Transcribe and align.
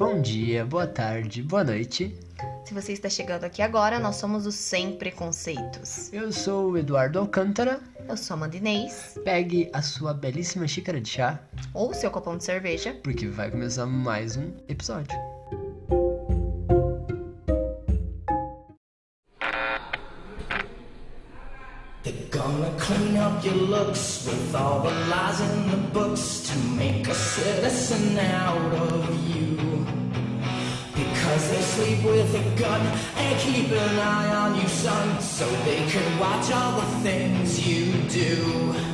Bom 0.00 0.22
dia, 0.22 0.64
boa 0.64 0.86
tarde, 0.86 1.42
boa 1.42 1.62
noite. 1.62 2.18
Se 2.64 2.72
você 2.72 2.94
está 2.94 3.10
chegando 3.10 3.44
aqui 3.44 3.60
agora, 3.60 3.98
nós 3.98 4.16
somos 4.16 4.46
os 4.46 4.54
Sem 4.54 4.92
Preconceitos. 4.96 6.10
Eu 6.10 6.32
sou 6.32 6.70
o 6.70 6.78
Eduardo 6.78 7.18
Alcântara. 7.18 7.80
Eu 8.08 8.16
sou 8.16 8.32
a 8.32 8.38
Amanda 8.38 8.56
Inês. 8.56 9.18
Pegue 9.22 9.68
a 9.74 9.82
sua 9.82 10.14
belíssima 10.14 10.66
xícara 10.66 10.98
de 10.98 11.10
chá, 11.10 11.38
Ou 11.74 11.92
seu 11.92 12.10
copão 12.10 12.38
de 12.38 12.44
cerveja. 12.44 12.98
porque 13.02 13.26
vai 13.26 13.50
começar 13.50 13.84
mais 13.84 14.38
um 14.38 14.50
episódio. 14.68 15.18
They're 22.02 22.14
gonna 22.30 22.70
clean 22.78 23.16
up 23.18 23.44
your 23.44 23.54
looks 23.56 24.26
with 24.26 24.54
all 24.54 24.69
watch 36.20 36.52
all 36.52 36.80
the 36.80 36.86
things 37.02 37.66
you 37.66 37.92
do. 38.08 38.90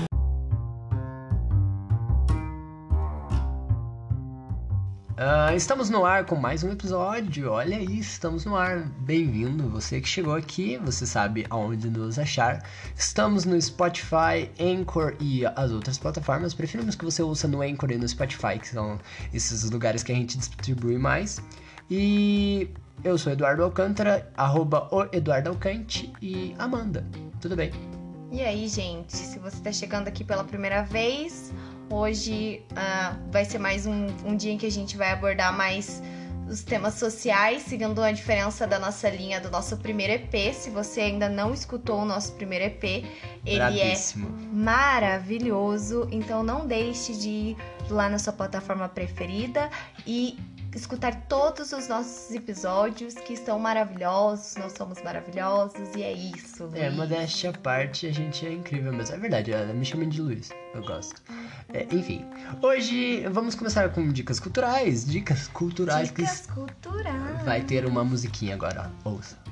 Ah, 5.19 5.55
estamos 5.55 5.91
no 5.91 6.05
ar 6.07 6.25
com 6.25 6.37
mais 6.37 6.63
um 6.63 6.71
episódio. 6.71 7.51
Olha 7.51 7.77
aí, 7.77 7.99
estamos 7.99 8.47
no 8.47 8.57
ar. 8.57 8.89
Bem-vindo, 9.01 9.69
você 9.69 10.01
que 10.01 10.09
chegou 10.09 10.35
aqui, 10.35 10.79
você 10.79 11.05
sabe 11.05 11.47
aonde 11.51 11.91
nos 11.91 12.19
achar. 12.19 12.63
Estamos 12.95 13.45
no 13.45 13.61
Spotify, 13.61 14.51
Anchor 14.59 15.17
e 15.21 15.45
as 15.45 15.73
outras 15.73 15.99
plataformas. 15.99 16.55
Preferimos 16.55 16.95
que 16.95 17.05
você 17.05 17.23
ouça 17.23 17.47
no 17.47 17.61
Anchor 17.61 17.91
e 17.91 17.99
no 17.99 18.09
Spotify, 18.09 18.59
que 18.59 18.69
são 18.69 18.99
esses 19.35 19.71
lugares 19.71 20.03
que 20.03 20.13
a 20.13 20.15
gente 20.15 20.39
distribui 20.39 20.97
mais. 20.97 21.43
E 21.91 22.71
eu 23.05 23.17
sou 23.17 23.33
Eduardo 23.33 23.63
Alcântara, 23.63 24.31
arroba 24.37 24.89
o 24.91 25.05
Eduardo 25.13 25.51
Alcante 25.51 26.13
e 26.21 26.55
Amanda. 26.59 27.07
Tudo 27.41 27.57
bem? 27.57 27.71
E 28.33 28.43
aí, 28.43 28.67
gente, 28.69 29.17
se 29.17 29.39
você 29.39 29.57
está 29.57 29.73
chegando 29.73 30.09
aqui 30.09 30.25
pela 30.25 30.43
primeira 30.43 30.83
vez, 30.83 31.53
hoje 31.91 32.63
ah, 32.75 33.17
vai 33.31 33.45
ser 33.45 33.59
mais 33.59 33.87
um, 33.87 34.07
um 34.25 34.37
dia 34.37 34.53
em 34.53 34.59
que 34.59 34.67
a 34.67 34.71
gente 34.71 34.97
vai 34.97 35.13
abordar 35.13 35.57
mais 35.57 36.03
os 36.49 36.63
temas 36.63 36.95
sociais, 36.95 37.63
seguindo 37.63 38.01
a 38.03 38.13
diferença 38.13 38.67
da 38.67 38.79
nossa 38.79 39.09
linha 39.09 39.41
do 39.41 39.51
nosso 39.51 39.77
primeiro 39.79 40.13
EP. 40.13 40.55
Se 40.55 40.71
você 40.71 41.01
ainda 41.01 41.29
não 41.29 41.53
escutou 41.53 42.01
o 42.01 42.05
nosso 42.05 42.33
primeiro 42.35 42.65
EP, 42.65 42.85
ele 42.85 43.07
é 43.45 43.59
Bravíssimo. 43.59 44.29
maravilhoso. 44.53 46.09
Então 46.11 46.43
não 46.43 46.67
deixe 46.67 47.15
de 47.15 47.29
ir 47.29 47.57
lá 47.91 48.09
na 48.09 48.19
sua 48.19 48.33
plataforma 48.33 48.89
preferida 48.89 49.69
e 50.07 50.39
escutar 50.75 51.15
todos 51.29 51.73
os 51.73 51.89
nossos 51.89 52.31
episódios 52.35 53.15
que 53.15 53.33
estão 53.33 53.59
maravilhosos. 53.59 54.57
Nós 54.57 54.73
somos 54.73 55.03
maravilhosos 55.03 55.95
e 55.97 56.03
é 56.03 56.13
isso. 56.13 56.69
É, 56.75 56.87
Luiz. 56.89 56.95
modéstia 56.97 57.51
à 57.51 57.53
parte, 57.53 58.07
a 58.07 58.13
gente 58.13 58.47
é 58.47 58.53
incrível 58.53 58.93
mesmo. 58.93 59.15
É 59.15 59.19
verdade, 59.19 59.53
me 59.75 59.85
chama 59.85 60.07
de 60.07 60.21
Luiz. 60.21 60.51
Eu 60.75 60.83
gosto. 60.85 61.21
É, 61.73 61.87
enfim, 61.91 62.25
hoje 62.63 63.27
vamos 63.29 63.55
começar 63.55 63.89
com 63.91 64.09
dicas 64.11 64.39
culturais. 64.41 65.05
Dicas 65.07 65.49
culturais 65.49 66.09
Dicas 66.09 66.47
culturais. 66.47 67.39
que 67.39 67.45
vai 67.45 67.63
ter 67.63 67.87
uma 67.87 68.05
musiquinha 68.05 68.55
agora, 68.55 68.91
ó. 69.05 69.11
Ouça. 69.11 69.46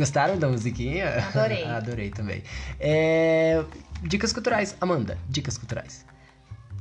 Gostaram 0.00 0.38
da 0.38 0.48
musiquinha? 0.48 1.26
Adorei. 1.28 1.62
Adorei 1.68 2.10
também. 2.10 2.42
É, 2.80 3.62
Dicas 4.02 4.32
culturais. 4.32 4.74
Amanda, 4.80 5.18
dicas 5.28 5.58
culturais. 5.58 6.06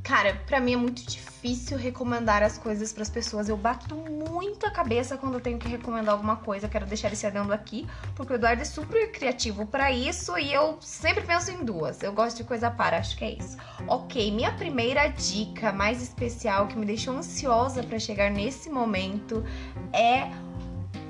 Cara, 0.01 0.33
pra 0.47 0.61
mim 0.61 0.73
é 0.73 0.77
muito 0.77 1.05
difícil 1.05 1.77
recomendar 1.77 2.41
as 2.41 2.57
coisas 2.57 2.93
pras 2.93 3.09
pessoas. 3.09 3.49
Eu 3.49 3.57
bato 3.57 3.93
muito 3.93 4.65
a 4.65 4.71
cabeça 4.71 5.17
quando 5.17 5.33
eu 5.33 5.41
tenho 5.41 5.59
que 5.59 5.67
recomendar 5.67 6.13
alguma 6.13 6.37
coisa. 6.37 6.65
Eu 6.65 6.69
quero 6.69 6.85
deixar 6.85 7.11
esse 7.11 7.27
adendo 7.27 7.51
aqui, 7.51 7.85
porque 8.15 8.31
o 8.31 8.35
Eduardo 8.37 8.61
é 8.61 8.65
super 8.65 9.11
criativo 9.11 9.65
pra 9.67 9.91
isso 9.91 10.37
e 10.37 10.53
eu 10.53 10.77
sempre 10.79 11.21
penso 11.25 11.51
em 11.51 11.65
duas. 11.65 12.01
Eu 12.01 12.13
gosto 12.13 12.37
de 12.37 12.45
coisa 12.45 12.71
para, 12.71 12.97
acho 12.97 13.17
que 13.17 13.25
é 13.25 13.31
isso. 13.33 13.57
Ok, 13.85 14.31
minha 14.31 14.53
primeira 14.53 15.07
dica 15.09 15.73
mais 15.73 16.01
especial 16.01 16.67
que 16.67 16.77
me 16.77 16.85
deixou 16.85 17.17
ansiosa 17.17 17.83
pra 17.83 17.99
chegar 17.99 18.31
nesse 18.31 18.69
momento 18.69 19.43
é 19.91 20.29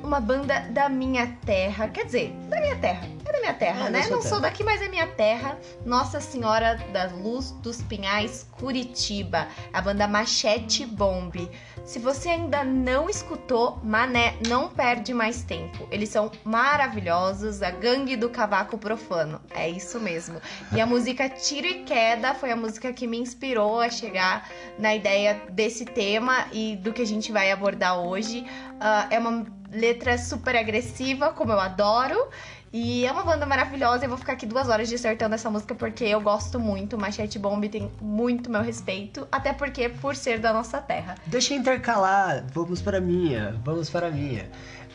uma 0.04 0.20
banda 0.20 0.62
da 0.72 0.90
minha 0.90 1.28
terra. 1.46 1.88
Quer 1.88 2.06
dizer, 2.06 2.32
da 2.50 2.60
minha 2.60 2.76
terra. 2.78 3.08
É 3.26 3.32
da 3.32 3.40
minha 3.40 3.54
terra, 3.54 3.88
É, 3.88 3.90
né? 3.90 4.08
Não 4.10 4.22
sou 4.22 4.40
daqui, 4.40 4.64
mas 4.64 4.82
é 4.82 4.88
minha 4.88 5.08
terra. 5.08 5.58
Nossa 5.86 6.20
Senhora 6.20 6.76
da 6.92 7.08
Luz 7.08 7.52
dos 7.64 7.82
Pinhais, 7.82 8.48
Curitiba. 8.52 9.48
A 9.72 9.82
banda 9.82 10.08
Machete 10.08 10.86
Bomb. 10.86 11.50
Se 11.84 12.00
você 12.00 12.30
ainda 12.30 12.64
não 12.64 13.10
escutou, 13.10 13.80
mané, 13.84 14.36
não 14.48 14.70
perde 14.70 15.14
mais 15.14 15.44
tempo. 15.44 15.88
Eles 15.92 16.10
são 16.10 16.32
maravilhosos, 16.44 17.62
a 17.62 17.72
gangue 17.72 18.16
do 18.16 18.30
cavaco 18.30 18.78
profano. 18.78 19.42
É 19.52 19.70
isso 19.70 20.00
mesmo. 20.00 20.40
E 20.72 20.82
a 20.82 20.86
música 20.86 21.30
Tiro 21.30 21.68
e 21.68 21.84
Queda 21.84 22.34
foi 22.34 22.52
a 22.52 22.56
música 22.56 22.94
que 22.94 23.08
me 23.08 23.18
inspirou 23.18 23.80
a 23.80 23.90
chegar 23.90 24.50
na 24.78 24.96
ideia 24.96 25.42
desse 25.50 25.86
tema 25.86 26.46
e 26.52 26.76
do 26.76 26.94
que 26.94 27.02
a 27.02 27.08
gente 27.08 27.32
vai 27.32 27.52
abordar 27.52 28.00
hoje. 28.00 28.46
Ah, 28.80 29.08
é 29.10 29.20
uma 29.20 29.46
letra 29.72 30.18
super 30.18 30.56
agressiva, 30.56 31.32
como 31.32 31.52
eu 31.52 31.60
adoro. 31.60 32.28
E 32.72 33.06
é 33.06 33.12
uma 33.12 33.24
banda 33.24 33.46
maravilhosa. 33.46 34.06
Eu 34.06 34.10
vou 34.10 34.18
ficar 34.18 34.34
aqui 34.34 34.46
duas 34.46 34.70
horas 34.70 34.88
dissertando 34.88 35.34
essa 35.34 35.50
música 35.50 35.74
porque 35.74 36.04
eu 36.04 36.22
gosto 36.22 36.60
muito. 36.60 36.98
Machete 36.98 37.40
Bomb 37.40 37.68
tem 37.68 37.92
muito 38.00 38.50
meu 38.50 38.62
respeito. 38.62 39.28
Até 39.32 39.54
porque 39.54 39.90
por 39.90 40.16
ser 40.16 40.40
da 40.40 40.54
nossa 40.54 40.80
terra. 40.80 41.16
Deixa 41.26 41.54
eu 41.54 41.60
intercalar, 41.60 42.46
vamos 42.54 42.82
para 42.82 43.00
a 43.00 43.02
minha, 43.02 43.60
vamos 43.64 43.90
para 43.90 44.08
a 44.08 44.12
minha. 44.12 44.50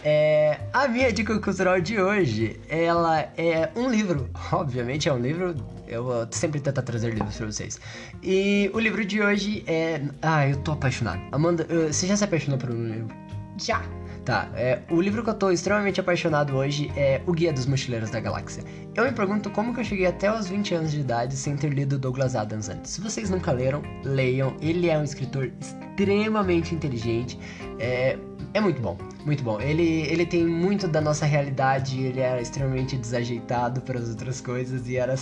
É, 0.06 0.60
a 0.72 0.86
minha 0.86 1.10
dica 1.10 1.38
cultural 1.40 1.80
de 1.80 1.98
hoje, 1.98 2.60
ela 2.68 3.20
é 3.38 3.70
um 3.74 3.88
livro, 3.88 4.28
obviamente 4.52 5.08
é 5.08 5.12
um 5.12 5.18
livro, 5.18 5.54
eu 5.88 6.04
vou 6.04 6.28
sempre 6.30 6.60
tentar 6.60 6.82
trazer 6.82 7.14
livros 7.14 7.34
para 7.36 7.46
vocês. 7.46 7.80
E 8.22 8.70
o 8.74 8.78
livro 8.78 9.02
de 9.02 9.22
hoje 9.22 9.64
é... 9.66 10.02
Ah, 10.20 10.46
eu 10.46 10.58
tô 10.58 10.72
apaixonado. 10.72 11.22
Amanda, 11.32 11.66
eh, 11.70 11.90
você 11.90 12.06
já 12.06 12.18
se 12.18 12.24
apaixonou 12.24 12.58
por 12.58 12.70
um 12.70 12.86
livro? 12.86 13.16
Já. 13.56 13.82
Tá, 14.24 14.48
é, 14.54 14.80
o 14.90 15.02
livro 15.02 15.22
que 15.22 15.28
eu 15.28 15.34
tô 15.34 15.50
extremamente 15.50 16.00
apaixonado 16.00 16.56
hoje 16.56 16.90
é 16.96 17.20
O 17.26 17.32
Guia 17.32 17.52
dos 17.52 17.66
Mochileiros 17.66 18.08
da 18.08 18.20
Galáxia. 18.20 18.64
Eu 18.94 19.04
me 19.04 19.12
pergunto 19.12 19.50
como 19.50 19.74
que 19.74 19.80
eu 19.80 19.84
cheguei 19.84 20.06
até 20.06 20.32
os 20.34 20.48
20 20.48 20.74
anos 20.74 20.92
de 20.92 21.00
idade 21.00 21.36
sem 21.36 21.54
ter 21.56 21.68
lido 21.68 21.98
Douglas 21.98 22.34
Adams 22.34 22.70
antes. 22.70 22.92
Se 22.92 23.02
vocês 23.02 23.28
nunca 23.28 23.52
leram, 23.52 23.82
leiam. 24.02 24.56
Ele 24.62 24.88
é 24.88 24.96
um 24.96 25.04
escritor 25.04 25.52
extremamente 25.60 26.74
inteligente. 26.74 27.38
É, 27.78 28.16
é 28.54 28.60
muito 28.62 28.80
bom, 28.80 28.96
muito 29.24 29.42
bom. 29.42 29.60
Ele, 29.60 29.82
ele 30.02 30.26
tem 30.26 30.44
muito 30.46 30.86
da 30.88 31.00
nossa 31.00 31.24
realidade, 31.26 32.00
ele 32.00 32.20
era 32.20 32.40
extremamente 32.40 32.96
desajeitado 32.96 33.80
para 33.80 33.98
as 33.98 34.08
outras 34.10 34.40
coisas 34.40 34.88
e 34.88 34.96
era, 34.96 35.14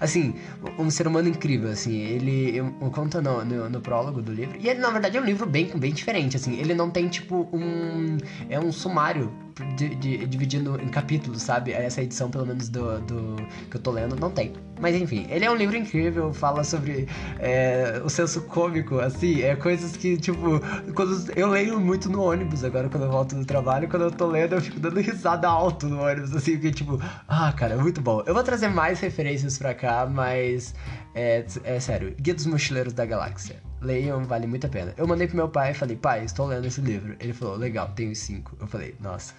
assim, 0.00 0.34
um 0.78 0.90
ser 0.90 1.06
humano 1.06 1.28
incrível, 1.28 1.70
assim. 1.70 1.94
Ele 2.00 2.56
eu- 2.56 2.72
conta 2.90 3.20
no, 3.20 3.44
no, 3.44 3.68
no 3.70 3.80
prólogo 3.80 4.22
do 4.22 4.32
livro. 4.32 4.56
E 4.60 4.68
ele, 4.68 4.80
na 4.80 4.90
verdade, 4.90 5.16
é 5.16 5.20
um 5.20 5.24
livro 5.24 5.46
bem, 5.46 5.66
bem 5.76 5.92
diferente, 5.92 6.36
assim. 6.36 6.58
Ele 6.58 6.74
não 6.74 6.90
tem, 6.90 7.08
tipo, 7.08 7.48
um... 7.52 8.16
É 8.48 8.58
um 8.58 8.72
sumário 8.72 9.32
de, 9.76 9.94
de- 9.94 10.26
dividindo 10.26 10.80
em 10.80 10.88
capítulos, 10.88 11.42
sabe? 11.42 11.72
Essa 11.72 12.02
edição, 12.02 12.30
pelo 12.30 12.46
menos, 12.46 12.68
do, 12.68 13.00
do 13.00 13.36
que 13.70 13.76
eu 13.76 13.80
tô 13.80 13.90
lendo, 13.90 14.16
não 14.16 14.30
tem. 14.30 14.52
Mas, 14.78 14.94
enfim, 14.94 15.26
ele 15.30 15.44
é 15.44 15.50
um 15.50 15.54
livro 15.56 15.76
incrível, 15.76 16.32
fala 16.32 16.62
sobre 16.62 17.08
é, 17.38 18.00
o 18.04 18.08
senso 18.10 18.42
cômico, 18.42 18.98
assim. 18.98 19.40
É 19.42 19.56
coisas 19.56 19.96
que, 19.96 20.16
tipo... 20.16 20.60
Quando 20.94 21.32
eu 21.34 21.48
leio 21.48 21.80
muito 21.80 22.08
no 22.10 22.22
ônibus 22.22 22.62
agora, 22.64 22.88
quando 22.88 23.04
eu 23.04 23.10
volto 23.10 23.25
do 23.34 23.44
trabalho. 23.44 23.88
Quando 23.88 24.02
eu 24.02 24.10
tô 24.10 24.26
lendo, 24.26 24.54
eu 24.54 24.60
fico 24.60 24.78
dando 24.78 25.00
risada 25.00 25.48
alto 25.48 25.88
no 25.88 26.00
ônibus, 26.00 26.34
assim. 26.34 26.52
Porque, 26.52 26.70
tipo... 26.70 27.00
Ah, 27.26 27.52
cara, 27.52 27.74
é 27.74 27.76
muito 27.76 28.00
bom. 28.00 28.22
Eu 28.26 28.34
vou 28.34 28.42
trazer 28.42 28.68
mais 28.68 29.00
referências 29.00 29.58
pra 29.58 29.74
cá, 29.74 30.06
mas... 30.06 30.74
É, 31.14 31.44
é 31.64 31.80
sério, 31.80 32.14
Guia 32.20 32.34
dos 32.34 32.46
Mochileiros 32.46 32.92
da 32.92 33.06
Galáxia. 33.06 33.62
Leiam, 33.80 34.24
vale 34.24 34.46
muito 34.46 34.66
a 34.66 34.70
pena. 34.70 34.94
Eu 34.96 35.06
mandei 35.06 35.26
pro 35.26 35.36
meu 35.36 35.48
pai 35.48 35.70
e 35.70 35.74
falei, 35.74 35.96
pai, 35.96 36.24
estou 36.24 36.46
lendo 36.46 36.66
esse 36.66 36.80
livro. 36.80 37.16
Ele 37.18 37.32
falou, 37.32 37.56
legal, 37.56 37.88
tenho 37.94 38.14
cinco. 38.14 38.56
Eu 38.60 38.66
falei, 38.66 38.94
nossa, 39.00 39.34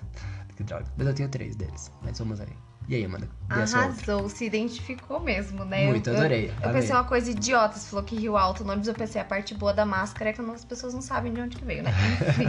que 0.55 0.63
droga. 0.63 0.85
Mas 0.97 1.07
eu 1.07 1.13
tenho 1.13 1.29
três 1.29 1.55
deles. 1.55 1.91
Mas 2.03 2.17
vamos 2.17 2.41
aí. 2.41 2.47
E 2.87 2.95
aí, 2.95 3.05
Amanda? 3.05 3.27
Arrasou, 3.49 4.29
se 4.29 4.45
identificou 4.45 5.19
mesmo, 5.19 5.65
né? 5.65 5.87
Muito, 5.87 6.09
eu, 6.09 6.15
adorei, 6.15 6.49
Eu, 6.61 6.69
eu 6.69 6.73
pensei 6.73 6.95
uma 6.95 7.03
coisa 7.03 7.29
idiota, 7.29 7.77
você 7.77 7.89
falou 7.89 8.05
que 8.05 8.15
Rio 8.15 8.37
Alto 8.37 8.63
no 8.63 8.71
ônibus, 8.71 8.87
eu 8.87 8.93
pensei 8.93 9.19
a 9.19 9.25
parte 9.25 9.53
boa 9.53 9.73
da 9.73 9.85
máscara 9.85 10.29
é 10.29 10.33
que 10.33 10.39
as 10.39 10.63
pessoas 10.63 10.93
não 10.93 11.01
sabem 11.01 11.33
de 11.33 11.41
onde 11.41 11.57
que 11.57 11.65
veio, 11.65 11.83
né? 11.83 11.91
Enfim. 12.29 12.45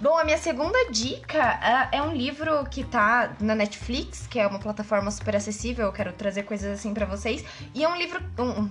Bom, 0.00 0.16
a 0.16 0.24
minha 0.24 0.38
segunda 0.38 0.78
dica 0.92 1.42
ah, 1.60 1.88
é 1.90 2.00
um 2.00 2.12
livro 2.12 2.64
que 2.70 2.84
tá 2.84 3.32
na 3.40 3.54
Netflix, 3.56 4.28
que 4.28 4.38
é 4.38 4.46
uma 4.46 4.60
plataforma 4.60 5.10
super 5.10 5.34
acessível, 5.34 5.86
eu 5.86 5.92
quero 5.92 6.12
trazer 6.12 6.44
coisas 6.44 6.72
assim 6.72 6.94
pra 6.94 7.04
vocês. 7.04 7.44
E 7.74 7.82
é 7.82 7.88
um 7.88 7.96
livro. 7.96 8.20
um- 8.38 8.68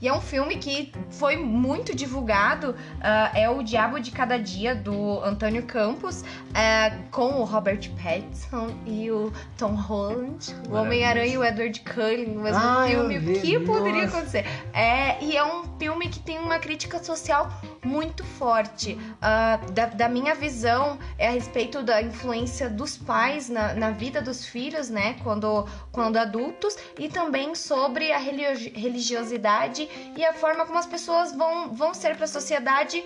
E 0.00 0.08
é 0.08 0.12
um 0.12 0.20
filme 0.20 0.56
que 0.56 0.92
foi 1.10 1.36
muito 1.36 1.94
divulgado. 1.94 2.70
Uh, 2.70 3.36
é 3.36 3.48
o 3.48 3.62
Diabo 3.62 3.98
de 3.98 4.10
Cada 4.10 4.38
Dia, 4.38 4.74
do 4.74 5.20
Antônio 5.24 5.62
Campos, 5.62 6.20
uh, 6.20 7.02
com 7.10 7.40
o 7.40 7.44
Robert 7.44 7.90
Pattinson 8.02 8.68
e 8.84 9.10
o 9.10 9.32
Tom 9.56 9.74
Holland, 9.74 10.54
o 10.68 10.74
Homem-Aranha 10.74 11.32
e 11.34 11.38
o 11.38 11.44
Edward 11.44 11.80
Cullen 11.80 12.26
no 12.26 12.42
mesmo 12.42 12.60
Ah, 12.62 12.86
filme. 12.86 13.18
O 13.18 13.40
que 13.40 13.58
poderia 13.60 14.02
nossa. 14.04 14.18
acontecer? 14.18 14.44
É, 14.74 15.22
e 15.24 15.36
é 15.36 15.44
um 15.44 15.64
filme 15.78 16.08
que 16.08 16.18
tem 16.20 16.38
uma 16.38 16.58
crítica 16.58 17.02
social 17.02 17.50
muito 17.84 18.22
forte. 18.24 18.98
Ah, 19.22 19.58
da, 19.72 19.86
da 19.86 20.08
minha 20.08 20.34
visão, 20.34 20.98
é 21.16 21.28
a 21.28 21.30
respeito 21.30 21.82
da 21.82 22.02
influência 22.02 22.68
dos 22.68 22.96
pais 22.98 23.48
na, 23.48 23.72
na 23.74 23.90
vida 23.92 24.20
dos 24.20 24.44
filhos, 24.44 24.90
né? 24.90 25.16
Quando, 25.22 25.66
quando 25.90 26.18
adultos, 26.18 26.76
e 26.98 27.08
também 27.08 27.54
sobre 27.54 28.12
a 28.12 28.18
religi- 28.18 28.72
religiosidade 28.76 29.85
e 30.16 30.24
a 30.24 30.32
forma 30.32 30.64
como 30.66 30.78
as 30.78 30.86
pessoas 30.86 31.34
vão, 31.34 31.74
vão 31.74 31.94
ser 31.94 32.16
para 32.16 32.24
a 32.24 32.28
sociedade. 32.28 33.02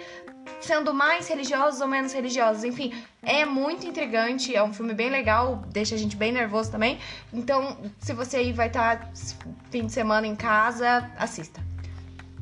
Sendo 0.61 0.93
mais 0.93 1.29
religiosos 1.29 1.81
ou 1.81 1.87
menos 1.87 2.13
religiosos, 2.13 2.65
enfim, 2.65 2.93
é 3.23 3.45
muito 3.45 3.87
intrigante, 3.87 4.55
é 4.55 4.63
um 4.63 4.73
filme 4.73 4.95
bem 4.95 5.11
legal, 5.11 5.65
deixa 5.69 5.95
a 5.95 5.99
gente 5.99 6.17
bem 6.17 6.33
nervoso 6.33 6.71
também. 6.71 6.99
Então, 7.33 7.77
se 7.99 8.13
você 8.13 8.39
aí 8.39 8.53
vai 8.53 8.69
estar 8.69 9.11
fim 9.71 9.87
de 9.87 9.93
semana 9.93 10.27
em 10.27 10.35
casa, 10.35 11.11
assista. 11.19 11.61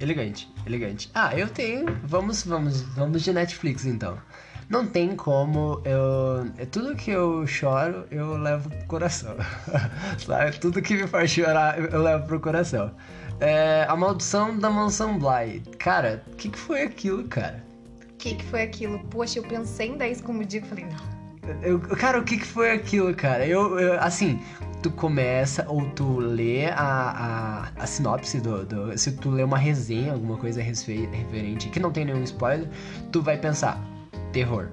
Elegante, 0.00 0.49
elegante. 0.64 1.11
Ah, 1.12 1.37
eu 1.37 1.49
tenho. 1.49 1.87
Vamos, 2.05 2.44
vamos, 2.44 2.82
vamos 2.82 3.23
de 3.23 3.32
Netflix 3.32 3.84
então. 3.84 4.17
Não 4.69 4.87
tem 4.87 5.17
como 5.17 5.81
eu. 5.84 6.46
É 6.58 6.67
tudo 6.67 6.94
que 6.94 7.11
eu 7.11 7.46
choro, 7.46 8.06
eu 8.11 8.37
levo 8.37 8.69
pro 8.69 8.87
coração. 8.87 9.34
Sabe? 10.25 10.58
Tudo 10.58 10.82
que 10.82 10.94
me 10.94 11.06
faz 11.06 11.31
chorar, 11.31 11.79
eu 11.79 12.02
levo 12.02 12.26
pro 12.26 12.38
coração. 12.38 12.93
É, 13.40 13.87
a 13.88 13.94
maldição 13.96 14.58
da 14.58 14.69
mansão 14.70 15.19
Bly. 15.19 15.62
Cara, 15.79 16.25
o 16.32 16.37
que, 16.37 16.49
que 16.49 16.58
foi 16.58 16.82
aquilo, 16.82 17.25
cara? 17.25 17.62
O 18.02 18.17
que, 18.19 18.35
que 18.35 18.44
foi 18.44 18.62
aquilo? 18.62 18.99
Poxa, 19.11 19.38
eu 19.38 19.44
pensei 19.44 19.88
em 19.88 19.96
10 19.96 20.20
como 20.23 20.44
digo, 20.44 20.67
falei, 20.67 20.87
não. 20.87 21.19
Eu, 21.62 21.79
cara, 21.81 22.19
o 22.19 22.25
que, 22.25 22.37
que 22.37 22.44
foi 22.46 22.73
aquilo, 22.73 23.14
cara? 23.14 23.46
Eu, 23.46 23.79
eu- 23.79 24.00
assim, 24.00 24.40
tu 24.82 24.90
começa 24.90 25.64
ou 25.69 25.88
tu 25.90 26.19
lê 26.19 26.67
a, 26.67 26.75
a, 27.76 27.82
a 27.82 27.87
sinopse 27.87 28.40
do, 28.40 28.67
do- 28.67 28.99
Se 28.99 29.12
tu 29.12 29.31
lê 29.31 29.43
uma 29.44 29.56
resenha, 29.56 30.12
alguma 30.12 30.37
coisa 30.37 30.61
referente 30.61 31.69
que 31.70 31.81
não 31.81 31.91
tem 31.93 32.05
nenhum 32.05 32.23
spoiler, 32.25 32.69
tu 33.12 33.23
vai 33.23 33.38
pensar: 33.38 33.81
terror. 34.32 34.69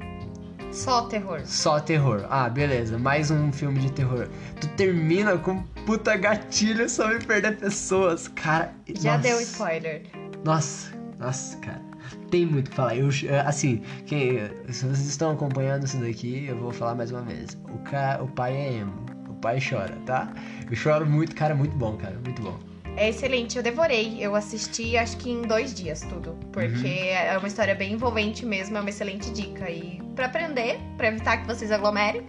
Só 0.75 1.04
terror. 1.04 1.42
Só 1.45 1.80
terror. 1.80 2.25
Ah, 2.30 2.50
beleza, 2.50 3.00
mais 3.00 3.31
um 3.31 3.50
filme 3.51 3.80
de 3.80 3.92
terror. 3.94 4.27
Tu 4.60 4.68
termina 4.75 5.38
com 5.38 5.63
puta 5.86 6.18
gatilho 6.18 6.89
sobre 6.89 7.19
perder 7.25 7.57
pessoas. 7.57 8.27
Cara, 8.27 8.74
Já 9.00 9.18
nossa. 9.18 9.24
deu 9.30 9.39
spoiler. 9.42 10.04
Nossa, 10.44 10.92
nossa, 11.18 11.57
cara. 11.60 11.81
Tem 12.30 12.45
muito 12.45 12.68
o 12.68 12.69
que 12.72 12.75
falar. 12.75 12.98
Eu, 12.98 13.07
assim, 13.45 13.81
quem, 14.06 14.38
se 14.69 14.86
vocês 14.86 15.07
estão 15.07 15.31
acompanhando 15.31 15.86
isso 15.86 15.98
daqui, 15.98 16.45
eu 16.48 16.57
vou 16.57 16.72
falar 16.72 16.94
mais 16.94 17.10
uma 17.10 17.21
vez. 17.21 17.57
O, 17.74 17.78
ca, 17.80 18.19
o 18.21 18.28
pai 18.28 18.54
é 18.54 18.74
emo. 18.74 19.06
O 19.30 19.33
pai 19.36 19.60
chora, 19.62 19.95
tá? 20.06 20.33
Eu 20.69 20.75
choro 20.75 21.06
muito, 21.06 21.33
cara, 21.36 21.56
muito 21.56 21.75
bom, 21.78 21.95
cara, 21.95 22.19
muito 22.24 22.42
bom. 22.42 22.60
É 22.97 23.09
excelente, 23.09 23.57
eu 23.57 23.63
devorei. 23.63 24.18
Eu 24.19 24.36
assisti 24.36 24.97
acho 24.97 25.18
que 25.18 25.30
em 25.30 25.42
dois 25.42 25.74
dias 25.74 26.01
tudo. 26.01 26.38
Porque 26.51 26.88
é 26.88 27.38
uma 27.38 27.47
história 27.47 27.75
bem 27.75 27.94
envolvente 27.94 28.45
mesmo, 28.45 28.77
é 28.77 28.80
uma 28.80 28.89
excelente 28.89 29.31
dica. 29.31 29.69
E 29.69 30.01
pra 30.15 30.27
aprender, 30.27 30.80
pra 30.97 31.07
evitar 31.07 31.38
que 31.38 31.47
vocês 31.47 31.71
aglomerem, 31.71 32.25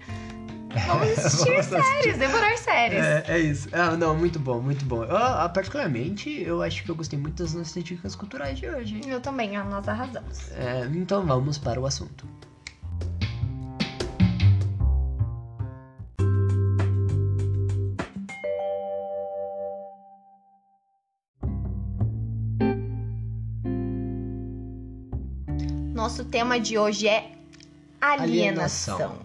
vamos 0.87 1.11
assistir 1.19 1.45
Vamos 1.47 1.73
assistir. 1.73 1.83
séries, 2.03 2.19
devorar 2.19 2.59
séries. 2.59 2.99
É, 3.05 3.25
é 3.29 3.39
isso. 3.39 3.69
Ah, 3.73 3.97
não, 3.97 4.17
muito 4.17 4.39
bom, 4.41 4.61
muito 4.61 4.85
bom. 4.85 5.05
Eu, 5.05 5.17
ah, 5.17 5.49
particularmente, 5.49 6.43
eu 6.43 6.61
acho 6.63 6.83
que 6.83 6.91
eu 6.91 6.97
gostei 6.97 7.19
muito 7.19 7.41
das 7.43 7.55
nossas 7.55 7.85
dicas 7.85 8.17
culturais 8.17 8.59
de 8.59 8.69
hoje. 8.69 9.01
Eu 9.07 9.21
também, 9.21 9.57
nós 9.65 9.87
arrasamos. 9.89 10.51
É, 10.53 10.85
então 10.93 11.25
vamos 11.25 11.59
para 11.59 11.81
o 11.81 11.87
assunto. 11.87 12.27
Nosso 26.07 26.25
tema 26.25 26.61
de 26.61 26.79
hoje 26.79 27.09
é 27.09 27.33
alienação. 28.01 28.95
Alienação. 28.95 29.19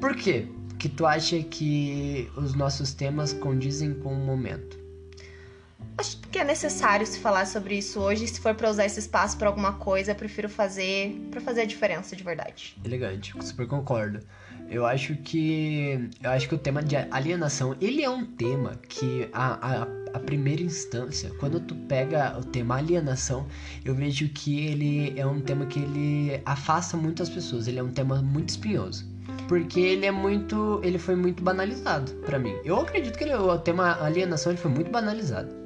Por 0.00 0.16
quê 0.16 0.48
que 0.76 0.88
tu 0.88 1.06
acha 1.06 1.40
que 1.40 2.28
os 2.36 2.52
nossos 2.52 2.92
temas 2.92 3.32
condizem 3.32 3.94
com 3.94 4.12
o 4.12 4.16
momento? 4.16 4.76
Acho 5.96 6.18
que 6.18 6.36
é 6.36 6.42
necessário 6.42 7.06
se 7.06 7.20
falar 7.20 7.46
sobre 7.46 7.78
isso 7.78 8.00
hoje. 8.00 8.26
Se 8.26 8.40
for 8.40 8.56
pra 8.56 8.68
usar 8.68 8.86
esse 8.86 8.98
espaço 8.98 9.38
pra 9.38 9.46
alguma 9.46 9.74
coisa, 9.74 10.10
eu 10.10 10.16
prefiro 10.16 10.48
fazer 10.48 11.14
pra 11.30 11.40
fazer 11.40 11.60
a 11.60 11.64
diferença 11.64 12.16
de 12.16 12.24
verdade. 12.24 12.76
Elegante, 12.84 13.32
super 13.40 13.68
concordo. 13.68 14.18
Eu 14.70 14.84
acho 14.86 15.14
que 15.16 16.08
eu 16.22 16.30
acho 16.30 16.48
que 16.48 16.54
o 16.54 16.58
tema 16.58 16.82
de 16.82 16.96
alienação, 17.10 17.76
ele 17.80 18.02
é 18.02 18.10
um 18.10 18.24
tema 18.24 18.72
que 18.88 19.28
a, 19.32 19.82
a, 19.82 19.82
a 20.14 20.18
primeira 20.18 20.62
instância, 20.62 21.30
quando 21.38 21.60
tu 21.60 21.74
pega 21.74 22.36
o 22.38 22.44
tema 22.44 22.76
alienação, 22.76 23.46
eu 23.84 23.94
vejo 23.94 24.28
que 24.30 24.60
ele 24.66 25.12
é 25.18 25.26
um 25.26 25.40
tema 25.40 25.66
que 25.66 25.80
ele 25.80 26.40
afasta 26.44 26.96
muito 26.96 27.22
as 27.22 27.28
pessoas, 27.28 27.68
ele 27.68 27.78
é 27.78 27.82
um 27.82 27.90
tema 27.92 28.20
muito 28.22 28.48
espinhoso. 28.50 29.06
Porque 29.48 29.78
ele 29.80 30.06
é 30.06 30.10
muito. 30.10 30.80
ele 30.82 30.98
foi 30.98 31.14
muito 31.14 31.42
banalizado 31.42 32.10
pra 32.24 32.38
mim. 32.38 32.54
Eu 32.64 32.80
acredito 32.80 33.16
que 33.18 33.24
ele- 33.24 33.34
o 33.34 33.58
tema 33.58 34.00
alienação 34.02 34.50
ele 34.52 34.60
foi 34.60 34.70
muito 34.70 34.90
banalizado. 34.90 35.63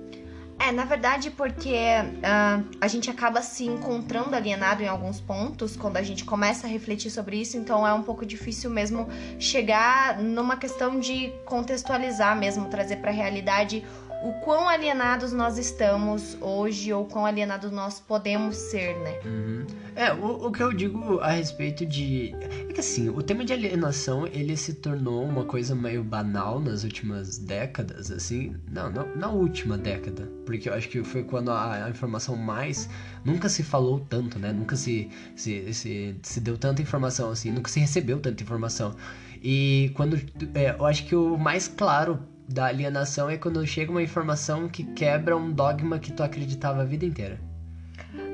É, 0.68 0.72
na 0.72 0.84
verdade, 0.84 1.30
porque 1.30 1.74
ah, 2.22 2.60
a 2.78 2.88
gente 2.88 3.10
acaba 3.10 3.40
se 3.40 3.64
encontrando 3.64 4.36
alienado 4.36 4.82
em 4.82 4.86
alguns 4.86 5.18
pontos 5.18 5.74
quando 5.74 5.96
a 5.96 6.02
gente 6.02 6.26
começa 6.26 6.66
a 6.66 6.70
refletir 6.70 7.10
sobre 7.10 7.40
isso, 7.40 7.56
então 7.56 7.86
é 7.86 7.94
um 7.94 8.02
pouco 8.02 8.26
difícil 8.26 8.68
mesmo 8.68 9.08
chegar 9.38 10.18
numa 10.18 10.58
questão 10.58 11.00
de 11.00 11.32
contextualizar 11.46 12.36
mesmo, 12.36 12.66
trazer 12.66 12.96
pra 12.96 13.10
realidade 13.10 13.82
o 14.22 14.32
quão 14.40 14.68
alienados 14.68 15.32
nós 15.32 15.58
estamos 15.58 16.36
hoje 16.40 16.92
ou 16.92 17.04
quão 17.04 17.24
alienados 17.24 17.70
nós 17.70 18.00
podemos 18.00 18.56
ser, 18.56 18.96
né? 18.98 19.20
Uhum. 19.24 19.66
É, 19.94 20.12
o, 20.12 20.46
o 20.46 20.52
que 20.52 20.62
eu 20.62 20.72
digo 20.72 21.20
a 21.20 21.30
respeito 21.30 21.86
de. 21.86 22.34
É 22.68 22.72
que 22.72 22.80
assim, 22.80 23.08
o 23.08 23.22
tema 23.22 23.44
de 23.44 23.52
alienação 23.52 24.26
ele 24.26 24.56
se 24.56 24.74
tornou 24.74 25.24
uma 25.24 25.44
coisa 25.44 25.74
meio 25.74 26.02
banal 26.02 26.60
nas 26.60 26.84
últimas 26.84 27.38
décadas, 27.38 28.10
assim. 28.10 28.54
Não, 28.70 28.90
não 28.90 29.16
na 29.16 29.28
última 29.28 29.78
década. 29.78 30.28
Porque 30.44 30.68
eu 30.68 30.74
acho 30.74 30.88
que 30.88 31.02
foi 31.04 31.22
quando 31.22 31.50
a, 31.50 31.84
a 31.84 31.90
informação 31.90 32.36
mais. 32.36 32.88
Nunca 33.24 33.48
se 33.48 33.62
falou 33.62 34.00
tanto, 34.08 34.38
né? 34.38 34.52
Nunca 34.52 34.76
se, 34.76 35.10
se, 35.36 35.72
se, 35.72 36.16
se 36.22 36.40
deu 36.40 36.58
tanta 36.58 36.82
informação, 36.82 37.30
assim. 37.30 37.50
Nunca 37.50 37.70
se 37.70 37.80
recebeu 37.80 38.18
tanta 38.20 38.42
informação. 38.42 38.94
E 39.42 39.92
quando. 39.94 40.16
é, 40.54 40.74
eu 40.78 40.86
acho 40.86 41.06
que 41.06 41.14
o 41.14 41.36
mais 41.36 41.68
claro 41.68 42.18
da 42.48 42.66
alienação 42.66 43.28
é 43.28 43.36
quando 43.36 43.64
chega 43.66 43.90
uma 43.90 44.02
informação 44.02 44.68
que 44.68 44.82
quebra 44.82 45.36
um 45.36 45.52
dogma 45.52 45.98
que 45.98 46.10
tu 46.10 46.22
acreditava 46.22 46.80
a 46.80 46.84
vida 46.84 47.04
inteira. 47.04 47.38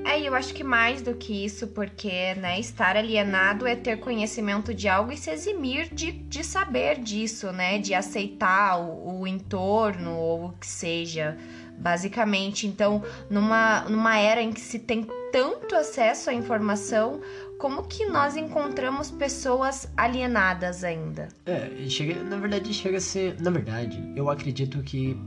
É, 0.04 0.20
eu 0.20 0.34
acho 0.34 0.54
que 0.54 0.62
mais 0.62 1.02
do 1.02 1.14
que 1.14 1.44
isso, 1.44 1.66
porque, 1.68 2.34
né, 2.34 2.60
estar 2.60 2.96
alienado 2.96 3.66
é 3.66 3.74
ter 3.74 3.98
conhecimento 3.98 4.72
de 4.72 4.86
algo 4.86 5.10
e 5.10 5.16
se 5.16 5.30
eximir 5.30 5.92
de, 5.92 6.12
de 6.12 6.44
saber 6.44 7.00
disso, 7.00 7.50
né? 7.50 7.78
De 7.78 7.94
aceitar 7.94 8.78
o, 8.78 9.20
o 9.20 9.26
entorno 9.26 10.14
ou 10.14 10.44
o 10.46 10.52
que 10.52 10.66
seja, 10.66 11.36
basicamente. 11.78 12.66
Então, 12.66 13.02
numa, 13.28 13.80
numa 13.88 14.16
era 14.18 14.42
em 14.42 14.52
que 14.52 14.60
se 14.60 14.78
tem 14.78 15.06
tanto 15.32 15.74
acesso 15.74 16.30
à 16.30 16.34
informação, 16.34 17.20
como 17.64 17.82
que 17.84 18.04
nós 18.04 18.36
encontramos 18.36 19.10
pessoas 19.10 19.88
alienadas 19.96 20.84
ainda? 20.84 21.28
É, 21.46 21.70
chega, 21.88 22.22
na 22.22 22.36
verdade 22.36 22.74
chega 22.74 22.98
a 22.98 23.00
ser, 23.00 23.40
na 23.40 23.50
verdade, 23.50 24.04
eu 24.14 24.28
acredito 24.28 24.82
que 24.82 25.18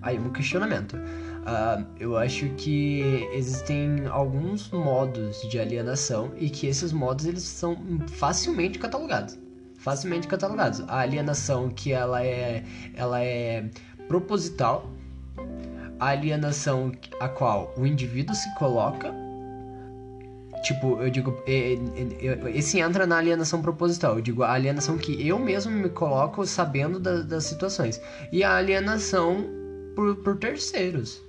aí 0.00 0.18
um 0.18 0.32
questionamento. 0.32 0.96
Ah, 1.44 1.84
eu 2.00 2.16
acho 2.16 2.48
que 2.56 3.28
existem 3.34 4.06
alguns 4.06 4.70
modos 4.70 5.46
de 5.50 5.60
alienação 5.60 6.32
e 6.38 6.48
que 6.48 6.66
esses 6.66 6.92
modos 6.92 7.26
eles 7.26 7.42
são 7.42 7.76
facilmente 8.08 8.78
catalogados. 8.78 9.38
Facilmente 9.76 10.26
catalogados. 10.26 10.80
A 10.88 11.00
alienação 11.00 11.68
que 11.68 11.92
ela 11.92 12.24
é 12.24 12.64
ela 12.94 13.22
é 13.22 13.68
proposital, 14.08 14.90
a 16.00 16.06
alienação 16.06 16.90
a 17.20 17.28
qual 17.28 17.74
o 17.76 17.84
indivíduo 17.84 18.34
se 18.34 18.54
coloca 18.54 19.25
Tipo, 20.66 21.00
eu 21.00 21.08
digo, 21.08 21.40
é, 21.46 21.74
é, 21.74 21.76
é, 22.26 22.50
esse 22.58 22.80
entra 22.80 23.06
na 23.06 23.18
alienação 23.18 23.62
proposital. 23.62 24.16
Eu 24.16 24.20
digo, 24.20 24.42
a 24.42 24.52
alienação 24.52 24.98
que 24.98 25.24
eu 25.26 25.38
mesmo 25.38 25.70
me 25.70 25.88
coloco 25.88 26.44
sabendo 26.44 26.98
da- 26.98 27.22
das 27.22 27.44
situações. 27.44 28.00
E 28.32 28.42
a 28.42 28.56
alienação 28.56 29.46
por, 29.94 30.16
por 30.16 30.36
terceiros. 30.38 31.22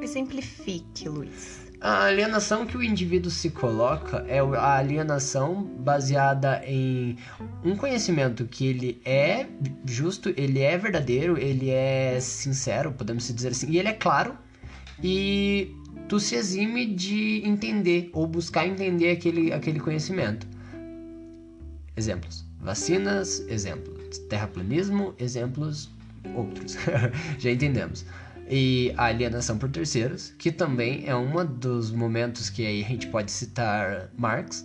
Exemplifique, 0.00 1.08
Luiz. 1.08 1.66
A 1.80 2.04
alienação 2.04 2.64
que 2.64 2.76
o 2.76 2.82
indivíduo 2.82 3.30
se 3.30 3.50
coloca 3.50 4.24
é 4.28 4.38
a 4.38 4.76
alienação 4.76 5.62
baseada 5.62 6.62
em 6.64 7.16
um 7.64 7.74
conhecimento 7.76 8.44
que 8.46 8.68
ele 8.68 9.00
é 9.04 9.46
justo, 9.84 10.32
ele 10.36 10.60
é 10.60 10.78
verdadeiro, 10.78 11.36
ele 11.36 11.70
é 11.70 12.18
sincero, 12.20 12.92
podemos 12.92 13.26
dizer 13.34 13.48
assim, 13.48 13.68
e 13.70 13.78
ele 13.78 13.88
é 13.88 13.92
claro 13.92 14.34
e 15.02 15.74
tu 16.08 16.20
se 16.20 16.34
exime 16.34 16.86
de 16.86 17.42
entender 17.44 18.10
ou 18.12 18.26
buscar 18.26 18.66
entender 18.66 19.10
aquele, 19.10 19.52
aquele 19.52 19.80
conhecimento. 19.80 20.46
Exemplos: 21.96 22.44
vacinas, 22.60 23.40
exemplos, 23.48 24.18
terraplanismo, 24.28 25.14
exemplos 25.18 25.88
outros. 26.34 26.76
Já 27.38 27.50
entendemos. 27.50 28.04
E 28.48 28.92
a 28.96 29.06
alienação 29.06 29.58
por 29.58 29.68
terceiros, 29.68 30.32
que 30.38 30.52
também 30.52 31.04
é 31.06 31.16
um 31.16 31.44
dos 31.44 31.90
momentos 31.90 32.48
que 32.48 32.64
aí 32.64 32.84
a 32.84 32.86
gente 32.86 33.08
pode 33.08 33.32
citar 33.32 34.08
Marx, 34.16 34.64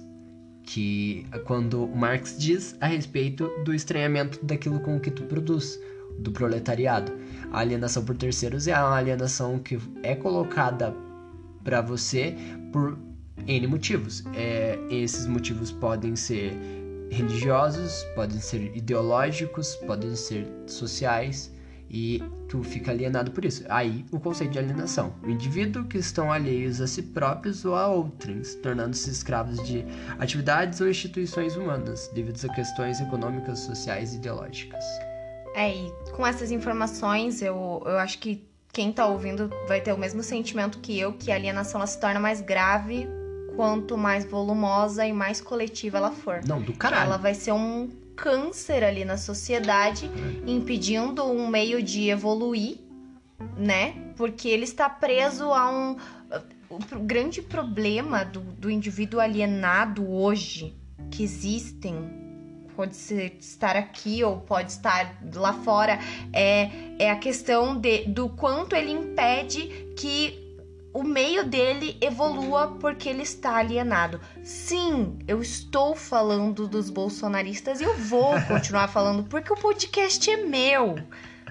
que 0.64 1.26
quando 1.46 1.88
Marx 1.88 2.38
diz 2.38 2.76
a 2.80 2.86
respeito 2.86 3.50
do 3.66 3.74
estranhamento 3.74 4.44
daquilo 4.46 4.80
com 4.82 5.00
que 5.00 5.10
tu 5.10 5.24
produz, 5.24 5.80
do 6.20 6.32
proletariado. 6.32 7.12
A 7.52 7.60
alienação 7.60 8.06
por 8.06 8.16
terceiros 8.16 8.68
é 8.68 8.74
a 8.74 8.94
alienação 8.94 9.58
que 9.58 9.80
é 10.04 10.16
colocada 10.16 10.96
para 11.64 11.82
você 11.82 12.36
por 12.72 12.98
N 13.48 13.68
motivos. 13.68 14.24
É, 14.34 14.78
esses 14.90 15.26
motivos 15.28 15.72
podem 15.72 16.16
ser 16.16 16.54
religiosos, 17.10 18.04
podem 18.16 18.40
ser 18.40 18.76
ideológicos, 18.76 19.76
podem 19.76 20.16
ser 20.16 20.48
sociais 20.68 21.52
e 21.94 22.24
tu 22.48 22.64
fica 22.64 22.90
alienado 22.92 23.32
por 23.32 23.44
isso. 23.44 23.66
Aí 23.68 24.06
o 24.12 24.20
conceito 24.20 24.52
de 24.52 24.60
alienação: 24.60 25.14
o 25.22 25.30
indivíduo 25.30 25.84
que 25.84 25.98
estão 25.98 26.32
alheios 26.32 26.80
a 26.80 26.88
si 26.88 27.04
próprios 27.04 27.66
ou 27.66 27.76
a 27.76 27.88
outrens, 27.88 28.56
tornando-se 28.56 29.10
escravos 29.10 29.62
de 29.68 29.86
atividades 30.18 30.80
ou 30.80 30.90
instituições 30.90 31.58
humanas, 31.58 32.10
devido 32.14 32.40
a 32.50 32.54
questões 32.54 33.02
econômicas, 33.02 33.60
sociais 33.60 34.14
e 34.14 34.18
ideológicas. 34.18 34.84
É, 35.54 35.76
e 35.76 35.92
com 36.14 36.26
essas 36.26 36.50
informações, 36.50 37.42
eu, 37.42 37.84
eu 37.86 37.98
acho 38.00 38.20
que 38.20 38.50
quem 38.74 38.92
tá 38.92 39.06
ouvindo 39.06 39.50
vai 39.68 39.82
ter 39.82 39.94
o 39.94 39.98
mesmo 39.98 40.24
sentimento 40.24 40.80
que 40.80 40.98
eu, 40.98 41.14
que 41.14 41.32
a 41.32 41.36
alienação 41.36 41.80
ela 41.80 41.88
se 41.88 42.00
torna 42.00 42.20
mais 42.20 42.42
grave 42.42 43.08
quanto 43.56 43.98
mais 43.98 44.26
volumosa 44.26 45.06
e 45.06 45.12
mais 45.12 45.42
coletiva 45.42 45.98
ela 45.98 46.12
for. 46.12 46.42
Não, 46.46 46.62
do 46.62 46.74
caralho. 46.74 47.04
Ela 47.04 47.18
vai 47.18 47.34
ser 47.34 47.52
um 47.52 47.90
câncer 48.16 48.84
ali 48.84 49.04
na 49.04 49.18
sociedade, 49.18 50.10
impedindo 50.48 51.26
um 51.26 51.48
meio 51.48 51.82
de 51.82 52.10
evoluir, 52.10 52.78
né? 53.58 53.94
Porque 54.16 54.48
ele 54.48 54.64
está 54.64 54.90
preso 54.90 55.52
a 55.52 55.70
um. 55.70 55.98
O 56.70 57.00
grande 57.00 57.42
problema 57.42 58.24
do, 58.24 58.40
do 58.40 58.72
indivíduo 58.72 59.20
alienado 59.20 60.10
hoje, 60.10 60.74
que 61.10 61.22
existem 61.22 62.21
pode 62.82 62.96
ser, 62.96 63.38
estar 63.40 63.76
aqui 63.76 64.24
ou 64.24 64.38
pode 64.38 64.72
estar 64.72 65.16
lá 65.36 65.54
fora, 65.54 66.00
é, 66.34 66.68
é 66.98 67.12
a 67.12 67.16
questão 67.16 67.80
de, 67.80 68.06
do 68.06 68.28
quanto 68.28 68.76
ele 68.76 68.92
impede 68.92 69.94
que 69.96 70.58
o 70.92 71.04
meio 71.04 71.46
dele 71.46 71.96
evolua 72.02 72.76
porque 72.80 73.08
ele 73.08 73.22
está 73.22 73.58
alienado. 73.58 74.20
Sim, 74.44 75.20
eu 75.28 75.44
estou 75.44 75.96
falando 75.96 76.68
dos 76.68 76.90
bolsonaristas 76.90 77.82
e 77.82 77.84
eu 77.84 77.96
vou 77.96 78.34
continuar 78.50 78.88
falando 78.88 79.26
porque 79.26 79.54
o 79.54 79.56
podcast 79.56 80.28
é 80.28 80.38
meu. 80.38 80.96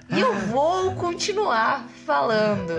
E 0.09 0.19
eu 0.19 0.33
vou 0.47 0.95
continuar 0.95 1.87
falando. 2.05 2.73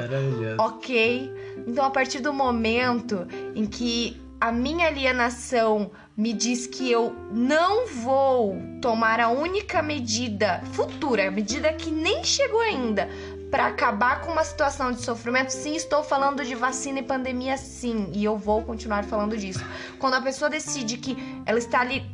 Ok? 0.59 1.33
Então, 1.67 1.87
a 1.87 1.91
partir 1.91 2.21
do 2.21 2.35
momento 2.35 3.27
em 3.55 3.65
que 3.65 4.21
a 4.39 4.53
minha 4.53 4.89
alienação 4.89 5.91
me 6.17 6.33
diz 6.33 6.67
que 6.67 6.91
eu 6.91 7.15
não 7.31 7.87
vou 7.87 8.57
tomar 8.81 9.19
a 9.21 9.29
única 9.29 9.81
medida 9.83 10.63
futura, 10.73 11.31
medida 11.31 11.73
que 11.73 11.91
nem 11.91 12.23
chegou 12.23 12.61
ainda, 12.61 13.09
para 13.51 13.67
acabar 13.67 14.23
com 14.23 14.33
uma 14.33 14.45
situação 14.45 14.93
de 14.93 15.03
sofrimento, 15.03 15.51
sim, 15.51 15.75
estou 15.75 16.03
falando 16.03 16.45
de 16.45 16.55
vacina 16.55 17.01
e 17.01 17.03
pandemia, 17.03 17.57
sim, 17.57 18.11
e 18.15 18.25
eu 18.25 18.37
vou 18.37 18.63
continuar 18.63 19.05
falando 19.05 19.37
disso. 19.37 19.65
Quando 19.99 20.15
a 20.15 20.23
pessoa 20.23 20.51
decide 20.51 20.97
que 20.97 21.17
ela 21.45 21.59
está 21.59 21.81
ali, 21.81 22.05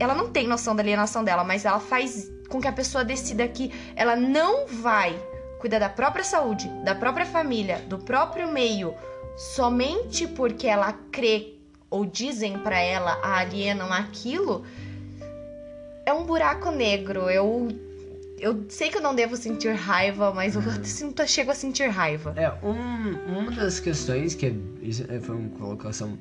ela 0.00 0.14
não 0.14 0.30
tem 0.30 0.46
noção 0.46 0.74
da 0.74 0.82
alienação 0.82 1.22
dela, 1.22 1.44
mas 1.44 1.64
ela 1.64 1.78
faz 1.78 2.30
com 2.48 2.60
que 2.60 2.68
a 2.68 2.72
pessoa 2.72 3.04
decida 3.04 3.46
que 3.48 3.72
ela 3.94 4.16
não 4.16 4.66
vai 4.66 5.18
cuidar 5.58 5.78
da 5.78 5.88
própria 5.88 6.24
saúde, 6.24 6.68
da 6.84 6.94
própria 6.94 7.24
família, 7.24 7.78
do 7.86 7.98
próprio 7.98 8.50
meio, 8.50 8.94
somente 9.36 10.26
porque 10.26 10.66
ela 10.66 10.92
crê 11.10 11.61
ou 11.92 12.06
dizem 12.06 12.58
para 12.58 12.80
ela, 12.80 13.12
a 13.22 13.38
alienam 13.40 13.92
aquilo, 13.92 14.64
é 16.06 16.12
um 16.12 16.24
buraco 16.24 16.70
negro. 16.70 17.28
Eu 17.30 17.68
eu 18.40 18.66
sei 18.68 18.90
que 18.90 18.96
eu 18.96 19.00
não 19.00 19.14
devo 19.14 19.36
sentir 19.36 19.72
raiva, 19.72 20.34
mas 20.34 20.56
eu 20.56 20.62
uhum. 20.62 20.82
sinto, 20.82 21.24
chego 21.28 21.52
a 21.52 21.54
sentir 21.54 21.88
raiva. 21.88 22.34
É, 22.36 22.50
um, 22.66 23.38
uma 23.38 23.52
das 23.52 23.78
questões 23.78 24.34
que 24.34 24.46
é, 24.46 25.20
foi 25.20 25.36
uma 25.36 25.50
colocação 25.50 26.18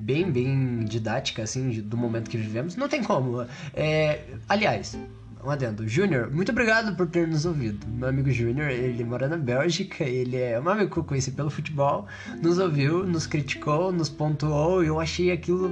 bem, 0.00 0.30
bem 0.32 0.84
didática, 0.86 1.42
assim, 1.42 1.82
do 1.82 1.94
momento 1.94 2.30
que 2.30 2.38
vivemos, 2.38 2.74
não 2.74 2.88
tem 2.88 3.02
como. 3.04 3.46
É, 3.74 4.20
aliás, 4.48 4.96
um 5.44 5.50
adendo. 5.50 5.86
Júnior, 5.86 6.30
muito 6.30 6.50
obrigado 6.52 6.96
por 6.96 7.06
ter 7.06 7.26
nos 7.26 7.44
ouvido. 7.44 7.86
Meu 7.88 8.08
amigo 8.08 8.30
Júnior, 8.30 8.70
ele 8.70 9.04
mora 9.04 9.28
na 9.28 9.36
Bélgica, 9.36 10.04
ele 10.04 10.36
é 10.36 10.60
um 10.60 10.68
amigo 10.68 10.90
que 10.90 10.98
eu 10.98 11.04
conheci 11.04 11.30
pelo 11.30 11.50
futebol, 11.50 12.06
nos 12.42 12.58
ouviu, 12.58 13.04
nos 13.04 13.26
criticou, 13.26 13.92
nos 13.92 14.08
pontuou, 14.08 14.82
e 14.82 14.88
eu 14.88 15.00
achei 15.00 15.30
aquilo, 15.30 15.70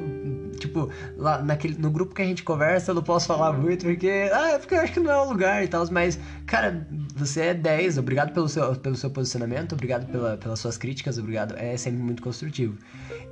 tipo, 0.58 0.90
lá 1.16 1.42
naquele, 1.42 1.76
no 1.78 1.90
grupo 1.90 2.14
que 2.14 2.22
a 2.22 2.24
gente 2.24 2.42
conversa, 2.42 2.90
eu 2.90 2.94
não 2.94 3.02
posso 3.02 3.26
falar 3.26 3.52
muito, 3.52 3.84
porque, 3.84 4.30
ah, 4.32 4.50
é 4.50 4.58
porque 4.58 4.74
eu 4.74 4.80
acho 4.80 4.92
que 4.92 5.00
não 5.00 5.10
é 5.10 5.18
o 5.18 5.28
lugar 5.28 5.64
e 5.64 5.68
tal, 5.68 5.86
mas, 5.90 6.18
cara, 6.46 6.86
você 7.14 7.40
é 7.42 7.54
10, 7.54 7.98
obrigado 7.98 8.32
pelo 8.32 8.48
seu, 8.48 8.74
pelo 8.76 8.96
seu 8.96 9.10
posicionamento, 9.10 9.72
obrigado 9.72 10.06
pela, 10.10 10.36
pelas 10.36 10.58
suas 10.58 10.76
críticas, 10.76 11.18
obrigado, 11.18 11.54
é 11.56 11.76
sempre 11.76 12.00
muito 12.00 12.22
construtivo. 12.22 12.76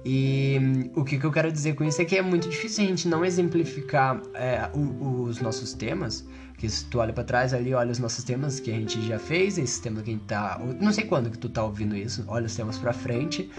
E 0.04 0.90
o 0.94 1.02
que, 1.02 1.18
que 1.18 1.24
eu 1.24 1.32
quero 1.32 1.50
dizer 1.50 1.74
com 1.74 1.84
isso 1.84 2.00
é 2.02 2.04
que 2.04 2.16
é 2.16 2.22
muito 2.22 2.48
difícil 2.48 2.84
a 2.84 2.86
gente 2.86 3.08
não 3.08 3.24
exemplificar 3.24 4.20
é, 4.34 4.68
o, 4.74 5.22
os 5.22 5.40
nossos 5.40 5.72
temas 5.72 6.26
que 6.58 6.68
se 6.68 6.84
tu 6.86 6.98
olha 6.98 7.12
para 7.12 7.24
trás 7.24 7.52
ali, 7.52 7.74
olha 7.74 7.90
os 7.90 7.98
nossos 7.98 8.22
temas 8.22 8.60
que 8.60 8.70
a 8.70 8.74
gente 8.74 9.00
já 9.06 9.18
fez, 9.18 9.58
esse 9.58 9.80
tema 9.80 10.02
que 10.02 10.10
a 10.10 10.12
gente 10.12 10.24
tá. 10.24 10.60
Não 10.80 10.92
sei 10.92 11.04
quando 11.04 11.30
que 11.30 11.38
tu 11.38 11.48
tá 11.48 11.64
ouvindo 11.64 11.96
isso, 11.96 12.24
olha 12.28 12.46
os 12.46 12.54
temas 12.54 12.78
pra 12.78 12.92
frente. 12.92 13.50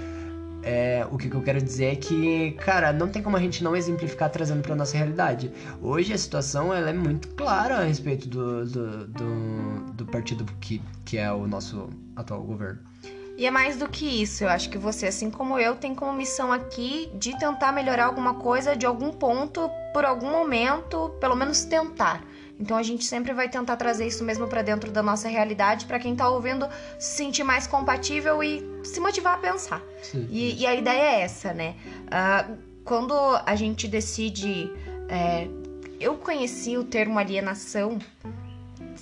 É, 0.64 1.06
o 1.12 1.18
que, 1.18 1.30
que, 1.30 1.36
eu 1.36 1.44
quero 1.44 1.62
dizer 1.62 1.86
é 1.86 1.96
que, 1.96 2.54
cara, 2.54 2.92
não 2.92 3.08
tem 3.08 3.22
como 3.22 3.38
a 3.38 3.40
gente 3.40 3.64
não 3.64 3.76
exemplificar 3.76 4.32
trazendo 4.32 4.64
pra 4.64 4.76
nossa 4.76 4.98
realidade. 4.98 5.52
Hoje 5.80 6.12
a 6.12 6.18
situação 6.18 6.74
ela 6.74 6.90
é 6.90 6.94
muito 6.94 7.28
clara 7.36 7.78
a 7.78 7.84
respeito 7.84 8.28
do, 8.28 8.66
do, 8.66 9.08
do, 9.08 9.94
do 9.94 10.06
partido 10.08 10.44
que, 10.60 10.82
que 11.04 11.18
é 11.18 11.32
o 11.32 11.46
nosso 11.46 11.88
atual 12.16 12.42
governo. 12.42 12.80
E 13.38 13.46
é 13.46 13.52
mais 13.52 13.76
do 13.76 13.90
que 13.90 14.06
isso, 14.06 14.46
eu 14.46 14.50
acho 14.50 14.70
que 14.70 14.78
você, 14.78 15.08
assim 15.08 15.30
como 15.30 15.60
eu, 15.60 15.76
tem 15.76 15.94
como 15.94 16.14
missão 16.14 16.54
aqui 16.54 17.10
de 17.14 17.38
tentar 17.38 17.72
melhorar 17.74 18.06
alguma 18.06 18.36
coisa 18.36 18.76
de 18.76 18.86
algum 18.86 19.12
ponto, 19.12 19.70
por 19.94 20.06
algum 20.06 20.32
momento, 20.32 21.10
pelo 21.20 21.36
menos 21.36 21.66
tentar. 21.66 22.24
Então 22.58 22.78
a 22.78 22.84
gente 22.84 23.04
sempre 23.04 23.34
vai 23.34 23.50
tentar 23.50 23.76
trazer 23.76 24.08
isso 24.08 24.24
mesmo 24.24 24.48
para 24.48 24.62
dentro 24.62 24.90
da 24.90 25.04
nossa 25.04 25.28
realidade, 25.28 25.86
para 25.86 26.00
quem 26.00 26.16
tá 26.16 26.30
ouvindo 26.30 26.68
se 26.98 27.18
sentir 27.18 27.44
mais 27.44 27.68
compatível 27.68 28.42
e 28.42 28.64
se 28.84 29.02
motivar 29.02 29.36
a 29.36 29.38
pensar. 29.38 29.82
E, 30.30 30.62
e, 30.62 30.66
a 30.66 30.74
ideia 30.74 31.18
é 31.18 31.22
essa, 31.22 31.54
né? 31.54 31.76
Uh, 32.06 32.58
quando 32.86 33.14
a 33.46 33.56
gente 33.56 33.88
decide. 33.88 34.72
É, 35.10 35.48
eu 36.00 36.16
conheci 36.16 36.78
o 36.78 36.84
termo 36.84 37.18
alienação 37.18 38.00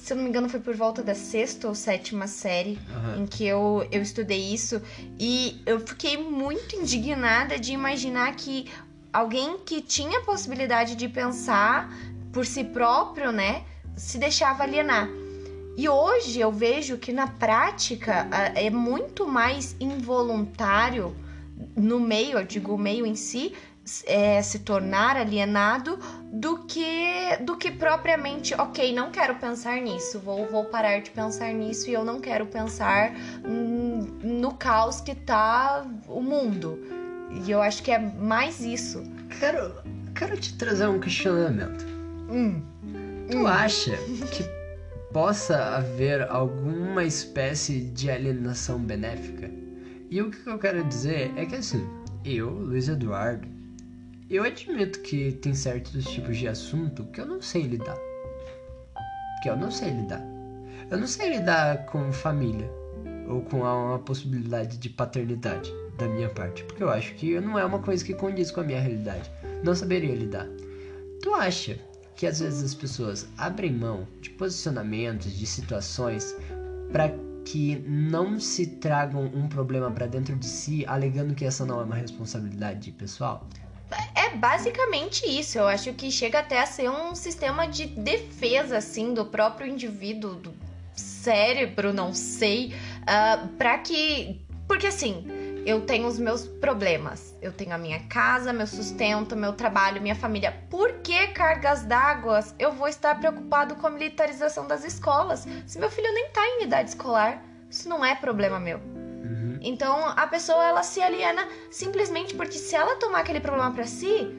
se 0.03 0.11
eu 0.11 0.17
não 0.17 0.23
me 0.25 0.29
engano, 0.29 0.49
foi 0.49 0.59
por 0.59 0.75
volta 0.75 1.01
da 1.01 1.15
sexta 1.15 1.65
ou 1.65 1.73
sétima 1.73 2.27
série 2.27 2.77
uhum. 2.89 3.23
em 3.23 3.25
que 3.25 3.45
eu, 3.45 3.87
eu 3.89 4.01
estudei 4.01 4.53
isso. 4.53 4.81
E 5.17 5.61
eu 5.65 5.79
fiquei 5.79 6.17
muito 6.17 6.75
indignada 6.75 7.57
de 7.57 7.71
imaginar 7.71 8.35
que 8.35 8.69
alguém 9.13 9.59
que 9.59 9.79
tinha 9.81 10.19
a 10.19 10.21
possibilidade 10.23 10.97
de 10.97 11.07
pensar 11.07 11.89
por 12.33 12.45
si 12.45 12.65
próprio, 12.65 13.31
né, 13.31 13.63
se 13.95 14.17
deixava 14.17 14.63
alienar. 14.63 15.07
E 15.77 15.87
hoje 15.87 16.37
eu 16.37 16.51
vejo 16.51 16.97
que 16.97 17.13
na 17.13 17.27
prática 17.27 18.27
é 18.55 18.69
muito 18.69 19.25
mais 19.25 19.73
involuntário 19.79 21.15
no 21.77 22.01
meio, 22.01 22.39
eu 22.39 22.45
digo 22.45 22.73
o 22.73 22.77
meio 22.77 23.05
em 23.05 23.15
si, 23.15 23.53
é, 24.05 24.41
se 24.41 24.59
tornar 24.59 25.15
alienado 25.15 25.97
do 26.33 26.65
que 26.65 27.37
do 27.41 27.55
que 27.55 27.69
propriamente, 27.69 28.55
ok, 28.55 28.91
não 28.91 29.11
quero 29.11 29.35
pensar 29.35 29.79
nisso, 29.79 30.19
vou, 30.19 30.47
vou 30.49 30.65
parar 30.65 30.99
de 30.99 31.11
pensar 31.11 31.53
nisso 31.53 31.91
e 31.91 31.93
eu 31.93 32.03
não 32.03 32.19
quero 32.19 32.47
pensar 32.47 33.13
no 34.23 34.53
caos 34.55 34.99
que 34.99 35.13
tá 35.13 35.85
o 36.07 36.21
mundo. 36.21 36.79
E 37.45 37.51
eu 37.51 37.61
acho 37.61 37.83
que 37.83 37.91
é 37.91 37.99
mais 37.99 38.61
isso. 38.61 39.03
Quero, 39.39 39.75
quero 40.15 40.35
te 40.37 40.57
trazer 40.57 40.87
um 40.87 40.99
questionamento. 40.99 41.85
Hum. 42.29 42.63
Tu 43.29 43.37
hum. 43.37 43.47
acha 43.47 43.95
que 44.31 44.43
possa 45.11 45.75
haver 45.75 46.23
alguma 46.29 47.03
espécie 47.03 47.79
de 47.79 48.09
alienação 48.09 48.79
benéfica? 48.79 49.51
E 50.09 50.21
o 50.21 50.31
que 50.31 50.47
eu 50.47 50.57
quero 50.57 50.83
dizer 50.83 51.31
é 51.35 51.45
que 51.45 51.55
assim, 51.55 51.87
eu, 52.25 52.49
Luiz 52.49 52.87
Eduardo, 52.87 53.52
eu 54.29 54.43
admito 54.43 54.99
que 55.01 55.31
tem 55.33 55.53
certos 55.53 56.05
tipos 56.05 56.37
de 56.37 56.47
assunto 56.47 57.03
que 57.05 57.21
eu 57.21 57.25
não 57.25 57.41
sei 57.41 57.63
lidar. 57.63 57.97
Que 59.41 59.49
eu 59.49 59.57
não 59.57 59.69
sei 59.69 59.91
lidar. 59.91 60.21
Eu 60.89 60.97
não 60.97 61.07
sei 61.07 61.37
lidar 61.37 61.85
com 61.85 62.11
família. 62.11 62.69
ou 63.27 63.41
com 63.41 63.61
uma 63.61 63.99
possibilidade 63.99 64.77
de 64.77 64.89
paternidade 64.89 65.71
da 65.97 66.07
minha 66.07 66.29
parte, 66.29 66.63
porque 66.65 66.83
eu 66.83 66.89
acho 66.89 67.13
que 67.15 67.39
não 67.39 67.57
é 67.57 67.63
uma 67.65 67.79
coisa 67.79 68.03
que 68.03 68.13
condiz 68.13 68.51
com 68.51 68.61
a 68.61 68.63
minha 68.63 68.79
realidade. 68.79 69.31
Não 69.63 69.73
saberia 69.73 70.13
lidar. 70.13 70.47
Tu 71.21 71.33
acha 71.33 71.79
que 72.15 72.27
às 72.27 72.39
vezes 72.39 72.63
as 72.63 72.75
pessoas 72.75 73.27
abrem 73.37 73.71
mão 73.71 74.07
de 74.21 74.29
posicionamentos, 74.31 75.31
de 75.31 75.45
situações 75.45 76.35
para 76.91 77.13
que 77.45 77.83
não 77.87 78.39
se 78.39 78.67
tragam 78.67 79.25
um 79.33 79.47
problema 79.47 79.91
para 79.91 80.07
dentro 80.07 80.35
de 80.35 80.45
si, 80.45 80.85
alegando 80.85 81.35
que 81.35 81.45
essa 81.45 81.65
não 81.65 81.81
é 81.81 81.83
uma 81.83 81.95
responsabilidade 81.95 82.91
pessoal? 82.91 83.47
É 84.15 84.29
basicamente 84.35 85.25
isso. 85.27 85.57
Eu 85.57 85.67
acho 85.67 85.93
que 85.93 86.11
chega 86.11 86.39
até 86.39 86.59
a 86.59 86.65
ser 86.65 86.89
um 86.89 87.15
sistema 87.15 87.67
de 87.67 87.85
defesa, 87.85 88.77
assim, 88.77 89.13
do 89.13 89.25
próprio 89.25 89.67
indivíduo, 89.67 90.35
do 90.35 90.53
cérebro, 90.95 91.93
não 91.93 92.13
sei, 92.13 92.67
uh, 92.67 93.05
ah, 93.07 93.47
para 93.57 93.77
que. 93.79 94.45
Porque 94.67 94.87
assim, 94.87 95.25
eu 95.65 95.81
tenho 95.81 96.07
os 96.07 96.19
meus 96.19 96.45
problemas. 96.45 97.35
Eu 97.41 97.51
tenho 97.51 97.73
a 97.73 97.77
minha 97.77 97.99
casa, 98.07 98.51
meu 98.51 98.67
sustento, 98.67 99.35
meu 99.35 99.53
trabalho, 99.53 100.01
minha 100.01 100.15
família. 100.15 100.51
Por 100.69 100.93
que 100.95 101.27
cargas 101.27 101.83
d'água 101.83 102.39
eu 102.59 102.71
vou 102.71 102.87
estar 102.87 103.17
preocupado 103.19 103.75
com 103.75 103.87
a 103.87 103.89
militarização 103.89 104.67
das 104.67 104.83
escolas? 104.83 105.47
Se 105.65 105.79
meu 105.79 105.89
filho 105.89 106.13
nem 106.13 106.29
tá 106.29 106.45
em 106.45 106.63
idade 106.63 106.89
escolar, 106.89 107.43
isso 107.69 107.87
não 107.87 108.03
é 108.03 108.13
problema 108.15 108.59
meu. 108.59 108.79
Então 109.63 110.09
a 110.09 110.27
pessoa 110.27 110.63
ela 110.65 110.83
se 110.83 111.01
aliena 111.01 111.47
simplesmente 111.71 112.35
porque 112.35 112.57
se 112.57 112.75
ela 112.75 112.97
tomar 112.97 113.19
aquele 113.19 113.39
problema 113.39 113.71
para 113.71 113.87
si, 113.87 114.29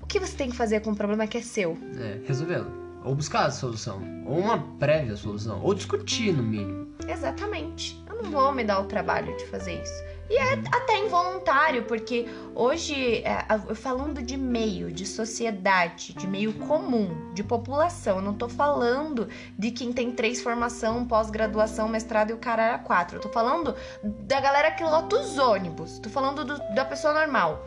o 0.00 0.06
que 0.06 0.20
você 0.20 0.36
tem 0.36 0.50
que 0.50 0.56
fazer 0.56 0.80
com 0.80 0.90
o 0.92 0.96
problema 0.96 1.26
que 1.26 1.38
é 1.38 1.42
seu? 1.42 1.76
É, 1.98 2.20
resolvê-lo. 2.26 2.70
Ou 3.02 3.14
buscar 3.14 3.46
a 3.46 3.50
solução. 3.50 4.02
Ou 4.26 4.38
uma 4.38 4.58
prévia 4.78 5.16
solução. 5.16 5.62
Ou 5.62 5.72
discutir, 5.72 6.32
no 6.32 6.42
mínimo. 6.42 6.88
Exatamente. 7.08 8.00
Eu 8.08 8.22
não 8.22 8.30
vou 8.30 8.52
me 8.52 8.62
dar 8.62 8.80
o 8.80 8.84
trabalho 8.84 9.34
de 9.36 9.46
fazer 9.46 9.80
isso. 9.80 10.04
E 10.28 10.36
é 10.36 10.54
até 10.72 10.98
involuntário, 10.98 11.84
porque 11.84 12.26
hoje, 12.54 13.22
é, 13.24 13.46
falando 13.74 14.20
de 14.20 14.36
meio, 14.36 14.90
de 14.90 15.06
sociedade, 15.06 16.12
de 16.14 16.26
meio 16.26 16.52
comum, 16.54 17.32
de 17.32 17.44
população, 17.44 18.16
eu 18.16 18.22
não 18.22 18.34
tô 18.34 18.48
falando 18.48 19.28
de 19.56 19.70
quem 19.70 19.92
tem 19.92 20.10
três 20.10 20.40
formação, 20.40 21.06
pós-graduação, 21.06 21.88
mestrado 21.88 22.30
e 22.30 22.32
o 22.32 22.38
cara 22.38 22.64
era 22.64 22.78
quatro. 22.78 23.18
Eu 23.18 23.20
tô 23.20 23.28
falando 23.28 23.76
da 24.02 24.40
galera 24.40 24.72
que 24.72 24.82
lota 24.82 25.16
os 25.16 25.38
ônibus. 25.38 26.00
Tô 26.00 26.10
falando 26.10 26.44
do, 26.44 26.58
da 26.74 26.84
pessoa 26.84 27.14
normal. 27.14 27.64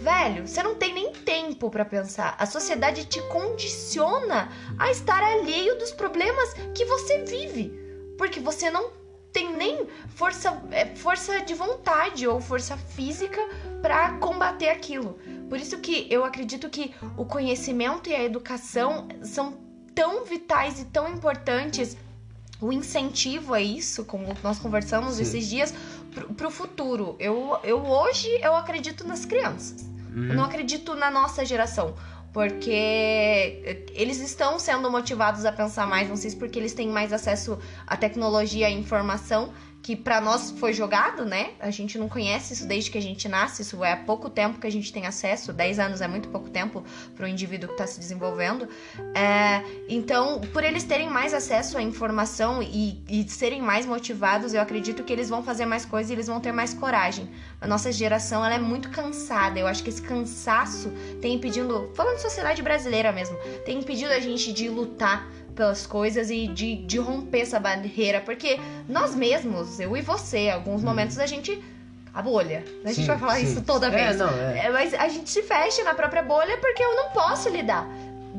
Velho, 0.00 0.48
você 0.48 0.62
não 0.62 0.74
tem 0.74 0.92
nem 0.92 1.12
tempo 1.12 1.70
para 1.70 1.84
pensar. 1.84 2.34
A 2.36 2.46
sociedade 2.46 3.04
te 3.04 3.22
condiciona 3.28 4.50
a 4.76 4.90
estar 4.90 5.22
alheio 5.22 5.78
dos 5.78 5.92
problemas 5.92 6.52
que 6.74 6.84
você 6.84 7.22
vive. 7.24 7.80
Porque 8.18 8.40
você 8.40 8.70
não 8.70 8.90
tem 9.32 9.56
nem 9.56 9.86
força, 10.08 10.62
é, 10.70 10.86
força 10.94 11.40
de 11.40 11.54
vontade 11.54 12.26
ou 12.26 12.40
força 12.40 12.76
física 12.76 13.40
para 13.80 14.12
combater 14.18 14.68
aquilo. 14.68 15.18
Por 15.48 15.58
isso 15.58 15.78
que 15.78 16.06
eu 16.10 16.24
acredito 16.24 16.68
que 16.68 16.94
o 17.16 17.24
conhecimento 17.24 18.08
e 18.08 18.14
a 18.14 18.22
educação 18.22 19.08
são 19.22 19.58
tão 19.94 20.24
vitais 20.24 20.80
e 20.80 20.84
tão 20.86 21.08
importantes 21.08 21.96
o 22.60 22.72
incentivo 22.72 23.54
a 23.54 23.60
isso, 23.60 24.04
como 24.04 24.36
nós 24.42 24.58
conversamos 24.58 25.14
Sim. 25.14 25.22
esses 25.22 25.48
dias, 25.48 25.74
para 26.36 26.46
o 26.46 26.50
futuro. 26.50 27.16
Eu, 27.18 27.58
eu 27.64 27.84
hoje 27.84 28.28
eu 28.40 28.54
acredito 28.54 29.06
nas 29.06 29.24
crianças. 29.24 29.82
Uhum. 30.14 30.28
Eu 30.28 30.34
não 30.34 30.44
acredito 30.44 30.94
na 30.94 31.10
nossa 31.10 31.44
geração 31.44 31.94
porque 32.32 33.90
eles 33.94 34.18
estão 34.20 34.58
sendo 34.58 34.90
motivados 34.90 35.44
a 35.44 35.52
pensar 35.52 35.86
mais, 35.86 36.08
não 36.08 36.16
sei 36.16 36.30
se 36.30 36.36
porque 36.36 36.58
eles 36.58 36.72
têm 36.72 36.88
mais 36.88 37.12
acesso 37.12 37.58
à 37.86 37.96
tecnologia 37.96 38.70
e 38.70 38.74
informação, 38.74 39.52
que 39.82 39.96
para 39.96 40.20
nós 40.20 40.52
foi 40.52 40.72
jogado, 40.72 41.24
né? 41.24 41.50
A 41.58 41.70
gente 41.70 41.98
não 41.98 42.08
conhece 42.08 42.54
isso 42.54 42.66
desde 42.66 42.88
que 42.88 42.96
a 42.96 43.02
gente 43.02 43.28
nasce, 43.28 43.62
isso 43.62 43.82
é 43.84 43.92
há 43.92 43.96
pouco 43.96 44.30
tempo 44.30 44.60
que 44.60 44.66
a 44.66 44.70
gente 44.70 44.92
tem 44.92 45.06
acesso, 45.06 45.52
10 45.52 45.78
anos 45.80 46.00
é 46.00 46.06
muito 46.06 46.28
pouco 46.28 46.48
tempo 46.48 46.84
para 47.16 47.26
o 47.26 47.28
indivíduo 47.28 47.68
que 47.68 47.74
está 47.74 47.86
se 47.86 47.98
desenvolvendo. 47.98 48.68
É, 49.12 49.64
então, 49.88 50.40
por 50.52 50.62
eles 50.62 50.84
terem 50.84 51.10
mais 51.10 51.34
acesso 51.34 51.76
à 51.76 51.82
informação 51.82 52.62
e, 52.62 53.02
e, 53.08 53.28
serem 53.28 53.60
mais 53.60 53.84
motivados, 53.84 54.54
eu 54.54 54.60
acredito 54.60 55.02
que 55.02 55.12
eles 55.12 55.28
vão 55.28 55.42
fazer 55.42 55.66
mais 55.66 55.84
coisas 55.84 56.10
e 56.10 56.14
eles 56.14 56.28
vão 56.28 56.38
ter 56.38 56.52
mais 56.52 56.72
coragem. 56.72 57.28
A 57.60 57.66
nossa 57.66 57.90
geração 57.90 58.44
ela 58.44 58.54
é 58.54 58.60
muito 58.60 58.88
cansada, 58.90 59.58
eu 59.58 59.66
acho 59.66 59.82
que 59.82 59.90
esse 59.90 60.02
cansaço 60.02 60.92
tem 61.20 61.34
impedindo, 61.34 61.90
falando 61.94 62.16
de 62.16 62.22
sociedade 62.22 62.62
brasileira 62.62 63.10
mesmo, 63.10 63.36
tem 63.64 63.78
impedido 63.78 64.12
a 64.12 64.20
gente 64.20 64.52
de 64.52 64.68
lutar 64.68 65.28
pelas 65.54 65.86
coisas 65.86 66.30
e 66.30 66.46
de, 66.46 66.76
de 66.76 66.98
romper 66.98 67.40
essa 67.40 67.60
barreira. 67.60 68.20
Porque 68.20 68.58
nós 68.88 69.14
mesmos, 69.14 69.78
eu 69.80 69.96
e 69.96 70.00
você, 70.00 70.50
alguns 70.50 70.82
momentos 70.82 71.18
a 71.18 71.26
gente. 71.26 71.62
A 72.14 72.20
bolha. 72.20 72.62
A 72.84 72.88
gente 72.88 73.02
sim, 73.02 73.06
vai 73.06 73.18
falar 73.18 73.36
sim. 73.36 73.44
isso 73.44 73.62
toda 73.62 73.86
é, 73.86 73.90
vez. 73.90 74.10
É, 74.10 74.14
não, 74.14 74.28
é. 74.28 74.70
mas 74.70 74.92
a 74.92 75.08
gente 75.08 75.30
se 75.30 75.42
fecha 75.42 75.82
na 75.82 75.94
própria 75.94 76.22
bolha 76.22 76.58
porque 76.58 76.82
eu 76.82 76.94
não 76.94 77.08
posso 77.10 77.48
lidar. 77.48 77.88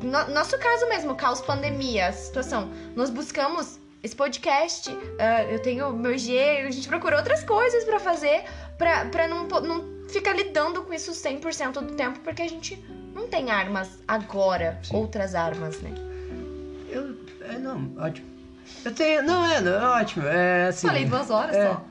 No, 0.02 0.34
nosso 0.34 0.58
caso 0.60 0.88
mesmo, 0.90 1.16
caos 1.16 1.42
pandemia, 1.42 2.10
a 2.10 2.12
situação. 2.12 2.70
Nós 2.96 3.10
buscamos 3.10 3.80
esse 4.04 4.16
podcast, 4.16 4.92
uh, 4.92 5.50
eu 5.50 5.60
tenho 5.60 5.92
meu 5.94 6.16
G, 6.18 6.38
a 6.68 6.70
gente 6.70 6.88
procura 6.88 7.18
outras 7.18 7.44
coisas 7.44 7.86
para 7.86 8.00
fazer, 8.00 8.44
pra, 8.78 9.06
pra 9.06 9.28
não, 9.30 9.48
não 9.48 10.08
ficar 10.10 10.34
lidando 10.34 10.84
com 10.84 10.94
isso 10.94 11.12
100% 11.12 11.74
do 11.74 11.96
tempo, 11.96 12.20
porque 12.20 12.42
a 12.42 12.50
gente 12.50 12.76
não 13.16 13.28
tem 13.28 13.50
armas 13.50 14.00
agora, 14.08 14.78
Sim. 14.84 14.98
outras 14.98 15.34
armas, 15.34 15.80
né? 15.80 16.13
Eu. 16.94 17.18
É, 17.42 17.58
não, 17.58 17.92
ótimo. 17.98 18.28
Eu 18.86 18.94
tenho. 18.94 19.24
Não, 19.24 19.46
é, 19.46 19.62
não, 19.62 19.72
é 19.72 20.02
ótimo. 20.02 20.28
É 20.28 20.68
assim. 20.68 20.88
Falei 20.88 21.06
duas 21.06 21.30
horas 21.30 21.56
é, 21.56 21.68
só. 21.68 21.86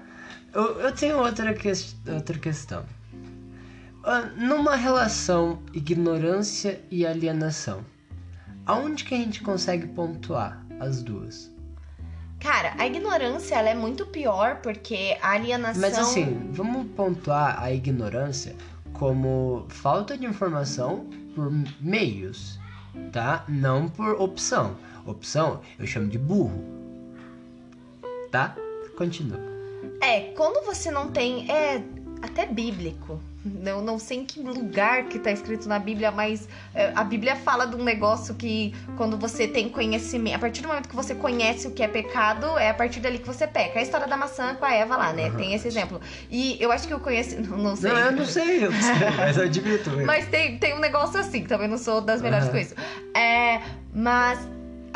Eu, 0.55 0.81
eu 0.81 0.93
tenho 0.93 1.19
outra, 1.19 1.53
que, 1.55 1.73
outra 2.09 2.39
questão. 2.39 2.85
Ah, 4.05 4.31
numa 4.37 4.77
relação 4.77 5.63
ignorância 5.73 6.81
e 6.91 7.07
alienação, 7.07 7.85
aonde 8.67 9.05
que 9.05 9.15
a 9.15 9.19
gente 9.19 9.43
consegue 9.43 9.87
pontuar 9.87 10.65
as 10.81 11.03
duas? 11.03 11.51
Cara, 12.41 12.75
a 12.77 12.87
ignorância 12.87 13.55
ela 13.55 13.71
é 13.71 13.75
muito 13.75 14.05
pior 14.07 14.57
porque 14.57 15.17
a 15.23 15.33
alienação. 15.33 15.81
Mas 15.81 15.97
assim, 15.97 16.51
vamos 16.51 16.89
pontuar 16.97 17.63
a 17.63 17.73
ignorância 17.73 18.57
como 18.93 19.65
falta 19.69 20.19
de 20.19 20.27
informação 20.27 21.07
por 21.35 21.51
meios, 21.81 22.59
tá? 23.13 23.45
Não 23.49 23.89
por 23.89 24.21
opção 24.21 24.77
opção, 25.07 25.61
eu 25.79 25.87
chamo 25.87 26.09
de 26.09 26.19
burro. 26.19 26.63
Tá? 28.31 28.57
Continua. 28.97 29.39
É, 30.01 30.33
quando 30.37 30.65
você 30.65 30.91
não 30.91 31.11
tem. 31.11 31.51
É 31.51 31.83
até 32.23 32.47
bíblico. 32.47 33.21
Eu 33.65 33.83
não 33.83 33.99
sei 33.99 34.19
em 34.19 34.25
que 34.25 34.41
lugar 34.41 35.07
que 35.07 35.19
tá 35.19 35.33
escrito 35.33 35.69
na 35.69 35.77
Bíblia, 35.77 36.13
mas 36.13 36.49
é, 36.73 36.93
a 36.95 37.03
Bíblia 37.03 37.35
fala 37.35 37.67
de 37.67 37.75
um 37.75 37.83
negócio 37.83 38.37
que 38.37 38.73
quando 38.97 39.19
você 39.19 39.49
tem 39.49 39.69
conhecimento, 39.69 40.37
a 40.37 40.39
partir 40.39 40.63
do 40.63 40.69
momento 40.69 40.89
que 40.89 40.95
você 40.95 41.13
conhece 41.13 41.67
o 41.67 41.73
que 41.73 41.83
é 41.83 41.89
pecado, 41.89 42.57
é 42.57 42.71
a 42.71 42.75
partir 42.75 43.01
dali 43.01 43.19
que 43.19 43.27
você 43.27 43.49
peca. 43.49 43.81
A 43.81 43.83
história 43.83 44.07
da 44.07 44.17
maçã 44.17 44.55
com 44.55 44.65
a 44.65 44.73
Eva 44.73 44.97
lá, 44.97 45.13
né? 45.13 45.29
Uhum. 45.29 45.37
Tem 45.37 45.55
esse 45.55 45.67
exemplo. 45.67 46.01
E 46.31 46.57
eu 46.61 46.71
acho 46.71 46.87
que 46.87 46.95
eu 46.95 47.01
conheci, 47.01 47.35
não, 47.43 47.59
não 47.59 47.75
sei. 47.75 47.91
Não, 47.91 47.99
eu 47.99 48.13
não 48.13 48.25
sei, 48.25 48.65
eu 48.65 48.71
não 48.71 48.81
sei, 48.81 49.11
mas 49.19 49.37
eu 49.37 49.45
admito. 49.45 49.91
mas 50.07 50.29
tem, 50.29 50.59
tem 50.59 50.75
um 50.75 50.81
negócio 50.81 51.19
assim, 51.19 51.43
também 51.43 51.67
não 51.67 51.79
sou 51.79 52.01
das 52.01 52.23
melhores 52.23 52.47
uhum. 52.47 52.53
com 52.53 52.59
isso. 52.59 52.75
É, 53.13 53.61
mas 53.93 54.39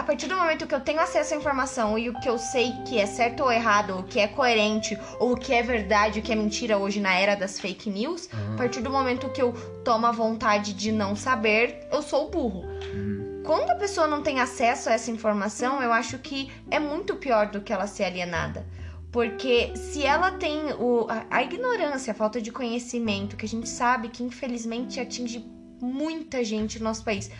partir 0.06 0.28
do 0.28 0.36
momento 0.36 0.68
que 0.68 0.74
eu 0.74 0.80
tenho 0.80 1.00
acesso 1.00 1.34
à 1.34 1.36
informação 1.36 1.98
e 1.98 2.08
o 2.08 2.14
que 2.20 2.28
eu 2.28 2.38
sei 2.38 2.72
que 2.86 2.96
é 2.96 3.06
certo 3.06 3.42
ou 3.42 3.50
errado, 3.50 3.98
o 3.98 4.02
que 4.04 4.20
é 4.20 4.28
coerente, 4.28 4.96
ou 5.18 5.32
o 5.32 5.36
que 5.36 5.52
é 5.52 5.62
verdade, 5.62 6.20
o 6.20 6.22
que 6.22 6.32
é 6.32 6.36
mentira 6.36 6.78
hoje 6.78 7.00
na 7.00 7.12
era 7.18 7.34
das 7.34 7.58
fake 7.58 7.90
news, 7.90 8.28
uhum. 8.32 8.54
a 8.54 8.56
partir 8.56 8.80
do 8.80 8.88
momento 8.88 9.28
que 9.30 9.42
eu 9.42 9.52
tomo 9.84 10.06
a 10.06 10.12
vontade 10.12 10.72
de 10.74 10.92
não 10.92 11.16
saber, 11.16 11.88
eu 11.90 12.00
sou 12.02 12.30
burro. 12.30 12.60
Uhum. 12.94 13.42
Quando 13.44 13.70
a 13.70 13.74
pessoa 13.74 14.06
não 14.06 14.22
tem 14.22 14.38
acesso 14.38 14.88
a 14.88 14.92
essa 14.92 15.10
informação, 15.10 15.82
eu 15.82 15.92
acho 15.92 16.18
que 16.18 16.52
é 16.70 16.78
muito 16.78 17.16
pior 17.16 17.48
do 17.48 17.60
que 17.60 17.72
ela 17.72 17.88
ser 17.88 18.04
alienada. 18.04 18.64
Porque 19.10 19.76
se 19.76 20.04
ela 20.04 20.30
tem 20.32 20.72
o, 20.78 21.06
a, 21.08 21.26
a 21.30 21.42
ignorância, 21.42 22.12
a 22.12 22.14
falta 22.14 22.40
de 22.40 22.52
conhecimento, 22.52 23.36
que 23.36 23.44
a 23.44 23.48
gente 23.48 23.68
sabe 23.68 24.08
que 24.08 24.22
infelizmente 24.22 25.00
atinge 25.00 25.44
muita 25.80 26.44
gente 26.44 26.78
no 26.78 26.84
nosso 26.84 27.04
país 27.04 27.30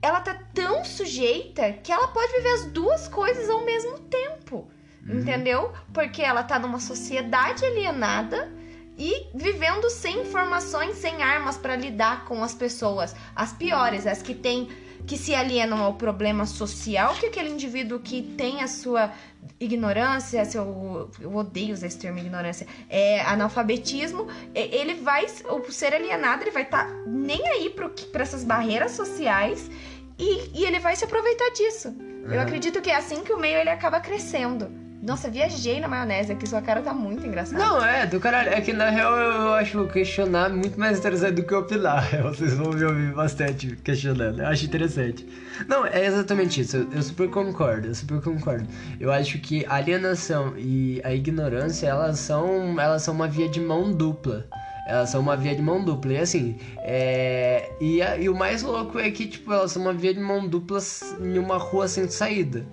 ela 0.00 0.20
tá 0.20 0.38
tão 0.54 0.84
sujeita 0.84 1.72
que 1.72 1.90
ela 1.90 2.08
pode 2.08 2.32
viver 2.34 2.52
as 2.54 2.66
duas 2.66 3.08
coisas 3.08 3.48
ao 3.48 3.64
mesmo 3.64 3.98
tempo. 4.00 4.68
Uhum. 5.06 5.20
Entendeu? 5.20 5.72
Porque 5.92 6.22
ela 6.22 6.42
tá 6.42 6.58
numa 6.58 6.80
sociedade 6.80 7.64
alienada 7.64 8.52
e 8.96 9.26
vivendo 9.34 9.88
sem 9.88 10.22
informações, 10.22 10.96
sem 10.96 11.22
armas 11.22 11.56
para 11.56 11.76
lidar 11.76 12.24
com 12.24 12.42
as 12.42 12.54
pessoas, 12.54 13.14
as 13.34 13.52
piores, 13.52 14.06
as 14.06 14.20
que 14.20 14.34
têm 14.34 14.68
que 15.06 15.16
se 15.16 15.34
alienam 15.34 15.82
ao 15.82 15.94
problema 15.94 16.46
social 16.46 17.14
que 17.14 17.26
aquele 17.26 17.50
indivíduo 17.50 17.98
que 17.98 18.22
tem 18.22 18.62
a 18.62 18.68
sua 18.68 19.12
ignorância, 19.60 20.44
seu, 20.44 21.10
eu 21.20 21.34
odeio 21.34 21.74
usar 21.74 21.86
esse 21.86 21.98
termo 21.98 22.18
ignorância, 22.18 22.66
é 22.88 23.20
analfabetismo, 23.22 24.26
ele 24.54 24.94
vai, 24.94 25.26
o 25.50 25.72
ser 25.72 25.94
alienado, 25.94 26.42
ele 26.42 26.50
vai 26.50 26.62
estar 26.62 26.86
tá 26.86 26.94
nem 27.06 27.46
aí 27.48 27.70
para 27.70 28.22
essas 28.22 28.44
barreiras 28.44 28.92
sociais 28.92 29.70
e, 30.18 30.60
e, 30.60 30.64
ele 30.64 30.78
vai 30.78 30.96
se 30.96 31.04
aproveitar 31.04 31.48
disso. 31.50 31.88
Uhum. 31.88 32.32
Eu 32.32 32.40
acredito 32.40 32.82
que 32.82 32.90
é 32.90 32.96
assim 32.96 33.22
que 33.22 33.32
o 33.32 33.38
meio 33.38 33.58
ele 33.58 33.70
acaba 33.70 34.00
crescendo. 34.00 34.87
Nossa, 35.00 35.30
viajei 35.30 35.78
na 35.80 35.86
maionese 35.86 36.32
aqui, 36.32 36.46
sua 36.48 36.60
cara 36.60 36.82
tá 36.82 36.92
muito 36.92 37.24
engraçada. 37.24 37.62
Não, 37.64 37.84
é, 37.84 38.04
do 38.04 38.18
caralho. 38.18 38.48
É 38.50 38.60
que 38.60 38.72
na 38.72 38.90
real 38.90 39.16
eu 39.16 39.54
acho 39.54 39.86
questionar 39.86 40.50
muito 40.50 40.78
mais 40.78 40.98
interessante 40.98 41.34
do 41.36 41.44
que 41.44 41.54
opinar. 41.54 42.04
Vocês 42.22 42.54
vão 42.54 42.72
me 42.72 42.84
ouvir 42.84 43.12
bastante 43.14 43.76
questionando. 43.76 44.40
Eu 44.40 44.46
acho 44.48 44.64
interessante. 44.64 45.24
Não, 45.68 45.86
é 45.86 46.04
exatamente 46.04 46.60
isso. 46.62 46.78
Eu, 46.78 46.88
eu 46.92 47.02
super 47.02 47.30
concordo, 47.30 47.86
eu 47.86 47.94
super 47.94 48.20
concordo. 48.20 48.66
Eu 48.98 49.12
acho 49.12 49.38
que 49.38 49.64
a 49.66 49.76
alienação 49.76 50.54
e 50.58 51.00
a 51.04 51.14
ignorância, 51.14 51.86
elas 51.86 52.18
são, 52.18 52.78
elas 52.80 53.02
são 53.02 53.14
uma 53.14 53.28
via 53.28 53.48
de 53.48 53.60
mão 53.60 53.92
dupla. 53.92 54.46
Elas 54.88 55.10
são 55.10 55.20
uma 55.20 55.36
via 55.36 55.54
de 55.54 55.62
mão 55.62 55.84
dupla. 55.84 56.14
E 56.14 56.18
assim, 56.18 56.58
é... 56.78 57.70
e, 57.80 58.02
a- 58.02 58.16
e 58.16 58.28
o 58.28 58.34
mais 58.34 58.62
louco 58.64 58.98
é 58.98 59.08
que, 59.12 59.26
tipo, 59.28 59.52
elas 59.52 59.70
são 59.70 59.80
uma 59.82 59.92
via 59.92 60.12
de 60.12 60.18
mão 60.20 60.48
dupla 60.48 60.80
em 61.20 61.38
uma 61.38 61.56
rua 61.56 61.86
sem 61.86 62.08
saída. 62.08 62.64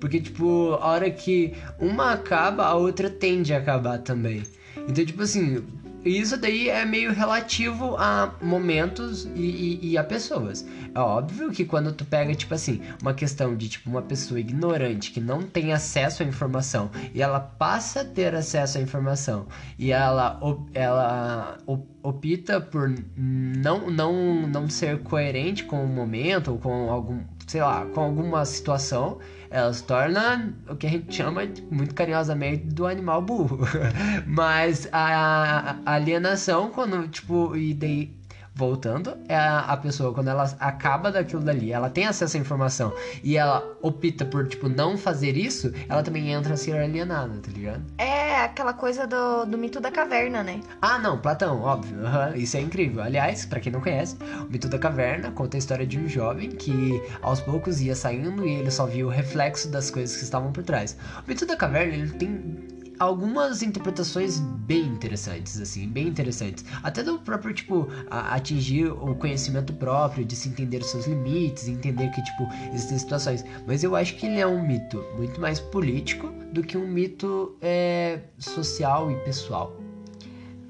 Porque, 0.00 0.20
tipo, 0.20 0.74
a 0.80 0.86
hora 0.86 1.10
que 1.10 1.52
uma 1.78 2.12
acaba, 2.12 2.64
a 2.66 2.74
outra 2.74 3.08
tende 3.10 3.52
a 3.52 3.58
acabar 3.58 3.98
também. 3.98 4.42
Então, 4.88 5.04
tipo 5.04 5.22
assim, 5.22 5.62
isso 6.04 6.36
daí 6.38 6.68
é 6.68 6.84
meio 6.84 7.12
relativo 7.12 7.96
a 7.98 8.32
momentos 8.40 9.28
e, 9.34 9.40
e- 9.82 9.90
e 9.90 9.98
a 9.98 10.04
pessoas. 10.04 10.64
É 10.94 11.00
óbvio 11.00 11.50
que 11.50 11.64
quando 11.64 11.92
tu 11.92 12.04
pega, 12.04 12.34
tipo 12.34 12.54
assim, 12.54 12.80
uma 13.02 13.12
questão 13.12 13.54
de, 13.56 13.68
tipo, 13.68 13.90
uma 13.90 14.00
pessoa 14.00 14.38
ignorante 14.40 15.10
que 15.10 15.20
não 15.20 15.42
tem 15.42 15.72
acesso 15.72 16.22
à 16.22 16.26
informação 16.26 16.90
e 17.12 17.20
ela 17.20 17.40
passa 17.40 18.00
a 18.00 18.04
ter 18.04 18.34
acesso 18.34 18.78
à 18.78 18.80
informação 18.80 19.46
e 19.78 19.90
ela, 19.92 20.38
ela 20.72 21.58
op- 21.66 21.86
opta 22.02 22.60
por 22.60 22.88
não, 23.16 23.90
não, 23.90 24.46
não 24.46 24.70
ser 24.70 24.98
coerente 25.02 25.64
com 25.64 25.84
o 25.84 25.88
momento 25.88 26.52
ou 26.52 26.58
com 26.58 26.88
algum, 26.90 27.20
sei 27.48 27.62
lá, 27.62 27.86
com 27.86 28.00
alguma 28.02 28.44
situação, 28.44 29.18
ela 29.50 29.72
se 29.72 29.82
torna 29.84 30.54
o 30.68 30.76
que 30.76 30.86
a 30.86 30.90
gente 30.90 31.14
chama 31.14 31.42
muito 31.70 31.94
carinhosamente 31.94 32.66
do 32.66 32.86
animal 32.86 33.22
burro. 33.22 33.60
Mas 34.26 34.88
a, 34.92 35.76
a 35.84 35.94
alienação, 35.94 36.70
quando, 36.70 37.08
tipo, 37.08 37.56
e 37.56 37.74
daí. 37.74 38.17
Voltando, 38.58 39.16
é 39.28 39.36
a, 39.36 39.60
a 39.60 39.76
pessoa, 39.76 40.12
quando 40.12 40.26
ela 40.26 40.42
acaba 40.58 41.12
daquilo 41.12 41.40
dali, 41.40 41.70
ela 41.70 41.88
tem 41.88 42.06
acesso 42.06 42.36
à 42.36 42.40
informação 42.40 42.92
e 43.22 43.36
ela 43.36 43.62
opta 43.80 44.24
por, 44.24 44.48
tipo, 44.48 44.68
não 44.68 44.98
fazer 44.98 45.36
isso, 45.36 45.72
ela 45.88 46.02
também 46.02 46.32
entra 46.32 46.54
a 46.54 46.56
ser 46.56 46.76
alienada, 46.76 47.38
tá 47.40 47.52
ligado? 47.52 47.84
É 47.96 48.42
aquela 48.42 48.72
coisa 48.72 49.06
do, 49.06 49.44
do 49.44 49.56
mito 49.56 49.78
da 49.78 49.92
caverna, 49.92 50.42
né? 50.42 50.60
Ah, 50.82 50.98
não, 50.98 51.18
Platão, 51.18 51.62
óbvio. 51.62 52.04
aham, 52.04 52.34
isso 52.34 52.56
é 52.56 52.60
incrível. 52.60 53.00
Aliás, 53.00 53.46
pra 53.46 53.60
quem 53.60 53.70
não 53.70 53.80
conhece, 53.80 54.16
o 54.40 54.50
Mito 54.50 54.66
da 54.68 54.76
Caverna 54.78 55.30
conta 55.30 55.56
a 55.56 55.58
história 55.58 55.86
de 55.86 55.96
um 55.96 56.08
jovem 56.08 56.50
que 56.50 57.00
aos 57.22 57.40
poucos 57.40 57.80
ia 57.80 57.94
saindo 57.94 58.44
e 58.44 58.54
ele 58.54 58.72
só 58.72 58.86
via 58.86 59.06
o 59.06 59.08
reflexo 59.08 59.68
das 59.68 59.88
coisas 59.88 60.16
que 60.16 60.24
estavam 60.24 60.50
por 60.50 60.64
trás. 60.64 60.96
O 61.24 61.28
Mito 61.28 61.46
da 61.46 61.54
Caverna, 61.56 61.94
ele 61.94 62.10
tem 62.10 62.77
algumas 62.98 63.62
interpretações 63.62 64.38
bem 64.40 64.84
interessantes, 64.86 65.60
assim, 65.60 65.88
bem 65.88 66.08
interessantes. 66.08 66.64
Até 66.82 67.02
do 67.02 67.18
próprio, 67.18 67.54
tipo, 67.54 67.88
a- 68.10 68.34
atingir 68.34 68.86
o 68.90 69.14
conhecimento 69.14 69.72
próprio, 69.72 70.24
de 70.24 70.34
se 70.36 70.48
entender 70.48 70.78
os 70.80 70.90
seus 70.90 71.06
limites, 71.06 71.68
entender 71.68 72.10
que, 72.10 72.22
tipo, 72.22 72.48
existem 72.72 72.98
situações. 72.98 73.44
Mas 73.66 73.82
eu 73.84 73.94
acho 73.96 74.16
que 74.16 74.26
ele 74.26 74.40
é 74.40 74.46
um 74.46 74.66
mito 74.66 75.04
muito 75.16 75.40
mais 75.40 75.60
político 75.60 76.28
do 76.52 76.62
que 76.62 76.76
um 76.76 76.86
mito 76.88 77.56
é, 77.60 78.20
social 78.38 79.10
e 79.10 79.16
pessoal. 79.24 79.76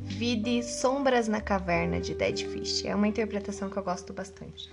Vide 0.03 0.63
Sombras 0.63 1.29
na 1.29 1.41
Caverna 1.41 2.01
de 2.01 2.15
Dead 2.15 2.39
Fish. 2.47 2.85
É 2.85 2.95
uma 2.95 3.07
interpretação 3.07 3.69
que 3.69 3.77
eu 3.77 3.83
gosto 3.83 4.13
bastante. 4.13 4.69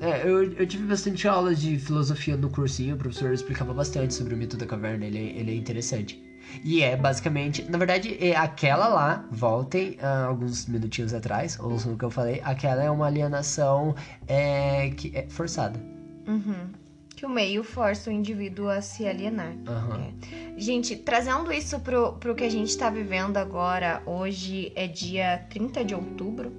É, 0.00 0.22
eu, 0.22 0.50
eu 0.54 0.66
tive 0.66 0.84
bastante 0.86 1.28
aulas 1.28 1.60
de 1.60 1.78
filosofia 1.78 2.36
no 2.36 2.48
cursinho, 2.48 2.94
o 2.94 2.98
professor 2.98 3.32
explicava 3.32 3.74
bastante 3.74 4.14
sobre 4.14 4.34
o 4.34 4.36
mito 4.36 4.56
da 4.56 4.64
caverna, 4.66 5.04
ele, 5.04 5.18
é- 5.18 5.38
ele 5.40 5.50
é 5.52 5.54
interessante. 5.54 6.22
E 6.64 6.82
é 6.82 6.96
basicamente, 6.96 7.62
na 7.70 7.78
verdade, 7.78 8.16
é 8.20 8.34
aquela 8.36 8.88
lá, 8.88 9.24
voltem 9.30 9.96
ah, 10.00 10.24
alguns 10.26 10.66
minutinhos 10.66 11.14
atrás, 11.14 11.58
ouçam 11.60 11.92
o 11.94 11.98
que 11.98 12.04
eu 12.04 12.10
falei, 12.10 12.40
aquela 12.44 12.82
é 12.82 12.90
uma 12.90 13.06
alienação 13.06 13.94
é, 14.26 14.90
que 14.90 15.12
é 15.16 15.26
forçada. 15.28 15.78
Uhum. 16.26 16.68
Que 17.14 17.26
o 17.26 17.28
meio 17.28 17.64
força 17.64 18.10
o 18.10 18.12
indivíduo 18.12 18.68
a 18.68 18.80
se 18.80 19.06
alienar. 19.06 19.52
Aham. 19.66 20.00
É. 20.22 20.60
Gente, 20.60 20.94
trazendo 20.96 21.52
isso 21.52 21.78
pro, 21.80 22.12
pro 22.12 22.34
que 22.34 22.44
a 22.44 22.50
gente 22.50 22.76
tá 22.78 22.88
vivendo 22.90 23.36
agora, 23.38 24.02
hoje 24.06 24.72
é 24.76 24.86
dia 24.86 25.44
30 25.50 25.84
de 25.84 25.94
outubro. 25.94 26.52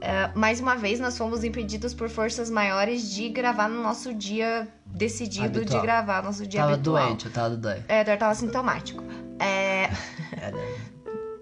é, 0.00 0.30
mais 0.34 0.60
uma 0.60 0.76
vez, 0.76 1.00
nós 1.00 1.16
fomos 1.16 1.42
impedidos 1.42 1.92
por 1.94 2.08
forças 2.08 2.50
maiores 2.50 3.10
de 3.10 3.28
gravar 3.30 3.68
no 3.68 3.82
nosso 3.82 4.12
dia 4.14 4.68
decidido 4.84 5.58
Habitual. 5.58 5.80
de 5.80 5.86
gravar, 5.86 6.22
nosso 6.22 6.46
dia 6.46 6.60
Tava 6.60 6.74
habitual. 6.74 7.06
doente, 7.08 7.26
eu 7.26 7.32
tava 7.32 7.56
doente. 7.56 7.84
É, 7.88 8.00
Eduardo 8.02 8.20
tava 8.20 8.34
sintomático. 8.34 9.02
É. 9.38 9.90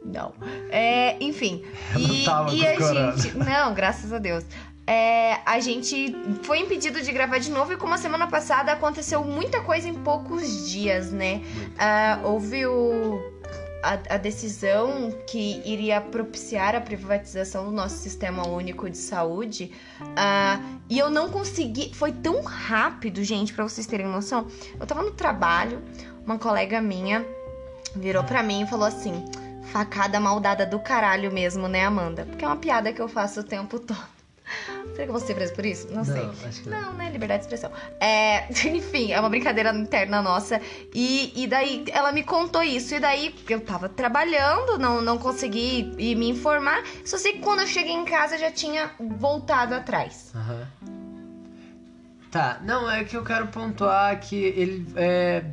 Não. 0.05 0.33
É, 0.71 1.17
enfim. 1.23 1.65
Eu 1.95 2.01
não 2.01 2.15
e, 2.15 2.25
tava 2.25 2.55
e 2.55 2.67
a 2.67 2.77
corona. 2.77 3.17
gente. 3.17 3.37
Não, 3.37 3.75
graças 3.75 4.13
a 4.13 4.19
Deus. 4.19 4.45
É, 4.87 5.39
a 5.47 5.59
gente 5.61 6.15
foi 6.43 6.59
impedido 6.59 7.01
de 7.01 7.11
gravar 7.11 7.39
de 7.39 7.51
novo 7.51 7.73
e 7.73 7.77
como 7.77 7.95
a 7.95 7.99
semana 7.99 8.27
passada 8.27 8.71
aconteceu 8.71 9.25
muita 9.25 9.63
coisa 9.63 9.89
em 9.89 9.95
poucos 9.95 10.69
dias, 10.71 11.11
né? 11.11 11.41
Ah, 11.79 12.21
houve 12.23 12.67
o, 12.67 13.19
a, 13.83 14.15
a 14.15 14.17
decisão 14.19 15.11
que 15.27 15.63
iria 15.65 16.03
propiciar 16.03 16.75
a 16.75 16.83
privatização 16.83 17.65
do 17.65 17.73
nosso 17.73 17.97
sistema 17.97 18.47
único 18.47 18.91
de 18.91 18.99
saúde. 18.99 19.73
Ah, 20.17 20.61
e 20.91 20.99
eu 20.99 21.09
não 21.09 21.31
consegui. 21.31 21.95
Foi 21.95 22.13
tão 22.13 22.43
rápido, 22.43 23.25
gente, 23.25 23.55
pra 23.55 23.65
vocês 23.65 23.87
terem 23.87 24.07
noção. 24.07 24.47
Eu 24.79 24.87
tava 24.87 25.03
no 25.03 25.13
trabalho, 25.13 25.83
uma 26.27 26.39
colega 26.39 26.79
minha 26.83 27.25
virou 27.97 28.25
pra 28.25 28.43
mim 28.43 28.63
e 28.63 28.67
falou 28.67 28.87
assim: 28.87 29.25
facada 29.73 30.21
maldada 30.21 30.67
do 30.67 30.79
caralho 30.79 31.33
mesmo, 31.33 31.69
né, 31.69 31.85
Amanda? 31.85 32.25
Porque 32.25 32.45
é 32.45 32.49
uma 32.49 32.57
piada 32.57 32.93
que 32.93 33.01
eu 33.01 33.09
faço 33.09 33.41
o 33.41 33.45
tempo 33.45 33.79
todo. 33.79 34.15
Será 34.95 35.05
que 35.05 35.11
eu 35.11 35.13
vou 35.13 35.21
ser 35.21 35.35
presa 35.35 35.53
por 35.55 35.67
isso? 35.67 35.89
Não, 35.91 36.05
sei. 36.05 36.31
acho 36.47 36.63
que 36.63 36.69
não. 36.69 36.81
Não, 36.81 36.93
né? 36.93 37.11
Liberdade 37.11 37.41
de 37.41 37.55
expressão. 37.55 37.73
É, 37.99 38.47
enfim, 38.69 39.11
é 39.13 39.19
uma 39.19 39.29
brincadeira 39.29 39.75
interna 39.75 40.23
nossa. 40.23 40.61
E, 40.95 41.33
e 41.35 41.47
daí 41.47 41.85
ela 41.91 42.13
me 42.13 42.23
contou 42.23 42.63
isso. 42.63 42.95
E 42.95 43.01
daí 43.01 43.35
eu 43.49 43.61
tava 43.61 43.89
trabalhando, 43.89 44.79
não, 44.79 45.01
não 45.01 45.19
consegui 45.19 45.93
ir 45.99 46.15
me 46.15 46.29
informar. 46.29 46.85
Só 47.05 47.19
sei 47.19 47.33
que 47.33 47.39
quando 47.41 47.61
eu 47.61 47.67
cheguei 47.67 47.93
em 47.93 48.05
casa 48.05 48.39
já 48.39 48.51
tinha 48.51 48.91
voltado 49.01 49.75
atrás. 49.75 50.33
Aham. 50.35 50.69
Tá, 52.31 52.61
não, 52.65 52.91
é 52.91 53.05
que 53.05 53.17
eu 53.17 53.23
quero 53.23 53.47
pontuar 53.47 54.19
que 54.19 54.35
ele 54.35 54.87
é. 54.97 55.45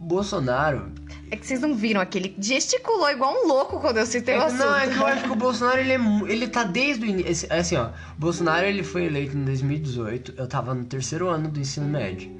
Bolsonaro, 0.00 0.90
É 1.30 1.36
que 1.36 1.46
vocês 1.46 1.60
não 1.60 1.74
viram 1.76 2.00
aquele 2.00 2.34
gesticulou 2.38 3.08
igual 3.10 3.32
um 3.32 3.46
louco 3.46 3.78
quando 3.78 3.98
eu 3.98 4.06
citei 4.06 4.34
o 4.34 4.38
É 4.38 4.40
que- 4.40 4.46
assunto. 4.46 4.64
não, 4.66 4.76
é 4.76 4.88
que 4.88 4.96
eu 4.98 5.06
acho 5.06 5.22
que 5.24 5.30
o 5.30 5.36
Bolsonaro, 5.36 5.78
ele, 5.78 5.92
é, 5.92 5.98
ele 6.32 6.48
tá 6.48 6.64
desde 6.64 7.04
o 7.04 7.08
início. 7.08 7.46
Assim, 7.52 7.76
ó. 7.76 7.88
O 7.88 8.18
Bolsonaro, 8.18 8.66
ele 8.66 8.82
foi 8.82 9.04
eleito 9.04 9.36
em 9.36 9.44
2018. 9.44 10.34
Eu 10.36 10.46
tava 10.48 10.74
no 10.74 10.84
terceiro 10.84 11.28
ano 11.28 11.48
do 11.48 11.60
ensino 11.60 11.86
médio. 11.86 12.30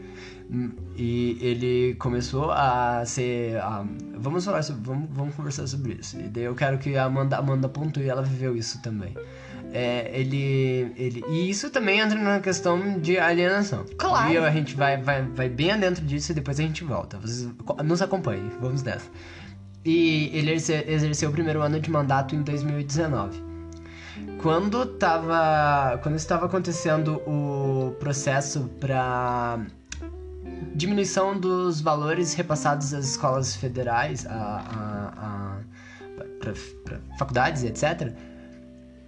E 0.96 1.38
ele 1.40 1.94
começou 2.00 2.50
a 2.50 3.04
ser. 3.06 3.56
a- 3.58 3.84
vamos 4.16 4.44
falar 4.44 4.62
sobre. 4.62 4.82
Vamos, 4.84 5.08
vamos 5.12 5.34
conversar 5.36 5.66
sobre 5.68 5.92
isso. 6.00 6.18
E 6.18 6.24
daí 6.24 6.42
eu 6.44 6.54
quero 6.56 6.76
que 6.78 6.96
a 6.96 7.04
Amanda, 7.04 7.36
Amanda 7.36 7.68
pontue, 7.68 8.08
ela 8.08 8.22
viveu 8.22 8.56
isso 8.56 8.82
também. 8.82 9.14
É, 9.72 10.10
ele, 10.12 10.92
ele. 10.96 11.24
E 11.30 11.48
isso 11.48 11.70
também 11.70 12.00
entra 12.00 12.18
na 12.18 12.40
questão 12.40 12.98
de 12.98 13.18
alienação. 13.18 13.84
Claro. 13.96 14.32
E 14.32 14.36
a 14.36 14.50
gente 14.50 14.74
vai, 14.74 15.00
vai, 15.00 15.22
vai 15.22 15.48
bem 15.48 15.70
adentro 15.70 16.04
disso 16.04 16.32
e 16.32 16.34
depois 16.34 16.58
a 16.58 16.62
gente 16.62 16.82
volta. 16.82 17.18
Vocês 17.18 17.48
nos 17.84 18.02
acompanhem, 18.02 18.50
vamos 18.60 18.82
nessa. 18.82 19.06
E 19.84 20.30
ele 20.34 20.52
exerce- 20.52 20.90
exerceu 20.90 21.30
o 21.30 21.32
primeiro 21.32 21.62
ano 21.62 21.78
de 21.80 21.90
mandato 21.90 22.34
em 22.34 22.42
2019. 22.42 23.42
Quando 24.42 24.84
tava, 24.86 25.98
quando 26.02 26.16
estava 26.16 26.46
acontecendo 26.46 27.16
o 27.26 27.94
processo 28.00 28.70
para 28.80 29.60
diminuição 30.74 31.38
dos 31.38 31.80
valores 31.80 32.34
repassados 32.34 32.92
às 32.92 33.06
escolas 33.06 33.54
federais, 33.56 34.26
a, 34.26 35.58
para 36.40 36.52
faculdades, 37.18 37.64
etc. 37.64 38.12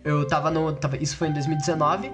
Eu 0.05 0.27
tava 0.27 0.51
no, 0.51 0.73
tava, 0.73 0.97
isso 0.97 1.17
foi 1.17 1.29
em 1.29 1.33
2019 1.33 2.11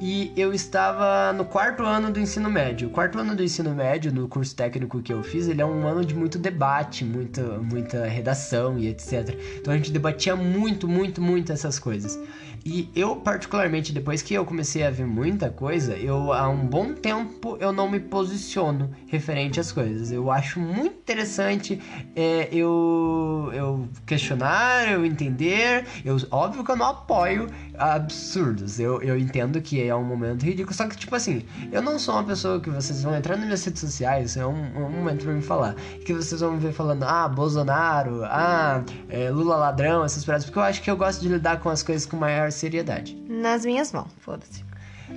e 0.00 0.32
eu 0.34 0.54
estava 0.54 1.32
no 1.32 1.44
quarto 1.44 1.82
ano 1.82 2.10
do 2.10 2.18
ensino 2.18 2.50
médio. 2.50 2.88
O 2.88 2.90
quarto 2.90 3.18
ano 3.18 3.36
do 3.36 3.42
ensino 3.42 3.74
médio, 3.74 4.10
no 4.10 4.26
curso 4.28 4.56
técnico 4.56 5.02
que 5.02 5.12
eu 5.12 5.22
fiz, 5.22 5.46
ele 5.46 5.60
é 5.60 5.66
um 5.66 5.86
ano 5.86 6.04
de 6.04 6.14
muito 6.14 6.38
debate, 6.38 7.04
muita, 7.04 7.42
muita 7.58 8.06
redação 8.06 8.78
e 8.78 8.88
etc. 8.88 9.36
Então 9.58 9.74
a 9.74 9.76
gente 9.76 9.92
debatia 9.92 10.34
muito, 10.34 10.88
muito, 10.88 11.20
muito 11.20 11.52
essas 11.52 11.78
coisas. 11.78 12.18
E 12.64 12.90
eu, 12.94 13.16
particularmente, 13.16 13.92
depois 13.92 14.20
que 14.22 14.34
eu 14.34 14.44
comecei 14.44 14.84
a 14.84 14.90
ver 14.90 15.06
muita 15.06 15.50
coisa, 15.50 15.96
eu 15.96 16.32
há 16.32 16.48
um 16.48 16.66
bom 16.66 16.92
tempo 16.92 17.56
eu 17.58 17.72
não 17.72 17.90
me 17.90 17.98
posiciono 17.98 18.90
referente 19.06 19.58
às 19.58 19.72
coisas. 19.72 20.12
Eu 20.12 20.30
acho 20.30 20.60
muito 20.60 20.96
interessante 20.96 21.80
é, 22.14 22.48
eu, 22.52 23.50
eu 23.52 23.88
questionar, 24.06 24.90
eu 24.90 25.04
entender. 25.04 25.86
Eu, 26.04 26.18
óbvio 26.30 26.62
que 26.62 26.70
eu 26.70 26.76
não 26.76 26.86
apoio 26.86 27.46
absurdos. 27.78 28.78
Eu, 28.78 29.00
eu 29.02 29.18
entendo 29.18 29.60
que 29.62 29.82
é 29.82 29.94
um 29.94 30.04
momento 30.04 30.44
ridículo. 30.44 30.74
Só 30.74 30.86
que, 30.86 30.96
tipo 30.96 31.14
assim, 31.16 31.44
eu 31.72 31.80
não 31.80 31.98
sou 31.98 32.14
uma 32.14 32.24
pessoa 32.24 32.60
que 32.60 32.68
vocês 32.68 33.02
vão 33.02 33.16
entrar 33.16 33.36
nas 33.36 33.46
minhas 33.46 33.64
redes 33.64 33.80
sociais, 33.80 34.36
é 34.36 34.46
um, 34.46 34.50
um 34.76 34.90
momento 34.90 35.24
pra 35.24 35.32
me 35.32 35.42
falar. 35.42 35.74
Que 36.04 36.12
vocês 36.12 36.40
vão 36.40 36.52
me 36.52 36.58
ver 36.58 36.72
falando, 36.72 37.04
ah, 37.04 37.26
Bolsonaro, 37.26 38.22
ah, 38.24 38.84
é, 39.08 39.30
Lula 39.30 39.56
ladrão, 39.56 40.04
essas 40.04 40.24
paradas. 40.24 40.44
Porque 40.44 40.58
eu 40.58 40.62
acho 40.62 40.82
que 40.82 40.90
eu 40.90 40.96
gosto 40.96 41.22
de 41.22 41.28
lidar 41.28 41.60
com 41.60 41.70
as 41.70 41.82
coisas 41.82 42.04
com 42.04 42.16
maior 42.16 42.49
seriedade. 42.50 43.16
Nas 43.28 43.64
minhas 43.64 43.92
mãos, 43.92 44.10
foda-se. 44.20 44.64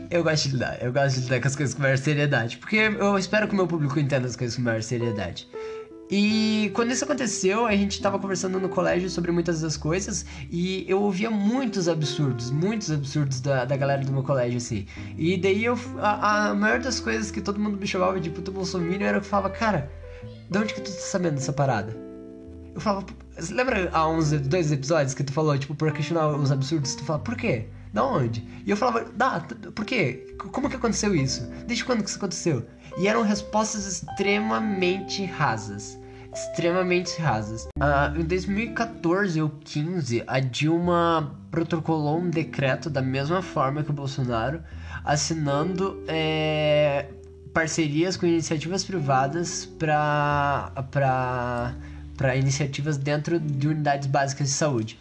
Eu 0.10 0.24
gosto 0.24 0.50
de 0.50 0.56
lidar, 0.56 0.82
eu 0.82 0.91
gosto 0.91 1.17
de 1.17 1.22
lidar 1.26 1.39
com 1.39 1.48
as 1.48 1.56
coisas 1.56 1.76
com 1.76 1.82
maior 1.82 1.98
seriedade. 1.98 2.58
Porque 2.58 2.78
eu 2.78 3.17
espero 3.17 3.48
que 3.48 3.54
o 3.54 3.56
meu 3.56 3.67
público 3.67 4.00
entenda 4.00 4.28
as 4.28 4.36
coisas 4.36 4.56
com 4.56 4.62
maior 4.63 4.82
seriedade. 4.82 5.48
E 6.15 6.69
quando 6.76 6.91
isso 6.91 7.04
aconteceu, 7.04 7.65
a 7.65 7.76
gente 7.76 8.00
tava 8.02 8.19
conversando 8.19 8.60
no 8.60 8.69
colégio 8.69 9.10
sobre 9.10 9.32
muitas 9.32 9.62
das 9.62 9.78
coisas 9.78 10.26
e 10.52 10.86
eu 10.88 11.02
ouvia 11.02 11.32
muitos 11.32 11.88
absurdos, 11.88 12.52
muitos 12.52 12.91
absurdos 12.91 13.39
da, 13.39 13.65
da 13.65 13.76
galera 13.76 14.04
do 14.04 14.12
meu 14.12 14.22
colégio, 14.22 14.58
assim. 14.58 14.86
E 15.17 15.38
daí 15.38 15.65
eu. 15.65 15.76
A, 15.98 16.50
a 16.50 16.54
maior 16.54 16.80
das 16.80 17.00
coisas 17.00 17.32
que 17.32 17.41
todo 17.41 17.60
mundo 17.60 17.78
me 17.78 17.88
chamava 17.88 18.19
de 18.19 18.30
puta 18.30 18.52
bolsominion 18.52 19.08
era 19.08 19.19
que 19.19 19.26
eu 19.26 19.30
falava, 19.30 19.50
cara, 19.50 19.91
de 20.50 20.58
onde 20.58 20.74
que 20.74 20.82
tu 20.82 20.91
tá 20.91 21.00
sabendo 21.00 21.36
dessa 21.36 21.54
parada? 21.54 22.12
Eu 22.73 22.81
falava, 22.81 23.05
lembra 23.51 23.89
há 23.93 24.07
uns 24.07 24.31
dois 24.31 24.71
episódios 24.71 25.13
que 25.13 25.23
tu 25.23 25.31
falou, 25.31 25.57
tipo, 25.57 25.75
pra 25.75 25.91
questionar 25.91 26.27
os 26.29 26.51
absurdos, 26.51 26.95
tu 26.95 27.03
fala, 27.03 27.19
por 27.19 27.36
quê? 27.36 27.67
Da 27.93 28.03
onde? 28.03 28.43
E 28.65 28.71
eu 28.71 28.75
falava, 28.75 29.05
dá, 29.15 29.45
por 29.75 29.86
quê? 29.86 30.36
Como 30.51 30.69
que 30.69 30.75
aconteceu 30.75 31.13
isso? 31.13 31.47
Desde 31.67 31.86
quando 31.86 32.03
que 32.03 32.09
isso 32.09 32.17
aconteceu? 32.17 32.65
E 32.97 33.07
eram 33.07 33.21
respostas 33.21 33.86
extremamente 33.86 35.23
rasas. 35.25 35.97
Extremamente 36.33 37.21
rasas. 37.21 37.67
Ah, 37.79 38.12
em 38.17 38.23
2014 38.23 39.39
ou 39.39 39.49
15, 39.63 40.23
a 40.25 40.39
Dilma 40.39 41.39
protocolou 41.51 42.19
um 42.19 42.29
decreto 42.31 42.89
da 42.89 43.03
mesma 43.03 43.43
forma 43.43 43.83
que 43.83 43.91
o 43.91 43.93
Bolsonaro, 43.93 44.63
assinando 45.05 46.03
é, 46.07 47.05
parcerias 47.53 48.17
com 48.17 48.25
iniciativas 48.25 48.83
privadas 48.83 49.67
para 49.77 50.71
para 50.89 51.75
iniciativas 52.38 52.97
dentro 52.97 53.39
de 53.39 53.67
unidades 53.67 54.08
básicas 54.08 54.47
de 54.47 54.54
saúde. 54.54 54.99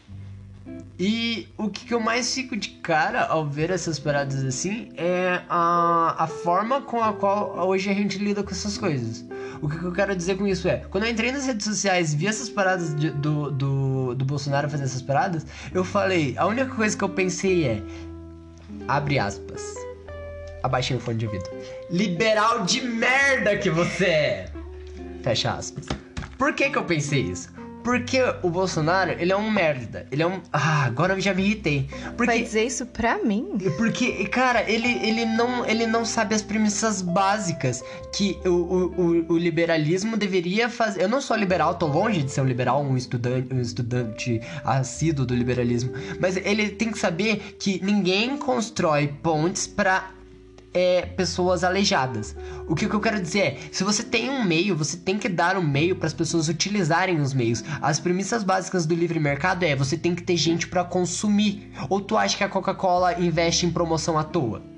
E 0.98 1.48
o 1.56 1.68
que, 1.68 1.92
eu 1.92 2.00
mais 2.00 2.32
fico 2.32 2.56
de 2.56 2.68
cara 2.68 3.24
ao 3.24 3.46
ver 3.46 3.70
essas 3.70 3.98
paradas 3.98 4.44
assim 4.44 4.92
é 4.96 5.42
a, 5.48 6.14
a 6.18 6.26
forma 6.26 6.80
com 6.82 7.02
a 7.02 7.12
qual 7.12 7.66
hoje 7.66 7.90
a 7.90 7.94
gente 7.94 8.18
lida 8.18 8.42
com 8.42 8.50
essas 8.50 8.78
coisas. 8.78 9.24
O 9.60 9.68
que, 9.68 9.82
eu 9.82 9.92
quero 9.92 10.14
dizer 10.14 10.36
com 10.36 10.46
isso 10.46 10.68
é, 10.68 10.78
quando 10.90 11.04
eu 11.04 11.10
entrei 11.10 11.32
nas 11.32 11.46
redes 11.46 11.66
sociais 11.66 12.12
e 12.12 12.16
vi 12.16 12.26
essas 12.26 12.48
paradas 12.48 12.94
de, 12.94 13.10
do, 13.10 13.50
do, 13.50 14.14
do 14.14 14.24
Bolsonaro 14.24 14.68
fazendo 14.68 14.86
essas 14.86 15.02
paradas, 15.02 15.46
eu 15.72 15.84
falei, 15.84 16.34
a 16.36 16.46
única 16.46 16.72
coisa 16.74 16.96
que 16.96 17.02
eu 17.02 17.08
pensei 17.08 17.66
é, 17.66 17.82
abre 18.86 19.18
aspas, 19.18 19.74
abaixei 20.62 20.96
o 20.96 21.00
fone 21.00 21.18
de 21.18 21.26
ouvido, 21.26 21.48
liberal 21.90 22.64
de 22.64 22.80
merda 22.80 23.56
que 23.56 23.70
você 23.70 24.06
é, 24.06 24.50
fecha 25.22 25.52
aspas. 25.52 25.86
Por 26.42 26.54
que 26.54 26.70
que 26.70 26.76
eu 26.76 26.82
pensei 26.82 27.20
isso? 27.20 27.50
Porque 27.84 28.18
o 28.42 28.50
Bolsonaro, 28.50 29.12
ele 29.12 29.30
é 29.30 29.36
um 29.36 29.48
merda. 29.48 30.08
Ele 30.10 30.24
é 30.24 30.26
um. 30.26 30.40
Ah, 30.52 30.86
agora 30.86 31.14
eu 31.14 31.20
já 31.20 31.32
me 31.32 31.44
irritei. 31.44 31.88
Porque... 32.16 32.26
Vai 32.26 32.42
dizer 32.42 32.64
isso 32.64 32.84
pra 32.84 33.22
mim? 33.22 33.56
Porque, 33.76 34.26
cara, 34.26 34.68
ele, 34.68 34.88
ele, 35.06 35.24
não, 35.24 35.64
ele 35.64 35.86
não 35.86 36.04
sabe 36.04 36.34
as 36.34 36.42
premissas 36.42 37.00
básicas 37.00 37.84
que 38.12 38.40
o, 38.44 38.48
o, 38.48 39.32
o, 39.34 39.38
liberalismo 39.38 40.16
deveria 40.16 40.68
fazer. 40.68 41.04
Eu 41.04 41.08
não 41.08 41.20
sou 41.20 41.36
liberal, 41.36 41.76
tô 41.76 41.86
longe 41.86 42.24
de 42.24 42.32
ser 42.32 42.40
um 42.40 42.46
liberal, 42.46 42.82
um 42.82 42.96
estudante, 42.96 43.54
um 43.54 43.60
estudante 43.60 44.40
assíduo 44.64 45.24
do 45.24 45.36
liberalismo. 45.36 45.92
Mas 46.18 46.36
ele 46.38 46.70
tem 46.70 46.90
que 46.90 46.98
saber 46.98 47.54
que 47.56 47.80
ninguém 47.84 48.36
constrói 48.36 49.14
pontes 49.22 49.68
para 49.68 50.10
é, 50.74 51.02
pessoas 51.02 51.64
aleijadas. 51.64 52.34
O 52.66 52.74
que, 52.74 52.88
que, 52.88 52.94
eu 52.94 53.00
quero 53.00 53.20
dizer 53.20 53.40
é, 53.40 53.58
se 53.70 53.84
você 53.84 54.02
tem 54.02 54.30
um 54.30 54.44
meio, 54.44 54.76
você 54.76 54.96
tem 54.96 55.18
que 55.18 55.28
dar 55.28 55.56
um 55.56 55.62
meio 55.62 55.96
para 55.96 56.06
as 56.06 56.14
pessoas 56.14 56.48
utilizarem 56.48 57.20
os 57.20 57.34
meios. 57.34 57.62
As 57.80 58.00
premissas 58.00 58.42
básicas 58.42 58.86
do 58.86 58.94
livre 58.94 59.20
mercado 59.20 59.64
é, 59.64 59.76
você 59.76 59.96
tem 59.96 60.14
que 60.14 60.22
ter 60.22 60.36
gente 60.36 60.66
para 60.68 60.84
consumir. 60.84 61.70
Ou 61.88 62.00
tu 62.00 62.16
acha 62.16 62.36
que 62.36 62.44
a 62.44 62.48
Coca-Cola 62.48 63.20
investe 63.20 63.66
em 63.66 63.70
promoção 63.70 64.18
à 64.18 64.24
toa? 64.24 64.71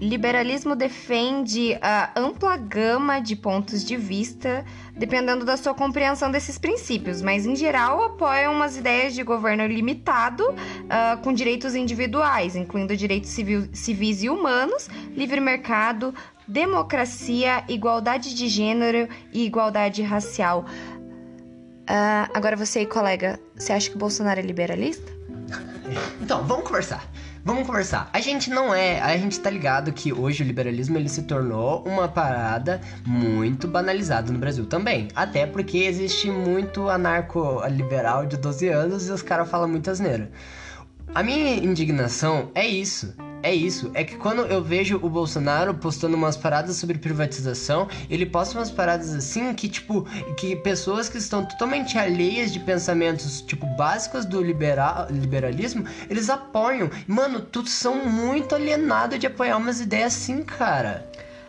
Liberalismo 0.00 0.76
defende 0.76 1.78
a 1.80 2.10
ampla 2.14 2.56
gama 2.56 3.20
de 3.20 3.34
pontos 3.34 3.84
de 3.84 3.96
vista, 3.96 4.64
dependendo 4.96 5.44
da 5.44 5.56
sua 5.56 5.72
compreensão 5.72 6.30
desses 6.30 6.58
princípios, 6.58 7.22
mas 7.22 7.46
em 7.46 7.56
geral 7.56 8.02
apoia 8.02 8.50
umas 8.50 8.76
ideias 8.76 9.14
de 9.14 9.22
governo 9.22 9.66
limitado 9.66 10.44
uh, 10.50 11.22
com 11.22 11.32
direitos 11.32 11.74
individuais, 11.74 12.54
incluindo 12.54 12.94
direitos 12.96 13.30
civil, 13.30 13.68
civis 13.72 14.22
e 14.22 14.28
humanos, 14.28 14.88
livre 15.16 15.40
mercado, 15.40 16.14
democracia, 16.46 17.64
igualdade 17.68 18.34
de 18.34 18.46
gênero 18.48 19.08
e 19.32 19.46
igualdade 19.46 20.02
racial. 20.02 20.66
Uh, 21.84 22.28
agora 22.34 22.56
você 22.56 22.84
colega, 22.84 23.40
você 23.56 23.72
acha 23.72 23.88
que 23.88 23.96
o 23.96 23.98
Bolsonaro 23.98 24.40
é 24.40 24.42
liberalista? 24.42 25.12
Então, 26.20 26.44
vamos 26.44 26.64
conversar. 26.64 27.04
Vamos 27.44 27.66
conversar. 27.66 28.08
A 28.10 28.20
gente 28.20 28.48
não 28.48 28.74
é, 28.74 29.02
a 29.02 29.14
gente 29.18 29.38
tá 29.38 29.50
ligado 29.50 29.92
que 29.92 30.14
hoje 30.14 30.42
o 30.42 30.46
liberalismo 30.46 30.96
ele 30.96 31.10
se 31.10 31.24
tornou 31.24 31.84
uma 31.86 32.08
parada 32.08 32.80
muito 33.04 33.68
banalizada 33.68 34.32
no 34.32 34.38
Brasil 34.38 34.64
também. 34.64 35.08
Até 35.14 35.46
porque 35.46 35.78
existe 35.78 36.30
muito 36.30 36.88
anarco-liberal 36.88 38.24
de 38.24 38.38
12 38.38 38.68
anos 38.68 39.08
e 39.08 39.12
os 39.12 39.20
caras 39.20 39.50
falam 39.50 39.68
muita 39.68 39.90
asneira. 39.90 40.30
A 41.14 41.22
minha 41.22 41.56
indignação 41.56 42.50
é 42.54 42.66
isso 42.66 43.14
é 43.44 43.54
isso. 43.54 43.90
É 43.92 44.02
que 44.02 44.16
quando 44.16 44.40
eu 44.46 44.64
vejo 44.64 44.98
o 45.02 45.10
Bolsonaro 45.10 45.74
postando 45.74 46.16
umas 46.16 46.34
paradas 46.34 46.76
sobre 46.76 46.96
privatização, 46.96 47.86
ele 48.08 48.24
posta 48.24 48.58
umas 48.58 48.70
paradas 48.70 49.14
assim 49.14 49.52
que, 49.52 49.68
tipo, 49.68 50.06
que 50.38 50.56
pessoas 50.56 51.10
que 51.10 51.18
estão 51.18 51.44
totalmente 51.44 51.98
alheias 51.98 52.50
de 52.50 52.58
pensamentos, 52.58 53.42
tipo, 53.42 53.66
básicos 53.76 54.24
do 54.24 54.42
liberal, 54.42 55.08
liberalismo, 55.10 55.84
eles 56.08 56.30
apoiam. 56.30 56.90
Mano, 57.06 57.42
tu 57.42 57.66
são 57.66 58.06
muito 58.06 58.54
alienado 58.54 59.18
de 59.18 59.26
apoiar 59.26 59.58
umas 59.58 59.78
ideias 59.78 60.14
assim, 60.14 60.42
cara. 60.42 61.06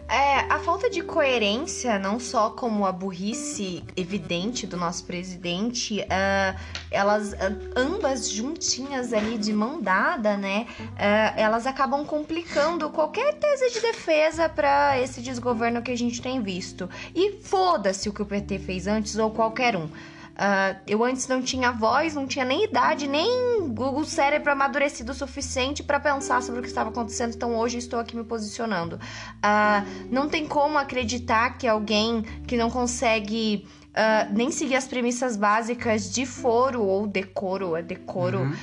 É, 0.07 0.41
a 0.53 0.59
falta 0.59 0.87
de 0.87 1.01
coerência, 1.01 1.97
não 1.97 2.19
só 2.19 2.51
como 2.51 2.85
a 2.85 2.91
burrice 2.91 3.83
evidente 3.97 4.67
do 4.67 4.77
nosso 4.77 5.03
presidente, 5.03 5.99
uh, 6.01 6.59
elas 6.91 7.33
uh, 7.33 7.71
ambas 7.75 8.29
juntinhas 8.29 9.13
ali 9.13 9.35
de 9.37 9.51
mão 9.51 9.81
dada, 9.81 10.37
né? 10.37 10.67
Uh, 10.79 11.39
elas 11.39 11.65
acabam 11.65 12.05
complicando 12.05 12.89
qualquer 12.91 13.33
tese 13.33 13.71
de 13.71 13.79
defesa 13.79 14.47
para 14.47 14.99
esse 14.99 15.21
desgoverno 15.21 15.81
que 15.81 15.91
a 15.91 15.97
gente 15.97 16.21
tem 16.21 16.39
visto. 16.39 16.87
E 17.15 17.39
foda-se 17.41 18.07
o 18.07 18.13
que 18.13 18.21
o 18.21 18.25
PT 18.25 18.59
fez 18.59 18.85
antes 18.85 19.17
ou 19.17 19.31
qualquer 19.31 19.75
um. 19.75 19.89
Uh, 20.35 20.77
eu 20.85 21.01
antes 21.01 21.29
não 21.29 21.41
tinha 21.41 21.71
voz, 21.71 22.13
não 22.13 22.27
tinha 22.27 22.43
nem 22.43 22.65
idade, 22.65 23.07
nem 23.07 23.29
o 23.77 24.03
cérebro 24.03 24.51
amadurecido 24.51 25.13
o 25.13 25.15
suficiente 25.15 25.81
para 25.81 25.97
pensar 25.97 26.41
sobre 26.41 26.59
o 26.59 26.63
que 26.63 26.67
estava 26.67 26.89
acontecendo, 26.89 27.33
então 27.33 27.55
hoje 27.55 27.77
estou 27.77 27.99
aqui 27.99 28.17
me 28.17 28.23
posicionando. 28.23 28.97
Uh, 28.97 30.05
não 30.11 30.27
tem 30.27 30.45
como 30.45 30.77
acreditar 30.77 31.57
que 31.57 31.65
alguém 31.65 32.21
que 32.45 32.57
não 32.57 32.69
consegue 32.69 33.65
uh, 33.91 34.33
nem 34.33 34.51
seguir 34.51 34.75
as 34.75 34.87
premissas 34.87 35.37
básicas 35.37 36.11
de 36.11 36.25
foro 36.25 36.83
ou 36.83 37.07
decoro, 37.07 37.75
é 37.75 37.81
decoro, 37.81 38.39
uhum. 38.39 38.53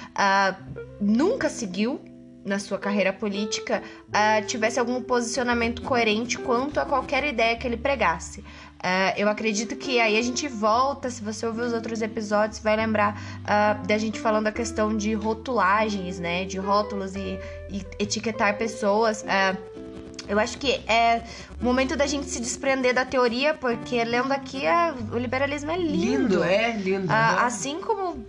nunca 1.01 1.49
seguiu 1.49 2.01
na 2.45 2.59
sua 2.59 2.79
carreira 2.79 3.13
política 3.13 3.83
uh, 4.09 4.45
tivesse 4.47 4.79
algum 4.79 5.01
posicionamento 5.03 5.83
coerente 5.83 6.39
quanto 6.39 6.81
a 6.81 6.85
qualquer 6.85 7.25
ideia 7.25 7.57
que 7.57 7.67
ele 7.67 7.77
pregasse. 7.77 8.45
Uh, 8.83 9.15
eu 9.17 9.29
acredito 9.29 9.77
que 9.77 10.01
aí 10.01 10.19
a 10.19 10.23
gente 10.23 10.49
volta, 10.49 11.09
se 11.09 11.23
você 11.23 11.47
ouvir 11.47 11.61
os 11.61 11.73
outros 11.73 12.03
episódios, 12.03 12.59
vai 12.59 12.75
lembrar 12.75 13.17
uh, 13.43 13.87
da 13.87 13.97
gente 13.97 14.19
falando 14.19 14.49
a 14.49 14.53
questão 14.53 14.97
de 14.97 15.15
rotulagens, 15.15 16.19
né? 16.19 16.45
De 16.45 16.59
rótulos 16.59 17.15
e, 17.15 17.39
e 17.71 17.87
etiquetar 18.01 18.59
pessoas. 18.59 19.23
Uh, 19.23 19.73
eu 20.29 20.39
acho 20.39 20.59
que 20.59 20.81
é 20.89 21.23
o 21.61 21.65
momento 21.65 21.97
da 21.97 22.07
gente 22.07 22.27
se 22.27 22.41
desprender 22.41 22.93
da 22.93 23.05
teoria, 23.05 23.55
porque 23.55 24.03
lendo 24.03 24.33
aqui, 24.33 24.63
o 25.13 25.19
liberalismo 25.19 25.71
é 25.71 25.77
lindo. 25.77 26.05
Lindo, 26.05 26.45
é 26.45 26.73
lindo. 26.73 27.07
Né? 27.07 27.37
Assim 27.39 27.81
como 27.81 28.25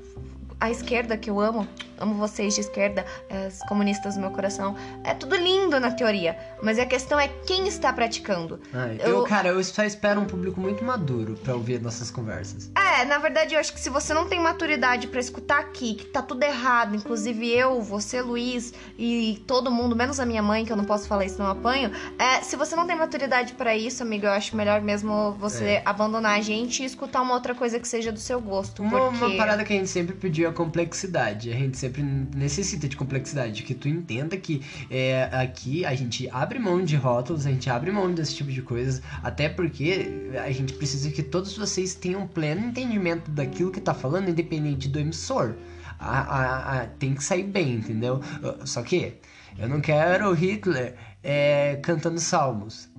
a 0.64 0.72
esquerda, 0.72 1.18
que 1.18 1.30
eu 1.30 1.42
amo, 1.42 1.68
amo 2.00 2.16
vocês 2.16 2.56
de 2.56 2.62
esquerda, 2.62 3.06
as 3.30 3.60
comunistas 3.68 4.16
do 4.16 4.22
meu 4.22 4.32
coração. 4.32 4.78
É 5.04 5.14
tudo 5.14 5.36
lindo 5.36 5.78
na 5.78 5.92
teoria, 5.92 6.38
mas 6.62 6.80
a 6.80 6.86
questão 6.86 7.20
é 7.20 7.28
quem 7.46 7.68
está 7.68 7.92
praticando. 7.92 8.62
Ai, 8.74 8.98
eu, 9.04 9.18
eu, 9.18 9.24
cara, 9.24 9.50
eu 9.50 9.62
só 9.62 9.84
espero 9.84 10.22
um 10.22 10.26
público 10.26 10.62
muito 10.62 10.82
maduro 10.82 11.36
para 11.36 11.54
ouvir 11.54 11.82
nossas 11.82 12.10
conversas. 12.10 12.72
É, 12.76 13.04
na 13.04 13.18
verdade, 13.18 13.56
eu 13.56 13.60
acho 13.60 13.74
que 13.74 13.80
se 13.80 13.90
você 13.90 14.14
não 14.14 14.26
tem 14.26 14.40
maturidade 14.40 15.08
para 15.08 15.20
escutar 15.20 15.60
aqui, 15.60 15.96
que 15.96 16.06
tá 16.06 16.22
tudo 16.22 16.44
errado, 16.44 16.96
inclusive 16.96 17.46
eu, 17.52 17.82
você, 17.82 18.22
Luiz 18.22 18.74
e 18.98 19.44
todo 19.46 19.70
mundo, 19.70 19.98
menos 19.98 20.18
a 20.18 20.26
minha 20.26 20.42
mãe, 20.42 20.64
que 20.64 20.72
eu 20.72 20.78
não 20.78 20.86
posso 20.86 21.10
falar 21.10 21.26
isso, 21.26 21.40
não 21.40 21.48
apanho. 21.48 21.92
É, 22.18 22.42
se 22.42 22.56
você 22.56 22.74
não 22.74 22.88
tem 22.88 22.96
maturidade 22.96 23.52
para 23.52 23.76
isso, 23.76 24.02
amigo, 24.02 24.26
eu 24.26 24.32
acho 24.32 24.56
melhor 24.56 24.80
mesmo 24.80 25.34
você 25.34 25.66
é. 25.66 25.82
abandonar 25.84 26.40
a 26.40 26.42
gente 26.42 26.84
e 26.84 26.86
escutar 26.86 27.22
uma 27.22 27.34
outra 27.34 27.54
coisa 27.54 27.78
que 27.82 27.88
seja 27.88 28.14
do 28.14 28.20
seu 28.20 28.40
gosto. 28.40 28.82
Uma, 28.82 29.12
porque... 29.12 29.26
uma 29.26 29.36
parada 29.36 29.66
que 29.66 29.74
a 29.74 29.76
gente 29.76 29.90
sempre 29.90 30.16
pediu 30.16 30.53
complexidade. 30.54 31.52
A 31.52 31.56
gente 31.56 31.78
sempre 31.78 32.04
necessita 32.04 32.88
de 32.88 32.96
complexidade, 32.96 33.64
que 33.64 33.74
tu 33.74 33.88
entenda 33.88 34.38
que 34.38 34.62
é, 34.90 35.30
aqui 35.32 35.86
a 35.86 35.94
gente 35.96 36.30
abre 36.30 36.60
mão 36.60 36.84
de 36.84 36.96
rótulos, 36.96 37.46
a 37.46 37.52
gente 37.52 37.70
abre 37.70 37.92
mão 37.92 38.14
desse 38.14 38.36
tipo 38.36 38.52
de 38.52 38.62
coisas, 38.62 39.02
até 39.22 39.50
porque 39.50 40.32
a 40.44 40.52
gente 40.52 40.74
precisa 40.74 41.10
que 41.12 41.24
todos 41.24 41.58
vocês 41.58 41.96
tenham 41.96 42.28
pleno 42.28 42.68
entendimento 42.68 43.30
daquilo 43.32 43.72
que 43.72 43.82
tá 43.82 43.94
falando, 43.94 44.30
independente 44.30 44.88
do 44.88 45.00
emissor. 45.00 45.56
A, 46.00 46.20
a, 46.20 46.82
a, 46.82 46.88
tem 46.88 47.14
que 47.14 47.24
sair 47.24 47.44
bem, 47.44 47.76
entendeu? 47.76 48.22
Só 48.66 48.82
que 48.82 49.14
eu 49.58 49.70
não 49.70 49.80
quero 49.80 50.34
Hitler 50.34 50.96
é, 51.24 51.78
cantando 51.82 52.20
salmos, 52.20 52.90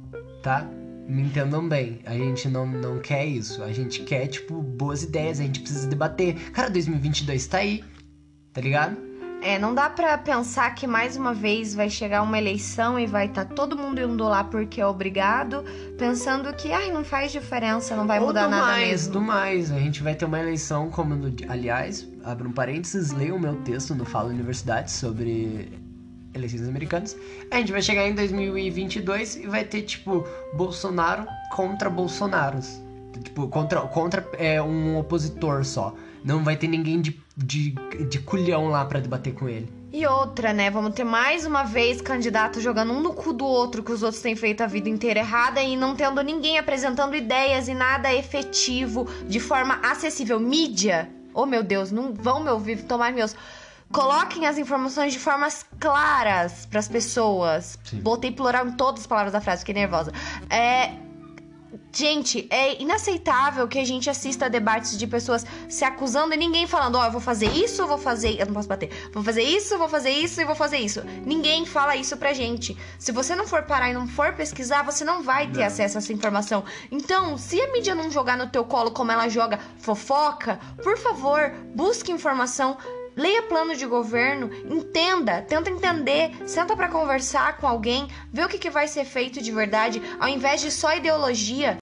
tá? 0.43 0.67
Me 1.07 1.23
entendam 1.23 1.69
bem, 1.69 2.01
a 2.07 2.15
gente 2.15 2.49
não, 2.49 2.67
não 2.67 2.99
quer 2.99 3.27
isso. 3.27 3.63
A 3.63 3.73
gente 3.73 4.03
quer, 4.03 4.27
tipo, 4.27 4.63
boas 4.63 5.03
ideias, 5.03 5.39
a 5.39 5.43
gente 5.43 5.61
precisa 5.61 5.87
debater. 5.87 6.51
Cara, 6.51 6.71
2022 6.71 7.47
tá 7.47 7.59
aí, 7.59 7.85
tá 8.53 8.61
ligado? 8.61 8.97
É, 9.43 9.59
não 9.59 9.75
dá 9.75 9.91
pra 9.91 10.17
pensar 10.17 10.75
que 10.75 10.87
mais 10.87 11.19
uma 11.19 11.35
vez 11.35 11.75
vai 11.75 11.91
chegar 11.91 12.23
uma 12.23 12.39
eleição 12.39 12.99
e 12.99 13.07
vai 13.07 13.27
estar 13.27 13.45
tá 13.45 13.55
todo 13.55 13.77
mundo 13.77 14.01
indo 14.01 14.25
lá 14.25 14.43
porque 14.43 14.81
é 14.81 14.87
obrigado, 14.87 15.63
pensando 15.99 16.51
que, 16.55 16.73
ai, 16.73 16.91
não 16.91 17.05
faz 17.05 17.31
diferença, 17.31 17.95
não 17.95 18.07
vai 18.07 18.19
Ou 18.21 18.29
mudar 18.29 18.45
do 18.45 18.53
nada 18.53 18.65
mais, 18.65 18.89
mesmo. 18.89 19.13
do 19.13 19.21
mais. 19.21 19.71
A 19.71 19.79
gente 19.79 20.03
vai 20.03 20.15
ter 20.15 20.25
uma 20.25 20.41
eleição 20.41 20.89
como 20.89 21.15
no... 21.15 21.31
Aliás, 21.47 22.09
abro 22.25 22.49
um 22.49 22.53
parênteses, 22.53 23.13
leiam 23.13 23.37
o 23.37 23.41
meu 23.41 23.57
texto 23.57 23.95
no 23.95 24.07
Fala 24.07 24.31
Universidade 24.31 24.91
sobre 24.91 25.71
eleições 26.35 26.69
americanas. 26.69 27.17
A 27.51 27.57
gente 27.57 27.73
vai 27.73 27.83
chegar 27.83 28.07
em 28.09 28.15
2022 28.15 29.37
e 29.37 29.47
vai 29.47 29.65
ter, 29.65 29.83
tipo, 29.83 30.27
Bolsonaro 30.53 31.27
contra 31.53 31.89
Bolsonaros. 31.89 32.83
Tipo, 33.23 33.49
contra, 33.49 33.81
contra 33.83 34.29
é, 34.39 34.61
um 34.61 34.99
opositor 34.99 35.65
só. 35.65 35.95
Não 36.25 36.43
vai 36.43 36.57
ter 36.57 36.67
ninguém 36.67 37.01
de, 37.01 37.21
de, 37.37 37.71
de 38.09 38.19
culhão 38.21 38.69
lá 38.69 38.85
para 38.85 38.99
debater 38.99 39.35
com 39.35 39.49
ele. 39.49 39.69
E 39.93 40.05
outra, 40.07 40.53
né? 40.53 40.71
Vamos 40.71 40.93
ter 40.93 41.05
mais 41.05 41.47
uma 41.47 41.63
vez 41.63 42.01
candidato 42.01 42.61
jogando 42.61 42.93
um 42.93 43.01
no 43.01 43.13
cu 43.13 43.33
do 43.33 43.45
outro 43.45 43.81
que 43.81 43.93
os 43.93 44.03
outros 44.03 44.21
têm 44.21 44.35
feito 44.35 44.61
a 44.61 44.67
vida 44.67 44.89
inteira 44.89 45.21
errada 45.21 45.63
e 45.63 45.77
não 45.77 45.95
tendo 45.95 46.21
ninguém 46.21 46.59
apresentando 46.59 47.15
ideias 47.15 47.69
e 47.69 47.75
nada 47.75 48.13
efetivo 48.13 49.07
de 49.29 49.39
forma 49.39 49.79
acessível. 49.85 50.41
Mídia, 50.41 51.09
oh 51.33 51.47
meu 51.47 51.63
Deus, 51.63 51.93
não 51.93 52.13
vão 52.13 52.43
me 52.43 52.51
ouvir 52.51 52.83
tomar 52.83 53.13
meus. 53.13 53.37
Coloquem 53.93 54.47
as 54.47 54.59
informações 54.59 55.13
de 55.13 55.19
formas 55.19 55.65
claras 55.79 56.67
para 56.67 56.81
as 56.81 56.89
pessoas. 56.89 57.79
Sim. 57.85 58.01
Botei 58.01 58.33
plural 58.33 58.67
em 58.67 58.73
todas 58.73 59.03
as 59.03 59.07
palavras 59.07 59.33
da 59.33 59.41
frase, 59.41 59.61
fiquei 59.61 59.75
nervosa. 59.75 60.13
É. 60.51 61.05
Gente, 61.93 62.49
é 62.51 62.81
inaceitável 62.83 63.69
que 63.69 63.79
a 63.79 63.85
gente 63.85 64.11
assista 64.11 64.47
a 64.47 64.49
debates 64.49 64.99
de 64.99 65.07
pessoas 65.07 65.47
se 65.69 65.85
acusando 65.85 66.35
e 66.35 66.37
ninguém 66.37 66.67
falando, 66.67 66.97
ó, 66.97 67.03
oh, 67.03 67.05
eu 67.05 67.13
vou 67.13 67.21
fazer 67.21 67.47
isso, 67.53 67.83
eu 67.83 67.87
vou 67.87 67.99
fazer. 67.99 68.41
Eu 68.41 68.47
não 68.47 68.55
posso 68.55 68.69
bater. 68.69 68.91
Vou 69.13 69.23
fazer 69.23 69.43
isso, 69.43 69.79
vou 69.79 69.89
fazer 69.89 70.11
isso 70.11 70.41
e 70.41 70.45
vou 70.45 70.57
fazer 70.57 70.79
isso. 70.79 71.03
Ninguém 71.25 71.65
fala 71.65 71.95
isso 71.95 72.17
pra 72.17 72.33
gente. 72.33 72.77
Se 72.99 73.13
você 73.13 73.37
não 73.37 73.47
for 73.47 73.63
parar 73.63 73.91
e 73.91 73.95
não 73.95 74.09
for 74.09 74.33
pesquisar, 74.35 74.83
você 74.83 75.05
não 75.05 75.23
vai 75.23 75.47
ter 75.49 75.61
Não. 75.61 75.67
acesso 75.67 75.97
a 75.97 76.01
essa 76.01 76.13
informação. 76.13 76.65
Então, 76.91 77.39
se 77.39 77.61
a 77.61 77.73
mídia 77.73 77.95
não 77.95 78.11
jogar 78.11 78.37
no 78.37 78.49
teu 78.49 78.65
colo 78.65 78.91
como 78.91 79.13
ela 79.13 79.29
joga 79.29 79.61
fofoca, 79.79 80.59
por 80.83 80.99
favor, 80.99 81.53
busque 81.77 82.11
informação. 82.11 82.77
Leia 83.17 83.43
plano 83.43 83.77
de 83.77 83.87
governo, 83.87 84.51
entenda, 84.69 85.41
tenta 85.41 85.71
entender, 85.71 86.33
senta 86.47 86.75
pra 86.75 86.89
conversar 86.89 87.59
com 87.59 87.67
alguém, 87.67 88.09
vê 88.33 88.45
o 88.45 88.49
que, 88.49 88.59
que 88.59 88.71
vai 88.71 88.89
ser 88.89 89.05
feito 89.05 89.41
de 89.41 89.53
verdade, 89.53 90.03
ao 90.19 90.29
invés 90.29 90.61
de 90.61 90.71
só 90.71 90.97
ideologia. 90.97 91.79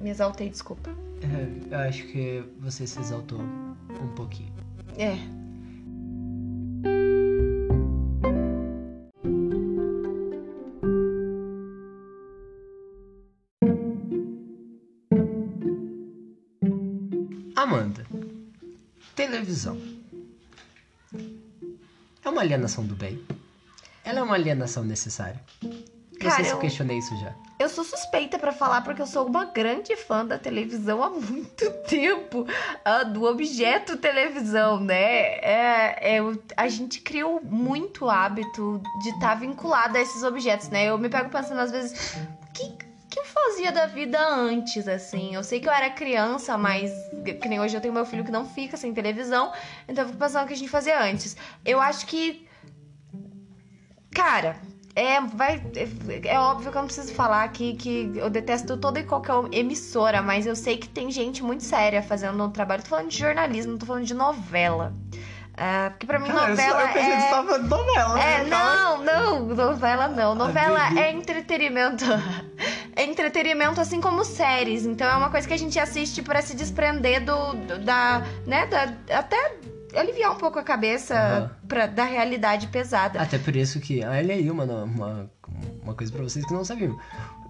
Me 0.00 0.08
exaltei, 0.08 0.48
desculpa. 0.48 0.90
É, 1.22 1.74
eu 1.74 1.78
acho 1.80 2.04
que 2.06 2.42
você 2.58 2.86
se 2.86 2.98
exaltou 2.98 3.40
um 3.40 4.14
pouquinho. 4.14 4.52
É. 4.96 5.18
Amanda, 17.54 18.06
televisão. 19.14 19.99
É 22.30 22.32
uma 22.32 22.42
alienação 22.42 22.86
do 22.86 22.94
bem? 22.94 23.20
Ela 24.04 24.20
é 24.20 24.22
uma 24.22 24.36
alienação 24.36 24.84
necessária? 24.84 25.40
Cara, 26.20 26.36
Você 26.36 26.44
se 26.44 26.50
eu- 26.50 26.58
questionei 26.58 26.98
isso 26.98 27.16
já. 27.16 27.34
Eu 27.58 27.68
sou 27.68 27.82
suspeita 27.82 28.38
pra 28.38 28.52
falar 28.52 28.82
porque 28.82 29.02
eu 29.02 29.06
sou 29.06 29.26
uma 29.26 29.46
grande 29.46 29.96
fã 29.96 30.24
da 30.24 30.38
televisão 30.38 31.02
há 31.02 31.10
muito 31.10 31.68
tempo, 31.88 32.46
ah, 32.84 33.02
do 33.02 33.24
objeto 33.24 33.96
televisão, 33.96 34.78
né? 34.78 35.38
É, 35.38 36.18
é, 36.18 36.20
a 36.56 36.68
gente 36.68 37.00
criou 37.00 37.40
muito 37.42 38.08
hábito 38.08 38.80
de 39.02 39.08
estar 39.10 39.34
vinculado 39.34 39.98
a 39.98 40.00
esses 40.00 40.22
objetos, 40.22 40.68
né? 40.68 40.84
Eu 40.88 40.96
me 40.98 41.08
pego 41.08 41.30
pensando 41.30 41.58
às 41.58 41.72
vezes, 41.72 42.16
que, 42.54 42.78
que 43.22 43.28
eu 43.28 43.32
fazia 43.32 43.72
da 43.72 43.86
vida 43.86 44.18
antes, 44.18 44.88
assim? 44.88 45.34
Eu 45.34 45.42
sei 45.42 45.60
que 45.60 45.68
eu 45.68 45.72
era 45.72 45.90
criança, 45.90 46.56
mas 46.56 46.92
que 47.40 47.48
nem 47.48 47.60
hoje 47.60 47.76
eu 47.76 47.80
tenho 47.80 47.94
meu 47.94 48.06
filho 48.06 48.24
que 48.24 48.30
não 48.30 48.46
fica 48.46 48.76
sem 48.76 48.92
televisão, 48.94 49.52
então 49.88 50.04
eu 50.04 50.08
fico 50.08 50.18
pensando 50.18 50.44
o 50.44 50.46
que 50.46 50.54
a 50.54 50.56
gente 50.56 50.70
fazia 50.70 51.02
antes. 51.02 51.36
Eu 51.64 51.80
acho 51.80 52.06
que 52.06 52.48
Cara, 54.12 54.56
é, 54.94 55.20
vai, 55.20 55.62
é, 55.76 56.28
é 56.28 56.38
óbvio 56.38 56.70
que 56.70 56.76
eu 56.76 56.82
não 56.82 56.86
preciso 56.86 57.14
falar 57.14 57.44
aqui 57.44 57.74
que 57.74 58.12
eu 58.16 58.28
detesto 58.28 58.76
toda 58.76 58.98
e 58.98 59.04
qualquer 59.04 59.34
emissora, 59.52 60.20
mas 60.20 60.46
eu 60.46 60.56
sei 60.56 60.76
que 60.76 60.88
tem 60.88 61.10
gente 61.10 61.42
muito 61.42 61.62
séria 61.62 62.02
fazendo 62.02 62.42
um 62.42 62.50
trabalho. 62.50 62.82
Tô 62.82 62.88
falando 62.88 63.08
de 63.08 63.18
jornalismo, 63.18 63.72
não 63.72 63.78
tô 63.78 63.86
falando 63.86 64.04
de 64.04 64.14
novela. 64.14 64.92
Ah, 65.56 65.90
porque 65.90 66.06
pra 66.06 66.18
mim 66.18 66.30
novela 66.30 66.90
é... 66.90 67.30
falando 67.30 67.68
novela. 67.68 68.20
É, 68.20 68.44
não, 68.44 69.04
não, 69.04 69.46
novela 69.46 70.08
não. 70.08 70.34
Novela 70.34 70.98
é 70.98 71.12
entretenimento. 71.12 72.04
Entretenimento 73.10 73.80
assim 73.80 74.00
como 74.00 74.24
séries. 74.24 74.86
Então 74.86 75.06
é 75.08 75.16
uma 75.16 75.30
coisa 75.30 75.46
que 75.48 75.54
a 75.54 75.58
gente 75.58 75.78
assiste 75.78 76.22
pra 76.22 76.40
se 76.42 76.54
desprender 76.54 77.24
do, 77.24 77.52
do- 77.54 77.78
da, 77.84 78.22
né, 78.46 78.66
da, 78.66 78.94
até 79.18 79.56
aliviar 79.96 80.30
um 80.32 80.36
pouco 80.36 80.58
a 80.58 80.62
cabeça 80.62 81.14
Aham. 81.14 81.50
pra, 81.66 81.86
da 81.86 82.04
realidade 82.04 82.68
pesada. 82.68 83.20
Até 83.20 83.36
por 83.38 83.56
isso 83.56 83.80
que. 83.80 84.04
Olha 84.04 84.34
aí 84.34 84.48
uma, 84.50 84.64
uma, 84.64 85.30
uma 85.82 85.94
coisa 85.94 86.12
pra 86.12 86.22
vocês 86.22 86.44
que 86.46 86.52
não 86.54 86.64
sabiam. 86.64 86.96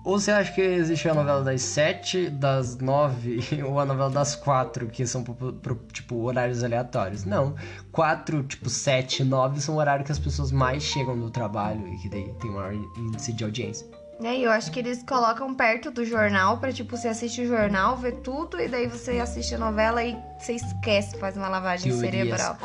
Ou 0.02 0.18
você 0.18 0.30
acha 0.30 0.50
que 0.54 0.62
existe 0.62 1.06
a 1.10 1.12
novela 1.14 1.44
das 1.44 1.60
7, 1.60 2.30
das 2.30 2.78
9 2.78 3.38
ou 3.62 3.78
a 3.78 3.84
novela 3.84 4.08
das 4.08 4.34
4, 4.34 4.86
que 4.88 5.06
são 5.06 5.22
pro, 5.22 5.52
pro, 5.52 5.74
tipo 5.92 6.16
horários 6.22 6.64
aleatórios? 6.64 7.26
Não. 7.26 7.54
4, 7.92 8.42
tipo 8.44 8.70
7, 8.70 9.22
9 9.22 9.60
são 9.60 9.74
o 9.74 9.78
horário 9.78 10.02
que 10.02 10.10
as 10.10 10.18
pessoas 10.18 10.50
mais 10.50 10.82
chegam 10.82 11.18
do 11.18 11.28
trabalho 11.30 11.86
e 11.86 11.98
que 11.98 12.08
daí 12.08 12.32
tem 12.40 12.50
maior 12.50 12.72
índice 12.96 13.34
de 13.34 13.44
audiência. 13.44 13.86
É, 14.22 14.36
e 14.36 14.44
eu 14.44 14.50
acho 14.50 14.70
que 14.70 14.78
eles 14.78 15.02
colocam 15.02 15.54
perto 15.54 15.90
do 15.90 16.04
jornal 16.04 16.58
pra, 16.58 16.70
tipo, 16.72 16.96
você 16.96 17.08
assiste 17.08 17.40
o 17.40 17.46
jornal, 17.46 17.96
vê 17.96 18.12
tudo, 18.12 18.60
e 18.60 18.68
daí 18.68 18.86
você 18.86 19.18
assiste 19.18 19.54
a 19.54 19.58
novela 19.58 20.04
e 20.04 20.16
você 20.38 20.52
esquece, 20.54 21.16
faz 21.18 21.36
uma 21.36 21.48
lavagem 21.48 21.90
Teorias 21.90 22.12
cerebral. 22.12 22.58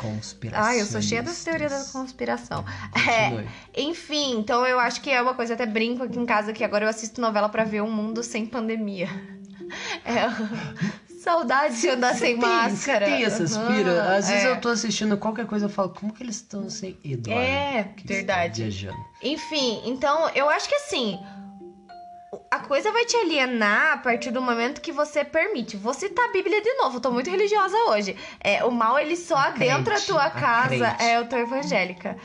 Ah, 0.52 0.76
eu 0.76 0.84
sou 0.84 1.00
cheia 1.00 1.22
das 1.22 1.42
teorias 1.42 1.72
da 1.72 1.92
conspiração. 1.92 2.64
É, 3.08 3.46
enfim, 3.80 4.38
então 4.38 4.66
eu 4.66 4.78
acho 4.78 5.00
que 5.00 5.10
é 5.10 5.20
uma 5.20 5.34
coisa, 5.34 5.54
até 5.54 5.64
brinco 5.64 6.02
aqui 6.02 6.18
em 6.18 6.26
casa 6.26 6.52
que 6.52 6.62
agora 6.62 6.84
eu 6.84 6.88
assisto 6.90 7.20
novela 7.20 7.48
pra 7.48 7.64
ver 7.64 7.82
um 7.82 7.90
mundo 7.90 8.22
sem 8.22 8.46
pandemia. 8.46 9.08
É, 10.04 10.28
saudade 11.18 11.80
de 11.80 11.88
andar 11.88 12.14
sem 12.14 12.38
tem- 12.38 12.48
máscara. 12.48 13.04
Tem 13.04 13.24
essas 13.24 13.56
Aham, 13.56 13.74
pira? 13.74 14.16
Às 14.16 14.28
vezes 14.28 14.44
é. 14.44 14.50
eu 14.52 14.60
tô 14.60 14.68
assistindo 14.68 15.16
qualquer 15.18 15.44
coisa 15.44 15.66
e 15.66 15.68
falo, 15.68 15.88
como 15.90 16.12
que 16.12 16.22
eles 16.22 16.36
estão 16.36 16.70
sem 16.70 16.96
Eduardo? 17.04 17.42
É, 17.42 17.88
verdade. 18.04 18.62
Viajando. 18.62 18.96
Enfim, 19.20 19.82
então 19.84 20.28
eu 20.36 20.48
acho 20.48 20.68
que 20.68 20.74
assim. 20.76 21.18
A 22.50 22.58
coisa 22.60 22.90
vai 22.92 23.04
te 23.04 23.16
alienar 23.16 23.92
a 23.94 23.96
partir 23.98 24.30
do 24.30 24.40
momento 24.42 24.80
que 24.80 24.92
você 24.92 25.24
permite. 25.24 25.76
Vou 25.76 25.94
citar 25.94 26.26
a 26.28 26.32
Bíblia 26.32 26.60
de 26.62 26.72
novo, 26.74 26.96
eu 26.96 27.00
tô 27.00 27.10
muito 27.10 27.30
religiosa 27.30 27.76
hoje. 27.90 28.16
É, 28.40 28.64
o 28.64 28.70
mal, 28.70 28.98
ele 28.98 29.16
só 29.16 29.36
adentra 29.36 29.94
a 29.94 29.96
crente, 29.96 30.06
tua 30.06 30.24
a 30.24 30.30
casa. 30.30 30.68
crente. 30.68 31.02
É, 31.02 31.16
eu 31.18 31.28
tô 31.28 31.36
evangélica. 31.36 32.16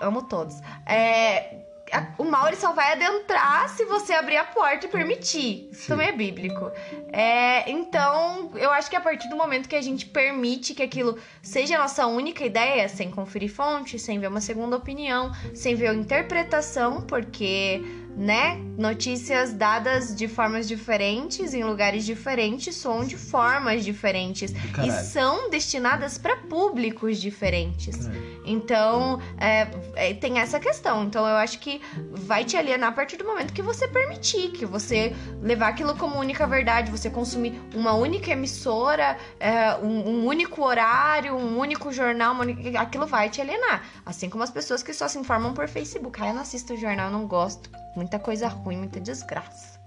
Amo 0.00 0.22
todos. 0.22 0.54
É, 0.86 1.56
a- 1.92 2.06
o 2.18 2.24
mal, 2.24 2.46
ele 2.48 2.56
só 2.56 2.72
vai 2.72 2.92
adentrar 2.92 3.68
se 3.70 3.84
você 3.86 4.12
abrir 4.12 4.36
a 4.36 4.44
porta 4.44 4.86
e 4.86 4.88
permitir. 4.88 5.68
Isso 5.72 5.82
Sim. 5.82 5.88
também 5.88 6.08
é 6.08 6.12
bíblico. 6.12 6.70
É, 7.12 7.68
então, 7.70 8.50
eu 8.54 8.70
acho 8.70 8.88
que 8.90 8.96
a 8.96 9.00
partir 9.00 9.28
do 9.28 9.36
momento 9.36 9.68
que 9.68 9.74
a 9.74 9.80
gente 9.82 10.04
permite 10.06 10.74
que 10.74 10.82
aquilo 10.82 11.18
seja 11.42 11.76
a 11.76 11.78
nossa 11.80 12.06
única 12.06 12.44
ideia, 12.44 12.88
sem 12.88 13.10
conferir 13.10 13.50
fonte, 13.50 13.98
sem 13.98 14.18
ver 14.20 14.28
uma 14.28 14.40
segunda 14.40 14.76
opinião, 14.76 15.32
sem 15.54 15.74
ver 15.74 15.88
a 15.88 15.94
interpretação, 15.94 17.00
porque 17.02 17.82
né? 18.18 18.56
Notícias 18.76 19.52
dadas 19.52 20.14
de 20.14 20.26
formas 20.26 20.66
diferentes, 20.66 21.54
em 21.54 21.62
lugares 21.62 22.04
diferentes, 22.04 22.74
soam 22.76 23.04
de 23.04 23.16
formas 23.16 23.84
diferentes 23.84 24.50
e 24.50 24.68
Caralho. 24.72 25.04
são 25.04 25.48
destinadas 25.50 26.18
para 26.18 26.36
públicos 26.36 27.20
diferentes. 27.20 27.96
Caralho. 27.96 28.38
Então, 28.44 29.20
é, 29.38 29.68
é, 29.94 30.14
tem 30.14 30.38
essa 30.40 30.58
questão. 30.58 31.04
Então, 31.04 31.26
eu 31.26 31.36
acho 31.36 31.58
que 31.60 31.80
vai 32.10 32.44
te 32.44 32.56
alienar 32.56 32.88
a 32.88 32.92
partir 32.92 33.16
do 33.16 33.24
momento 33.24 33.52
que 33.52 33.62
você 33.62 33.86
permitir, 33.86 34.50
que 34.50 34.64
você 34.66 35.14
levar 35.40 35.68
aquilo 35.68 35.94
como 35.96 36.18
única 36.18 36.46
verdade, 36.46 36.90
você 36.90 37.08
consumir 37.10 37.60
uma 37.74 37.92
única 37.92 38.30
emissora, 38.32 39.16
é, 39.38 39.74
um, 39.76 40.08
um 40.22 40.26
único 40.26 40.64
horário, 40.64 41.34
um 41.36 41.58
único 41.58 41.92
jornal, 41.92 42.34
única- 42.34 42.80
aquilo 42.80 43.06
vai 43.06 43.28
te 43.30 43.40
alienar. 43.40 43.82
Assim 44.04 44.28
como 44.28 44.42
as 44.42 44.50
pessoas 44.50 44.82
que 44.82 44.92
só 44.92 45.06
se 45.08 45.18
informam 45.18 45.52
por 45.54 45.68
Facebook. 45.68 46.20
Ah, 46.22 46.28
eu 46.28 46.34
não 46.34 46.42
assisto 46.42 46.76
jornal, 46.76 47.06
eu 47.06 47.12
não 47.12 47.26
gosto. 47.26 47.70
Muita 47.98 48.18
coisa 48.18 48.46
ruim, 48.46 48.76
muita 48.76 49.00
desgraça. 49.00 49.80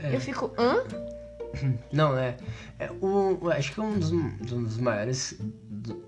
É. 0.00 0.14
Eu 0.14 0.20
fico, 0.20 0.52
hã? 0.58 0.82
Não, 1.92 2.18
é. 2.18 2.36
é 2.78 2.90
o, 3.00 3.48
acho 3.50 3.72
que 3.72 3.80
um 3.80 3.98
dos, 3.98 4.10
dos 4.10 4.78
maiores. 4.78 5.38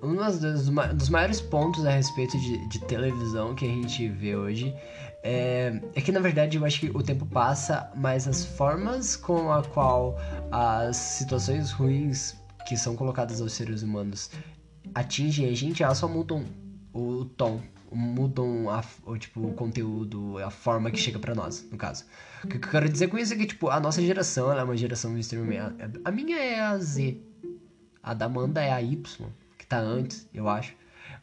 Um 0.03 0.17
dos, 0.17 0.69
dos 0.95 1.09
maiores 1.09 1.41
pontos 1.41 1.87
a 1.87 1.91
respeito 1.91 2.37
de, 2.39 2.69
de 2.69 2.81
televisão 2.87 3.55
que 3.55 3.65
a 3.65 3.69
gente 3.69 4.09
vê 4.09 4.35
hoje 4.35 4.75
é, 5.23 5.81
é 5.95 6.01
que, 6.01 6.11
na 6.11 6.19
verdade, 6.21 6.57
eu 6.57 6.65
acho 6.65 6.81
que 6.81 6.91
o 6.91 7.03
tempo 7.03 7.25
passa, 7.25 7.89
mas 7.95 8.27
as 8.27 8.45
formas 8.45 9.15
com 9.15 9.53
a 9.53 9.63
qual 9.63 10.17
as 10.51 10.97
situações 10.97 11.71
ruins 11.71 12.37
que 12.67 12.77
são 12.77 12.97
colocadas 12.97 13.41
aos 13.41 13.53
seres 13.53 13.83
humanos 13.83 14.31
atingem 14.95 15.49
a 15.49 15.55
gente, 15.55 15.83
elas 15.83 15.99
só 15.99 16.09
mudam 16.09 16.45
o 16.93 17.25
tom, 17.25 17.61
mudam 17.93 18.69
a, 18.71 18.83
o, 19.05 19.17
tipo, 19.17 19.41
o 19.47 19.53
conteúdo, 19.53 20.39
a 20.39 20.51
forma 20.51 20.91
que 20.91 20.99
chega 20.99 21.19
pra 21.19 21.35
nós, 21.35 21.67
no 21.71 21.77
caso. 21.77 22.05
O 22.45 22.49
que 22.49 22.57
eu 22.57 22.61
quero 22.61 22.89
dizer 22.89 23.09
com 23.09 23.19
isso 23.19 23.33
é 23.33 23.37
que, 23.37 23.47
tipo, 23.47 23.69
a 23.69 23.81
nossa 23.81 24.03
geração, 24.03 24.51
ela 24.51 24.61
é 24.61 24.65
uma 24.65 24.77
geração 24.77 25.17
extremamente... 25.19 25.59
A, 25.59 26.09
a 26.09 26.11
minha 26.11 26.39
é 26.39 26.61
a 26.61 26.79
Z, 26.79 27.21
a 28.03 28.15
da 28.15 28.27
Amanda 28.27 28.63
é 28.63 28.73
a 28.73 28.81
Y, 28.81 29.03
que 29.59 29.67
tá 29.67 29.79
antes, 29.79 30.29
eu 30.33 30.49
acho. 30.49 30.75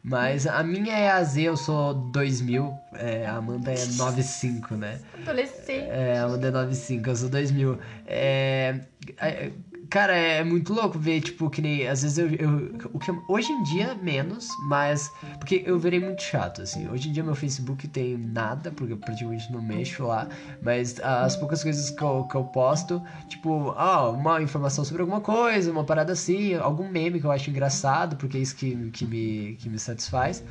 Mas 0.02 0.46
a 0.46 0.62
minha 0.62 0.96
é 0.96 1.10
a 1.10 1.22
Z, 1.24 1.42
eu 1.42 1.56
sou 1.56 1.92
2000, 1.92 2.72
é, 2.94 3.26
a 3.26 3.36
Amanda 3.36 3.72
é 3.72 3.86
95, 3.86 4.76
né? 4.76 5.00
Adolescente. 5.22 5.88
É, 5.88 6.18
a 6.18 6.24
Amanda 6.24 6.46
é 6.46 6.50
95, 6.52 7.08
eu 7.08 7.16
sou 7.16 7.28
2000. 7.28 7.78
É, 8.06 8.80
é, 9.18 9.50
cara, 9.88 10.14
é 10.16 10.42
muito 10.44 10.72
louco 10.72 10.98
ver, 10.98 11.20
tipo, 11.20 11.48
que 11.50 11.60
nem. 11.62 11.86
Às 11.86 12.02
vezes 12.02 12.18
eu. 12.18 12.28
eu 12.30 12.76
eu- 13.08 13.22
hoje 13.28 13.52
em 13.52 13.62
dia, 13.62 13.94
menos, 13.94 14.48
mas. 14.68 15.12
Porque 15.38 15.62
eu 15.66 15.78
virei 15.78 16.00
muito 16.00 16.22
chato, 16.22 16.62
assim. 16.62 16.88
Hoje 16.88 17.08
em 17.08 17.12
dia, 17.12 17.22
meu 17.22 17.34
Facebook 17.34 17.86
tem 17.88 18.16
nada, 18.16 18.70
porque 18.70 18.92
eu 18.92 18.96
praticamente 18.96 19.50
não 19.52 19.62
mexo 19.62 20.04
lá. 20.06 20.28
Mas 20.62 20.98
as 21.00 21.36
poucas 21.36 21.62
coisas 21.62 21.90
que 21.90 22.02
eu, 22.02 22.24
que 22.24 22.34
eu 22.34 22.44
posto, 22.44 23.02
tipo, 23.28 23.70
ah, 23.76 24.08
uma 24.10 24.40
informação 24.42 24.84
sobre 24.84 25.02
alguma 25.02 25.20
coisa, 25.20 25.70
uma 25.70 25.84
parada 25.84 26.12
assim, 26.12 26.54
algum 26.54 26.88
meme 26.88 27.20
que 27.20 27.26
eu 27.26 27.30
acho 27.32 27.50
engraçado, 27.50 28.16
porque 28.16 28.36
é 28.36 28.40
isso 28.40 28.56
que, 28.56 28.90
que, 28.90 29.04
me, 29.04 29.56
que 29.58 29.68
me 29.68 29.78
satisfaz. 29.78 30.42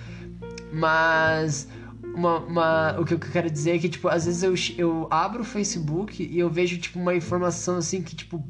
Mas 0.72 1.68
uma, 2.14 2.40
uma- 2.40 3.00
o 3.00 3.06
que 3.06 3.14
eu 3.14 3.20
quero 3.20 3.50
dizer 3.50 3.76
é 3.76 3.80
que, 3.80 3.90
tipo, 3.90 4.08
às 4.08 4.26
vezes 4.26 4.44
eu, 4.44 4.54
eu 4.78 5.08
abro 5.12 5.42
o 5.42 5.46
Facebook 5.46 6.24
e 6.24 6.38
eu 6.40 6.50
vejo, 6.50 6.78
tipo, 6.78 7.00
uma 7.00 7.14
informação 7.16 7.78
assim 7.78 8.02
que, 8.02 8.16
tipo. 8.16 8.44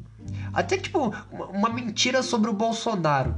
Até, 0.56 0.78
tipo, 0.78 1.14
uma, 1.30 1.68
mentira 1.68 2.22
sobre 2.22 2.48
o 2.48 2.54
Bolsonaro. 2.54 3.34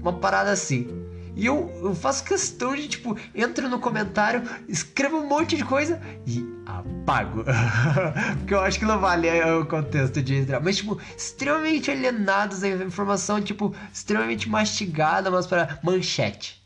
Uma 0.00 0.14
parada 0.14 0.50
assim. 0.50 0.88
E 1.36 1.44
eu, 1.44 1.70
eu 1.82 1.94
faço 1.94 2.24
questão 2.24 2.74
de, 2.74 2.88
tipo, 2.88 3.14
entro 3.34 3.68
no 3.68 3.78
comentário, 3.78 4.42
escrevo 4.66 5.18
um 5.18 5.28
monte 5.28 5.54
de 5.54 5.64
coisa 5.64 6.00
e 6.26 6.42
apago. 6.64 7.44
Porque 8.38 8.54
eu 8.54 8.60
acho 8.60 8.78
que 8.78 8.86
não 8.86 8.98
vale 8.98 9.28
é, 9.28 9.54
o 9.54 9.66
contexto 9.66 10.22
de 10.22 10.34
entrar. 10.34 10.60
Mas, 10.60 10.78
tipo, 10.78 10.98
extremamente 11.14 11.90
alienados, 11.90 12.64
a 12.64 12.68
informação, 12.68 13.38
tipo, 13.38 13.74
extremamente 13.92 14.48
mastigada, 14.48 15.30
mas 15.30 15.46
para 15.46 15.78
manchete. 15.82 16.61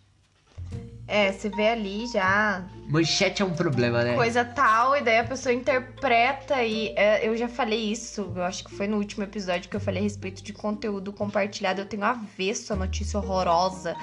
É, 1.09 1.31
você 1.31 1.49
vê 1.49 1.69
ali 1.69 2.07
já 2.09 2.65
Manchete 2.89 3.41
é 3.41 3.45
um 3.45 3.53
problema, 3.53 4.03
né? 4.03 4.15
coisa 4.15 4.45
tal, 4.45 4.97
e 4.97 5.01
daí 5.03 5.19
a 5.19 5.25
pessoa 5.25 5.53
interpreta 5.53 6.63
e 6.65 6.93
é, 6.97 7.27
eu 7.27 7.37
já 7.37 7.49
falei 7.49 7.93
isso, 7.93 8.33
eu 8.35 8.43
acho 8.43 8.65
que 8.65 8.73
foi 8.73 8.87
no 8.89 8.97
último 8.97 9.23
episódio 9.23 9.69
que 9.71 9.77
eu 9.77 9.81
falei 9.81 10.01
a 10.01 10.03
respeito 10.03 10.43
de 10.43 10.53
conteúdo 10.53 11.13
compartilhado, 11.13 11.81
eu 11.81 11.87
tenho 11.87 12.03
avesso 12.05 12.73
a 12.73 12.77
notícia 12.77 13.19
horrorosa, 13.21 13.97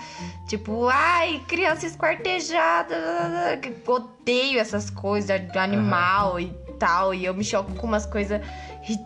tipo, 0.48 0.88
ai, 0.88 1.42
criança 1.48 1.86
esquartejada, 1.86 2.96
odeio 3.88 4.60
essas 4.60 4.90
coisas 4.90 5.40
de 5.52 5.58
animal 5.58 6.40
e 6.40 6.54
tal, 6.80 7.14
e 7.14 7.26
eu 7.26 7.34
me 7.34 7.44
choco 7.44 7.74
com 7.76 7.88
umas 7.88 8.06
coisas 8.06 8.42
ri- 8.82 9.06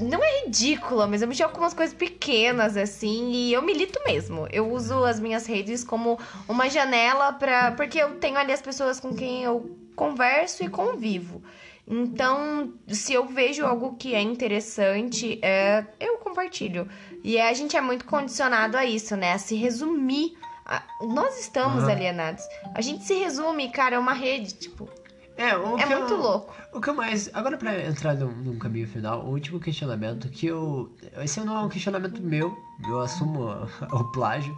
não 0.00 0.22
é 0.22 0.44
ridícula, 0.44 1.06
mas 1.06 1.22
eu 1.22 1.28
me 1.28 1.34
choco 1.34 1.54
com 1.54 1.60
umas 1.60 1.74
coisas 1.74 1.94
pequenas, 1.94 2.76
assim, 2.76 3.30
e 3.30 3.52
eu 3.52 3.62
milito 3.62 4.00
mesmo. 4.06 4.46
Eu 4.50 4.70
uso 4.72 5.04
as 5.04 5.20
minhas 5.20 5.46
redes 5.46 5.84
como 5.84 6.18
uma 6.48 6.68
janela 6.68 7.32
para 7.32 7.72
Porque 7.72 7.98
eu 7.98 8.16
tenho 8.18 8.36
ali 8.36 8.52
as 8.52 8.62
pessoas 8.62 8.98
com 9.00 9.14
quem 9.14 9.44
eu 9.44 9.76
converso 9.94 10.64
e 10.64 10.68
convivo. 10.68 11.42
Então, 11.86 12.72
se 12.88 13.12
eu 13.12 13.26
vejo 13.26 13.64
algo 13.64 13.94
que 13.96 14.14
é 14.14 14.20
interessante, 14.20 15.38
é, 15.42 15.84
eu 16.00 16.16
compartilho. 16.18 16.88
E 17.22 17.38
a 17.38 17.52
gente 17.52 17.76
é 17.76 17.80
muito 17.80 18.04
condicionado 18.06 18.76
a 18.76 18.84
isso, 18.86 19.14
né? 19.16 19.32
A 19.34 19.38
se 19.38 19.54
resumir. 19.54 20.34
A- 20.64 20.82
Nós 21.02 21.38
estamos 21.38 21.84
alienados. 21.84 22.42
A 22.74 22.80
gente 22.80 23.04
se 23.04 23.14
resume, 23.14 23.68
cara, 23.70 23.96
é 23.96 23.98
uma 23.98 24.14
rede, 24.14 24.54
tipo. 24.54 24.88
É, 25.36 25.50
É 25.50 25.56
muito 25.86 26.14
eu, 26.14 26.16
louco. 26.16 26.54
O 26.74 26.80
que 26.80 26.90
mais. 26.92 27.30
Agora, 27.32 27.56
pra 27.56 27.86
entrar 27.86 28.14
num, 28.16 28.32
num 28.32 28.58
caminho 28.58 28.86
final, 28.88 29.24
o 29.24 29.30
último 29.30 29.60
questionamento 29.60 30.28
que 30.28 30.46
eu. 30.48 30.90
Esse 31.22 31.40
não 31.40 31.56
é 31.56 31.60
um 31.60 31.68
questionamento 31.68 32.20
meu, 32.20 32.56
eu 32.88 33.00
assumo 33.00 33.48
o 33.92 34.04
plágio. 34.12 34.56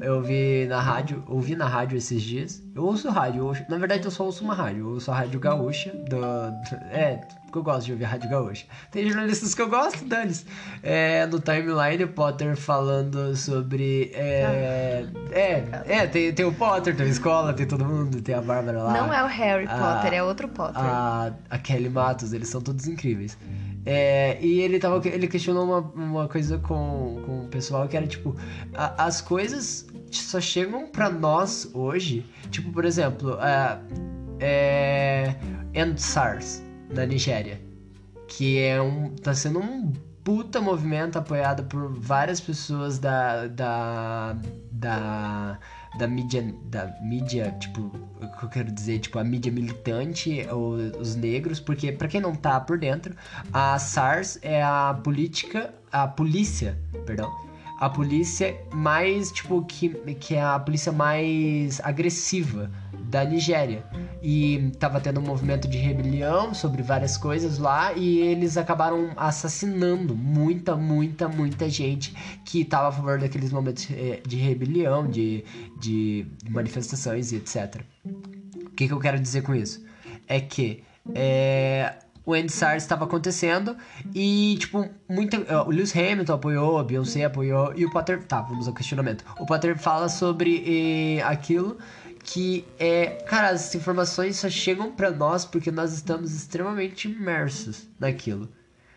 Eu 0.00 0.20
vi 0.20 0.66
na 0.68 0.80
rádio, 0.80 1.22
ouvi 1.28 1.54
na 1.54 1.66
rádio 1.68 1.96
esses 1.96 2.20
dias. 2.20 2.60
Eu 2.74 2.84
ouço 2.84 3.08
rádio, 3.08 3.38
eu 3.38 3.46
ouço- 3.46 3.64
na 3.68 3.78
verdade 3.78 4.04
eu 4.04 4.10
só 4.10 4.24
ouço 4.24 4.42
uma 4.44 4.52
rádio, 4.52 4.80
eu 4.80 4.88
ouço 4.94 5.10
a 5.12 5.14
Rádio 5.14 5.38
Gaúcha, 5.38 5.90
do, 5.92 6.18
do- 6.18 6.84
é, 6.90 7.20
porque 7.56 7.58
eu 7.58 7.62
gosto 7.62 7.86
de 7.86 7.92
ouvir 7.92 8.04
a 8.04 8.08
Rádio 8.08 8.30
Gaúcha. 8.30 8.66
Tem 8.90 9.08
jornalistas 9.08 9.54
que 9.54 9.62
eu 9.62 9.68
gosto, 9.68 10.04
Danis. 10.04 10.44
É, 10.82 11.26
no 11.26 11.40
timeline, 11.40 12.04
o 12.04 12.08
Potter 12.08 12.56
falando 12.56 13.34
sobre. 13.36 14.10
É, 14.14 15.06
é, 15.30 15.64
é 15.86 16.06
tem, 16.06 16.32
tem 16.32 16.44
o 16.44 16.52
Potter, 16.52 16.94
tem 16.96 17.06
a 17.06 17.08
escola, 17.08 17.52
tem 17.52 17.66
todo 17.66 17.84
mundo, 17.84 18.20
tem 18.20 18.34
a 18.34 18.40
Bárbara 18.42 18.82
lá. 18.82 18.92
Não 18.92 19.12
é 19.12 19.22
o 19.22 19.26
Harry 19.26 19.66
Ah, 19.68 20.00
Potter, 20.00 20.18
é 20.18 20.22
outro 20.22 20.48
Potter. 20.48 20.76
a, 20.82 21.32
a 21.50 21.58
Kelly 21.58 21.88
Matos, 21.88 22.32
eles 22.32 22.48
são 22.48 22.60
todos 22.60 22.86
incríveis. 22.86 23.36
É, 23.84 24.36
e 24.40 24.60
ele 24.60 24.78
tava, 24.80 25.00
ele 25.06 25.28
questionou 25.28 25.64
uma, 25.64 25.78
uma 25.80 26.28
coisa 26.28 26.58
com, 26.58 27.22
com 27.24 27.44
o 27.44 27.48
pessoal 27.48 27.86
que 27.86 27.96
era 27.96 28.06
tipo, 28.06 28.36
a- 28.74 29.04
as 29.04 29.20
coisas 29.20 29.86
só 30.10 30.40
chegam 30.40 30.88
pra 30.88 31.08
nós 31.08 31.70
hoje, 31.72 32.26
tipo, 32.50 32.72
por 32.72 32.84
exemplo, 32.84 33.38
é, 33.40 33.78
é 34.40 35.36
End 35.72 36.00
SARS 36.02 36.62
na 36.90 37.06
Nigéria, 37.06 37.60
que 38.28 38.58
é 38.58 38.80
um, 38.80 39.10
tá 39.10 39.34
sendo 39.34 39.58
um 39.58 39.92
puta 40.26 40.60
movimento 40.60 41.16
apoiado 41.16 41.62
por 41.64 41.88
várias 41.88 42.40
pessoas 42.40 42.98
da, 42.98 43.46
da, 43.46 44.36
da, 44.72 45.56
da 45.96 46.08
mídia, 46.08 46.52
da 46.64 46.92
mídia, 47.00 47.54
tipo, 47.60 47.92
o 48.20 48.36
que 48.36 48.44
eu 48.44 48.48
quero 48.48 48.72
dizer, 48.72 48.98
tipo, 48.98 49.20
a 49.20 49.24
mídia 49.24 49.52
militante, 49.52 50.44
os 50.98 51.14
negros, 51.14 51.60
porque 51.60 51.92
pra 51.92 52.08
quem 52.08 52.20
não 52.20 52.34
tá 52.34 52.58
por 52.58 52.76
dentro, 52.76 53.14
a 53.52 53.78
SARS 53.78 54.36
é 54.42 54.60
a 54.64 54.98
política, 55.04 55.72
a 55.92 56.08
polícia, 56.08 56.76
perdão, 57.06 57.32
a 57.78 57.88
polícia 57.88 58.56
mais, 58.72 59.30
tipo, 59.30 59.64
que, 59.64 59.90
que 60.16 60.34
é 60.34 60.42
a 60.42 60.58
polícia 60.58 60.90
mais 60.90 61.80
agressiva 61.84 62.68
da 63.08 63.24
Nigéria. 63.24 63.84
E 64.22 64.72
tava 64.78 65.00
tendo 65.00 65.20
um 65.20 65.22
movimento 65.22 65.68
de 65.68 65.78
rebelião 65.78 66.52
sobre 66.54 66.82
várias 66.82 67.16
coisas 67.16 67.58
lá 67.58 67.92
e 67.92 68.18
eles 68.18 68.56
acabaram 68.56 69.10
assassinando 69.16 70.14
muita, 70.16 70.74
muita, 70.76 71.28
muita 71.28 71.68
gente 71.68 72.14
que 72.44 72.64
tava 72.64 72.88
a 72.88 72.92
favor 72.92 73.18
daqueles 73.18 73.52
momentos 73.52 73.88
eh, 73.90 74.20
de 74.26 74.36
rebelião, 74.36 75.06
de, 75.06 75.44
de 75.80 76.26
manifestações 76.48 77.32
e 77.32 77.36
etc. 77.36 77.82
O 78.04 78.70
que, 78.70 78.86
que 78.88 78.92
eu 78.92 78.98
quero 79.00 79.18
dizer 79.18 79.42
com 79.42 79.54
isso? 79.54 79.84
É 80.26 80.40
que 80.40 80.82
é, 81.14 81.94
o 82.26 82.34
End 82.34 82.50
SARS 82.50 82.82
estava 82.82 83.04
acontecendo 83.04 83.76
e, 84.12 84.56
tipo, 84.58 84.84
muita, 85.08 85.38
o 85.64 85.70
Lewis 85.70 85.96
Hamilton 85.96 86.32
apoiou, 86.32 86.78
a 86.78 86.84
Beyoncé 86.84 87.24
apoiou 87.24 87.72
e 87.76 87.86
o 87.86 87.90
Potter. 87.90 88.24
Tá, 88.24 88.42
vamos 88.42 88.66
ao 88.66 88.74
questionamento. 88.74 89.24
O 89.38 89.46
Potter 89.46 89.78
fala 89.78 90.08
sobre 90.08 91.18
eh, 91.18 91.22
aquilo 91.22 91.78
que 92.26 92.64
é. 92.78 93.06
Cara, 93.26 93.50
as 93.50 93.74
informações 93.74 94.36
só 94.36 94.50
chegam 94.50 94.92
pra 94.92 95.10
nós 95.10 95.44
porque 95.44 95.70
nós 95.70 95.92
estamos 95.92 96.34
extremamente 96.34 97.08
imersos 97.08 97.86
naquilo. 97.98 98.48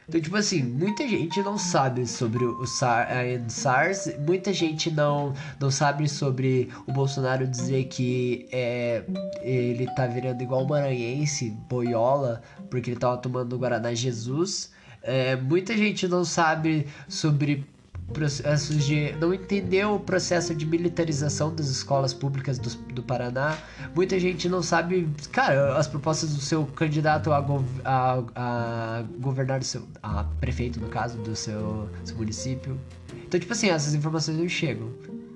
Então, 0.07 0.19
tipo 0.19 0.35
assim, 0.37 0.63
muita 0.63 1.07
gente 1.07 1.39
não 1.43 1.55
sabe 1.55 2.07
sobre 2.07 2.43
o 2.43 2.63
a 2.63 3.47
SARS, 3.47 4.11
muita 4.25 4.51
gente 4.51 4.89
não, 4.89 5.35
não 5.59 5.69
sabe 5.69 6.09
sobre 6.09 6.69
o 6.87 6.91
Bolsonaro 6.91 7.45
dizer 7.45 7.85
que 7.85 8.47
é, 8.51 9.03
ele 9.43 9.85
tá 9.93 10.07
virando 10.07 10.41
igual 10.41 10.63
o 10.63 10.67
maranhense, 10.67 11.51
boiola, 11.69 12.41
porque 12.71 12.89
ele 12.89 12.99
tava 12.99 13.17
tomando 13.17 13.53
o 13.53 13.59
Guaraná 13.59 13.93
Jesus. 13.93 14.71
É, 15.03 15.35
muita 15.35 15.77
gente 15.77 16.07
não 16.07 16.25
sabe 16.25 16.87
sobre 17.07 17.63
processos 18.09 18.85
de. 18.85 19.13
não 19.13 19.33
entendeu 19.33 19.95
o 19.95 19.99
processo 19.99 20.53
de 20.53 20.65
militarização 20.65 21.53
das 21.53 21.67
escolas 21.67 22.13
públicas 22.13 22.59
do, 22.59 22.69
do 22.93 23.03
Paraná. 23.03 23.57
Muita 23.95 24.19
gente 24.19 24.49
não 24.49 24.61
sabe, 24.61 25.09
cara, 25.31 25.77
as 25.77 25.87
propostas 25.87 26.33
do 26.33 26.41
seu 26.41 26.65
candidato 26.65 27.31
a, 27.31 27.41
gov, 27.41 27.65
a, 27.85 28.23
a 28.35 29.03
governar, 29.19 29.63
seu, 29.63 29.87
a 30.03 30.23
prefeito, 30.39 30.79
no 30.79 30.89
caso, 30.89 31.17
do 31.19 31.35
seu, 31.35 31.89
seu 32.03 32.15
município. 32.17 32.79
Então, 33.25 33.39
tipo 33.39 33.53
assim, 33.53 33.69
essas 33.69 33.93
informações 33.93 34.37
não 34.37 34.49
chegam. 34.49 34.91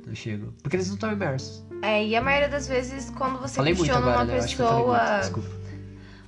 Não 0.06 0.16
chegam. 0.16 0.54
Porque 0.62 0.76
eles 0.76 0.88
não 0.88 0.96
estão 0.96 1.12
imersos. 1.12 1.64
É, 1.82 2.06
e 2.06 2.16
a 2.16 2.22
maioria 2.22 2.50
das 2.50 2.68
vezes, 2.68 3.10
quando 3.10 3.40
você 3.40 3.56
Falei 3.56 3.76
questiona 3.76 4.00
agora, 4.00 4.18
uma 4.18 4.26
né? 4.26 4.42
Pessoa. 4.42 4.98
muito, 4.98 5.20
desculpa. 5.22 5.50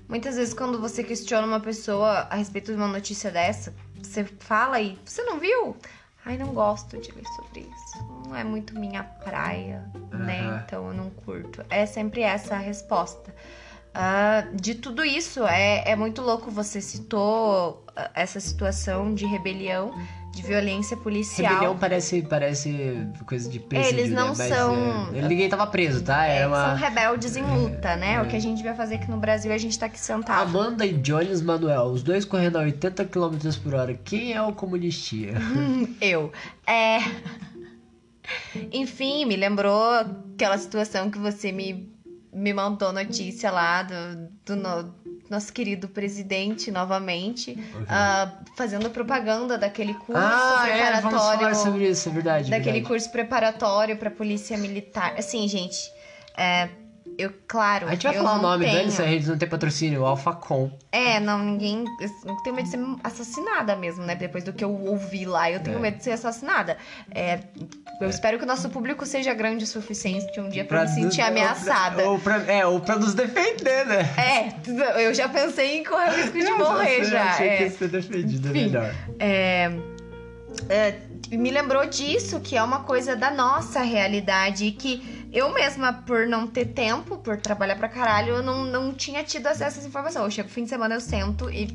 Muitas 0.07 0.35
vezes, 0.35 0.53
quando 0.53 0.79
você 0.79 1.03
questiona 1.03 1.47
uma 1.47 1.59
pessoa 1.59 2.27
a 2.29 2.35
respeito 2.35 2.71
de 2.71 2.77
uma 2.77 2.87
notícia 2.87 3.31
dessa, 3.31 3.73
você 4.01 4.23
fala 4.23 4.79
e 4.79 4.97
você 5.03 5.23
não 5.23 5.39
viu? 5.39 5.75
Ai, 6.25 6.37
não 6.37 6.53
gosto 6.53 6.97
de 6.97 7.11
ler 7.11 7.25
sobre 7.35 7.61
isso. 7.61 8.05
Não 8.25 8.35
é 8.35 8.43
muito 8.43 8.77
minha 8.77 9.03
praia, 9.03 9.85
né? 10.11 10.41
Aham. 10.41 10.63
Então 10.65 10.87
eu 10.87 10.93
não 10.93 11.09
curto. 11.11 11.63
É 11.69 11.85
sempre 11.85 12.21
essa 12.21 12.55
a 12.55 12.57
resposta. 12.57 13.33
Ah, 13.93 14.45
de 14.53 14.75
tudo 14.75 15.05
isso, 15.05 15.45
é, 15.45 15.83
é 15.89 15.95
muito 15.95 16.21
louco. 16.21 16.49
Você 16.51 16.81
citou 16.81 17.85
ah, 17.95 18.09
essa 18.13 18.39
situação 18.39 19.13
de 19.13 19.25
rebelião, 19.25 19.93
de 20.35 20.41
violência 20.41 20.97
policial. 20.97 21.53
Rebelião 21.53 21.77
parece, 21.77 22.21
parece 22.21 23.07
coisa 23.25 23.49
de 23.49 23.57
presídio, 23.59 23.99
Eles 23.99 24.11
não 24.11 24.29
né? 24.29 24.35
Mas, 24.37 24.49
são- 24.49 25.15
é, 25.15 25.27
ninguém 25.27 25.47
tava 25.47 25.65
preso, 25.65 26.03
tá? 26.03 26.27
É, 26.27 26.39
Era 26.39 26.47
uma... 26.49 26.65
São 26.65 26.75
rebeldes 26.75 27.35
em 27.37 27.41
luta, 27.43 27.95
né? 27.95 28.21
O 28.21 28.27
que 28.27 28.35
a 28.35 28.39
gente 28.39 28.61
vai 28.61 28.75
fazer 28.75 28.95
aqui 28.95 29.09
no 29.09 29.17
Brasil, 29.17 29.53
a 29.53 29.57
gente 29.57 29.79
tá 29.79 29.85
aqui 29.85 29.97
sentado. 29.99 30.41
Amanda 30.41 30.85
e 30.85 30.91
Jones 30.93 31.41
Manuel, 31.41 31.85
os 31.85 32.03
dois 32.03 32.25
correndo 32.25 32.57
a 32.57 32.61
80 32.61 33.05
km 33.05 33.37
por 33.63 33.73
hora. 33.73 33.93
Quem 33.93 34.33
é 34.33 34.41
o 34.41 34.51
comunistia? 34.51 35.33
Eu. 36.01 36.33
É. 36.67 36.99
Enfim, 38.73 39.25
me 39.25 39.35
lembrou 39.35 39.93
aquela 40.33 40.57
situação 40.57 41.09
que 41.09 41.17
você 41.17 41.51
me, 41.51 41.89
me 42.33 42.53
mandou 42.53 42.91
notícia 42.91 43.51
lá 43.51 43.83
do, 43.83 44.27
do 44.45 44.55
nosso 45.29 45.51
querido 45.51 45.87
presidente 45.87 46.69
novamente, 46.71 47.57
ah, 47.87 48.31
fazendo 48.55 48.89
propaganda 48.89 49.57
daquele 49.57 49.93
curso 49.93 50.21
ah, 50.21 50.65
é, 50.67 50.73
preparatório. 50.73 51.01
vamos 51.09 51.35
falar 51.39 51.55
sobre 51.55 51.89
isso, 51.89 52.09
é 52.09 52.11
verdade. 52.11 52.49
daquele 52.49 52.71
verdade. 52.73 52.87
curso 52.87 53.11
preparatório 53.11 53.97
pra 53.97 54.11
polícia 54.11 54.57
militar. 54.57 55.15
Assim, 55.17 55.47
gente, 55.47 55.91
é, 56.37 56.69
eu, 57.17 57.31
claro. 57.47 57.87
A 57.87 57.91
gente 57.91 58.03
vai 58.03 58.17
eu 58.17 58.23
falar 58.23 58.39
o 58.39 58.41
nome 58.41 58.65
tenho... 58.65 58.77
dele, 58.77 58.91
se 58.91 59.01
a 59.01 59.05
gente 59.07 59.27
não 59.27 59.37
tem 59.37 59.47
patrocínio, 59.49 60.01
o 60.01 60.05
Alphacom. 60.05 60.71
É, 60.91 61.19
não, 61.19 61.39
ninguém. 61.39 61.83
Eu 62.25 62.35
tenho 62.43 62.55
medo 62.55 62.65
de 62.65 62.71
ser 62.71 62.79
assassinada 63.03 63.75
mesmo, 63.75 64.03
né? 64.03 64.15
Depois 64.15 64.43
do 64.43 64.53
que 64.53 64.63
eu 64.63 64.71
ouvi 64.71 65.25
lá, 65.25 65.49
eu 65.51 65.59
tenho 65.59 65.77
É. 65.77 65.79
medo 65.81 65.97
de 65.97 66.03
ser 66.03 66.11
assassinada. 66.11 66.77
É, 67.11 67.39
eu 68.01 68.09
espero 68.09 68.37
que 68.37 68.43
o 68.43 68.47
nosso 68.47 68.69
público 68.69 69.05
seja 69.05 69.33
grande 69.33 69.63
o 69.63 69.67
suficiente 69.67 70.39
um 70.39 70.49
dia 70.49 70.65
pra, 70.65 70.81
me 70.81 70.87
sentir 70.89 71.19
nos- 71.21 71.29
ameaçada. 71.29 72.09
Ou 72.09 72.19
pra, 72.19 72.37
é, 72.51 72.65
ou 72.65 72.79
pra 72.79 72.95
nos 72.97 73.13
defender, 73.13 73.85
né? 73.85 74.03
É, 74.17 75.05
eu 75.05 75.13
já 75.13 75.27
pensei 75.29 75.79
em 75.79 75.83
correr 75.83 76.09
o 76.11 76.15
risco 76.21 76.37
de 76.37 76.45
Eu 76.45 76.57
morrer 76.57 77.03
já. 77.05 77.23
Achei 77.31 77.47
é. 77.49 77.57
que 77.57 77.63
ia 77.63 77.69
ser 77.71 77.87
defendido, 77.89 78.47
é 78.47 78.51
Enfim. 78.51 78.61
melhor. 78.63 78.95
É, 79.19 79.71
é, 80.69 80.95
me 81.31 81.49
lembrou 81.51 81.85
disso, 81.85 82.39
que 82.39 82.55
é 82.55 82.63
uma 82.63 82.81
coisa 82.83 83.15
da 83.15 83.31
nossa 83.31 83.81
realidade, 83.81 84.65
e 84.65 84.71
que 84.71 85.24
eu 85.35 85.53
mesma, 85.53 85.91
por 85.93 86.25
não 86.25 86.47
ter 86.47 86.65
tempo, 86.67 87.17
por 87.17 87.37
trabalhar 87.37 87.75
pra 87.75 87.89
caralho, 87.89 88.35
eu 88.37 88.43
não, 88.43 88.63
não 88.65 88.93
tinha 88.93 89.23
tido 89.23 89.47
acesso 89.47 89.77
a 89.77 89.79
essa 89.79 89.87
informação. 89.87 90.23
Eu 90.23 90.31
chego 90.31 90.49
fim 90.49 90.63
de 90.63 90.69
semana, 90.69 90.95
eu 90.95 91.01
sento 91.01 91.49
e 91.51 91.65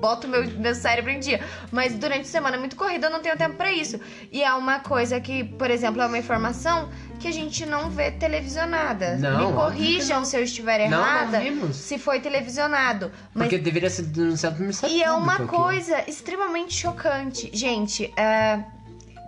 boto 0.00 0.26
meu, 0.28 0.44
meu 0.58 0.74
cérebro 0.74 1.10
em 1.10 1.20
dia. 1.20 1.40
Mas 1.72 1.94
durante 1.94 2.22
a 2.22 2.24
semana 2.24 2.56
é 2.56 2.58
muito 2.58 2.76
corrida, 2.76 3.06
eu 3.06 3.10
não 3.10 3.20
tenho 3.20 3.36
tempo 3.38 3.54
pra 3.54 3.72
isso. 3.72 3.98
E 4.30 4.42
é 4.42 4.52
uma 4.52 4.80
coisa 4.80 5.18
que, 5.20 5.44
por 5.44 5.70
exemplo, 5.70 6.02
é 6.02 6.06
uma 6.06 6.18
informação 6.18 6.90
que 7.20 7.28
a 7.28 7.30
gente 7.32 7.64
não 7.64 7.88
vê 7.88 8.10
televisionada. 8.10 9.16
Não, 9.16 9.48
me 9.48 9.52
corrijam 9.54 10.24
se 10.24 10.36
eu 10.36 10.42
estiver 10.44 10.90
Não, 10.90 10.98
não 10.98 11.06
errada. 11.06 11.40
vimos. 11.40 11.76
se 11.76 11.96
foi 11.98 12.20
televisionado. 12.20 13.10
Mas 13.32 13.44
Porque 13.48 13.58
deveria 13.58 13.88
ser 13.88 14.02
denunciado 14.02 14.56
no 14.56 14.62
Ministério 14.62 14.94
e 14.94 15.02
é 15.02 15.10
uma 15.12 15.38
coisa 15.46 16.02
extremamente 16.10 16.74
chocante. 16.74 17.48
Gente, 17.54 18.12
é, 18.16 18.60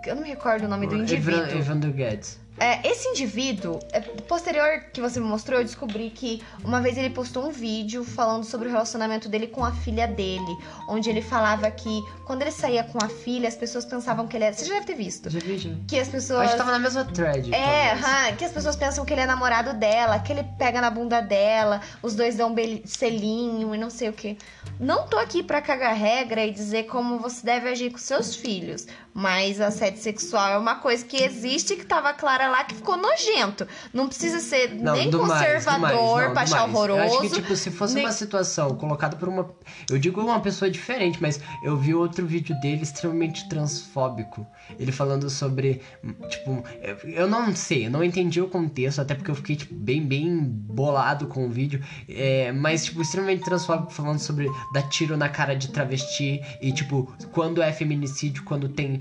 eu 0.05 0.15
não 0.15 0.21
me 0.23 0.29
recordo 0.29 0.65
o 0.65 0.67
nome 0.67 0.85
do 0.85 0.95
indivíduo. 0.95 1.41
Evan- 1.43 1.57
Evandro 1.57 1.91
Guedes. 1.91 2.39
É, 2.59 2.87
esse 2.87 3.07
indivíduo, 3.09 3.79
é, 3.91 3.99
posterior 3.99 4.85
que 4.91 4.99
você 4.99 5.19
me 5.19 5.27
mostrou, 5.27 5.59
eu 5.59 5.65
descobri 5.65 6.09
que 6.09 6.41
uma 6.63 6.81
vez 6.81 6.97
ele 6.97 7.09
postou 7.11 7.45
um 7.47 7.51
vídeo 7.51 8.03
falando 8.03 8.43
sobre 8.43 8.67
o 8.67 8.71
relacionamento 8.71 9.29
dele 9.29 9.47
com 9.47 9.63
a 9.63 9.71
filha 9.71 10.07
dele. 10.07 10.57
Onde 10.87 11.09
ele 11.09 11.21
falava 11.21 11.69
que 11.69 12.01
quando 12.25 12.41
ele 12.41 12.51
saía 12.51 12.83
com 12.83 12.97
a 13.03 13.07
filha, 13.09 13.47
as 13.47 13.55
pessoas 13.55 13.85
pensavam 13.85 14.27
que 14.27 14.35
ele 14.35 14.45
era. 14.45 14.53
Você 14.55 14.65
já 14.65 14.73
deve 14.75 14.85
ter 14.87 14.95
visto. 14.95 15.29
Já 15.29 15.39
vi, 15.39 15.57
já. 15.57 15.69
Que 15.87 15.99
as 15.99 16.07
pessoas. 16.07 16.47
gente 16.49 16.57
tava 16.57 16.71
na 16.71 16.79
mesma 16.79 17.05
thread. 17.05 17.53
É, 17.53 17.91
aham, 17.91 18.35
que 18.35 18.43
as 18.45 18.51
pessoas 18.51 18.75
pensam 18.75 19.05
que 19.05 19.13
ele 19.13 19.21
é 19.21 19.25
namorado 19.25 19.73
dela, 19.73 20.19
que 20.19 20.31
ele 20.33 20.43
pega 20.57 20.81
na 20.81 20.89
bunda 20.89 21.21
dela, 21.21 21.81
os 22.01 22.15
dois 22.15 22.35
dão 22.35 22.53
bel- 22.53 22.81
selinho 22.85 23.75
e 23.75 23.77
não 23.77 23.89
sei 23.89 24.09
o 24.09 24.13
que. 24.13 24.37
Não 24.79 25.07
tô 25.07 25.17
aqui 25.17 25.41
pra 25.43 25.61
cagar 25.61 25.95
regra 25.95 26.45
e 26.45 26.51
dizer 26.51 26.83
como 26.85 27.17
você 27.19 27.43
deve 27.45 27.69
agir 27.69 27.91
com 27.91 27.97
seus 27.97 28.35
filhos, 28.35 28.85
mas 29.13 29.59
assédio 29.59 30.01
sexual 30.01 30.49
é 30.51 30.57
uma 30.57 30.75
coisa 30.75 31.03
que 31.03 31.23
existe 31.23 31.75
que 31.75 31.85
tava 31.85 32.13
clara 32.13 32.46
lá 32.49 32.63
que 32.63 32.75
ficou 32.75 32.97
nojento. 32.97 33.67
Não 33.93 34.07
precisa 34.07 34.39
ser 34.39 34.73
Não, 34.75 34.93
nem 34.93 35.09
conservador 35.11 36.33
do 36.33 36.39
achar 36.39 36.67
mais. 36.67 36.73
Eu 36.73 36.79
horroroso. 36.95 37.01
acho 37.01 37.21
que, 37.21 37.29
tipo, 37.29 37.55
se 37.55 37.71
fosse 37.71 37.95
nem- 37.95 38.05
uma 38.05 38.11
situação 38.11 38.75
colocada 38.75 39.15
por 39.17 39.27
uma. 39.29 39.49
Eu 39.89 39.97
digo 39.97 40.21
uma 40.21 40.39
pessoa 40.39 40.69
diferente, 40.69 41.21
mas 41.21 41.39
eu 41.63 41.75
vi 41.77 41.93
outro 41.93 42.25
vídeo 42.25 42.59
dele 42.59 42.83
extremamente 42.83 43.47
transfóbico. 43.49 44.45
Ele 44.79 44.91
falando 44.91 45.29
sobre. 45.29 45.81
Tipo, 46.29 46.63
eu- 46.81 47.09
eu 47.11 47.27
não 47.27 47.55
sei, 47.55 47.87
eu 47.87 47.91
não 47.91 48.03
entendi 48.03 48.41
o 48.41 48.47
contexto, 48.49 48.99
até 49.01 49.15
porque 49.15 49.31
eu 49.31 49.35
fiquei, 49.35 49.55
tipo, 49.55 49.73
bem, 49.75 50.01
bem 50.05 50.39
bolado 50.43 51.27
com 51.27 51.45
o 51.45 51.49
vídeo. 51.49 51.81
É, 52.09 52.51
mas, 52.51 52.85
tipo, 52.85 53.01
extremamente 53.01 53.43
transfóbico, 53.43 53.91
falando 53.91 54.19
sobre 54.19 54.49
dar 54.73 54.83
tiro 54.89 55.17
na 55.17 55.29
cara 55.29 55.55
de 55.55 55.69
travesti 55.69 56.41
e, 56.61 56.71
tipo, 56.71 57.11
quando 57.31 57.61
é 57.61 57.71
feminicídio, 57.71 58.43
quando 58.43 58.69
tem 58.69 58.99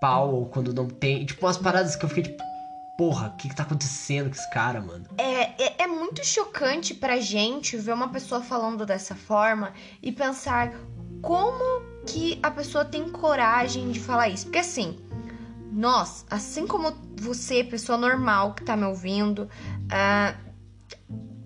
pau 0.00 0.32
ou 0.34 0.46
quando 0.46 0.72
não 0.72 0.86
tem. 0.86 1.24
Tipo, 1.24 1.46
umas 1.46 1.56
paradas 1.56 1.96
que 1.96 2.04
eu 2.04 2.08
fiquei, 2.08 2.24
tipo. 2.24 2.47
Porra, 2.98 3.28
o 3.28 3.36
que, 3.36 3.48
que 3.48 3.54
tá 3.54 3.62
acontecendo 3.62 4.28
com 4.28 4.34
esse 4.34 4.50
cara, 4.50 4.80
mano? 4.80 5.04
É, 5.16 5.62
é, 5.62 5.82
é 5.84 5.86
muito 5.86 6.26
chocante 6.26 6.92
pra 6.92 7.20
gente 7.20 7.76
ver 7.76 7.92
uma 7.92 8.08
pessoa 8.08 8.40
falando 8.42 8.84
dessa 8.84 9.14
forma 9.14 9.72
e 10.02 10.10
pensar 10.10 10.72
como 11.22 11.80
que 12.04 12.40
a 12.42 12.50
pessoa 12.50 12.84
tem 12.84 13.08
coragem 13.08 13.92
de 13.92 14.00
falar 14.00 14.28
isso. 14.30 14.46
Porque 14.46 14.58
assim, 14.58 14.98
nós, 15.70 16.26
assim 16.28 16.66
como 16.66 16.90
você, 17.16 17.62
pessoa 17.62 17.96
normal 17.96 18.54
que 18.54 18.64
tá 18.64 18.76
me 18.76 18.84
ouvindo, 18.84 19.48
ah, 19.88 20.34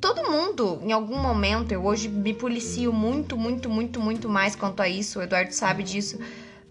todo 0.00 0.30
mundo, 0.30 0.80
em 0.82 0.90
algum 0.90 1.18
momento, 1.18 1.72
eu 1.72 1.84
hoje 1.84 2.08
me 2.08 2.32
policio 2.32 2.94
muito, 2.94 3.36
muito, 3.36 3.68
muito, 3.68 4.00
muito 4.00 4.26
mais 4.26 4.56
quanto 4.56 4.80
a 4.80 4.88
isso, 4.88 5.18
o 5.18 5.22
Eduardo 5.22 5.52
sabe 5.52 5.82
disso. 5.82 6.18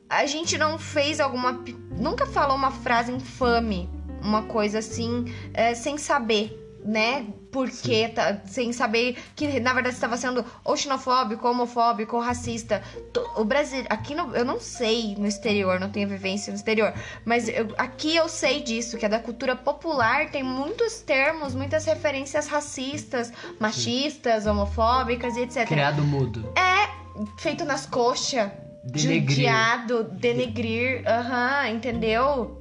A 0.10 0.26
gente 0.26 0.58
não 0.58 0.80
fez 0.80 1.20
alguma. 1.20 1.64
Nunca 1.92 2.26
falou 2.26 2.58
uma 2.58 2.72
frase 2.72 3.12
infame, 3.12 3.88
uma 4.22 4.44
coisa 4.44 4.80
assim, 4.80 5.26
é, 5.54 5.74
sem 5.74 5.98
saber, 5.98 6.58
né? 6.84 7.26
Porque, 7.52 8.08
tá, 8.08 8.42
sem 8.46 8.72
saber 8.72 9.18
que 9.36 9.60
na 9.60 9.74
verdade 9.74 9.94
estava 9.94 10.16
sendo 10.16 10.44
ou 10.64 10.78
xenofóbico, 10.78 11.46
homofóbico, 11.48 12.16
ou 12.16 12.22
racista. 12.22 12.82
O 13.36 13.44
Brasil, 13.44 13.84
aqui 13.90 14.16
no, 14.16 14.34
eu 14.36 14.46
não 14.46 14.58
sei 14.60 15.16
no 15.18 15.28
exterior, 15.28 15.78
não 15.80 15.90
tenho 15.90 16.08
vivência 16.08 16.50
no 16.52 16.56
exterior, 16.56 16.94
mas 17.26 17.50
eu- 17.50 17.74
aqui 17.78 18.16
eu 18.16 18.30
sei 18.30 18.62
disso, 18.62 18.98
que 18.98 19.06
é 19.06 19.10
da 19.10 19.20
cultura 19.20 19.54
popular, 19.56 20.30
tem 20.32 20.44
muitos 20.44 21.02
termos, 21.02 21.54
muitas 21.54 21.84
referências 21.86 22.48
racistas, 22.48 23.34
machistas, 23.60 24.46
homofóbicas 24.48 25.36
e 25.36 25.42
etc. 25.42 25.68
Criado 25.68 26.04
mudo. 26.04 26.54
Feito 27.38 27.66
nas 27.66 27.86
coxas, 27.86 28.50
Denegrir. 28.84 29.30
judiado, 29.36 30.04
denegrir, 30.06 31.04
aham, 31.06 31.68
entendeu? 31.68 32.61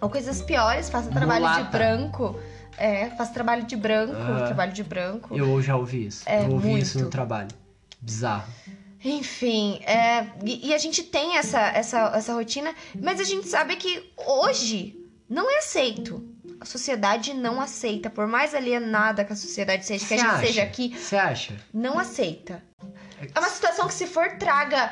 Ou 0.00 0.08
coisas 0.08 0.40
piores, 0.42 0.88
faça 0.88 1.10
trabalho 1.10 1.44
de 1.46 1.50
Mulata. 1.58 1.70
branco. 1.78 2.40
É, 2.78 3.10
faça 3.10 3.32
trabalho 3.32 3.64
de 3.64 3.76
branco, 3.76 4.14
Aham. 4.14 4.46
trabalho 4.46 4.72
de 4.72 4.82
branco. 4.82 5.36
Eu 5.36 5.60
já 5.60 5.76
ouvi 5.76 6.06
isso. 6.06 6.22
É, 6.26 6.44
eu 6.46 6.52
ouvi 6.52 6.68
muito. 6.68 6.82
isso 6.82 6.98
no 7.00 7.10
trabalho. 7.10 7.48
Bizarro. 8.00 8.50
Enfim, 9.04 9.80
é, 9.84 10.26
e, 10.44 10.68
e 10.68 10.74
a 10.74 10.78
gente 10.78 11.02
tem 11.02 11.36
essa, 11.36 11.60
essa, 11.60 12.12
essa 12.14 12.32
rotina, 12.34 12.74
mas 13.00 13.20
a 13.20 13.24
gente 13.24 13.48
sabe 13.48 13.76
que 13.76 14.12
hoje 14.16 14.96
não 15.28 15.50
é 15.50 15.58
aceito. 15.58 16.26
A 16.60 16.64
sociedade 16.66 17.32
não 17.32 17.60
aceita, 17.60 18.10
por 18.10 18.26
mais 18.26 18.54
alienada 18.54 19.24
que 19.24 19.32
a 19.32 19.36
sociedade 19.36 19.86
seja, 19.86 20.06
que 20.06 20.14
a 20.14 20.16
gente 20.18 20.26
acha? 20.26 20.46
seja 20.46 20.62
aqui, 20.62 20.94
Você 20.96 21.16
acha? 21.16 21.54
não 21.72 21.98
aceita. 21.98 22.62
É 23.34 23.38
uma 23.38 23.48
situação 23.48 23.86
que 23.88 23.94
se 23.94 24.06
for 24.06 24.36
traga 24.38 24.90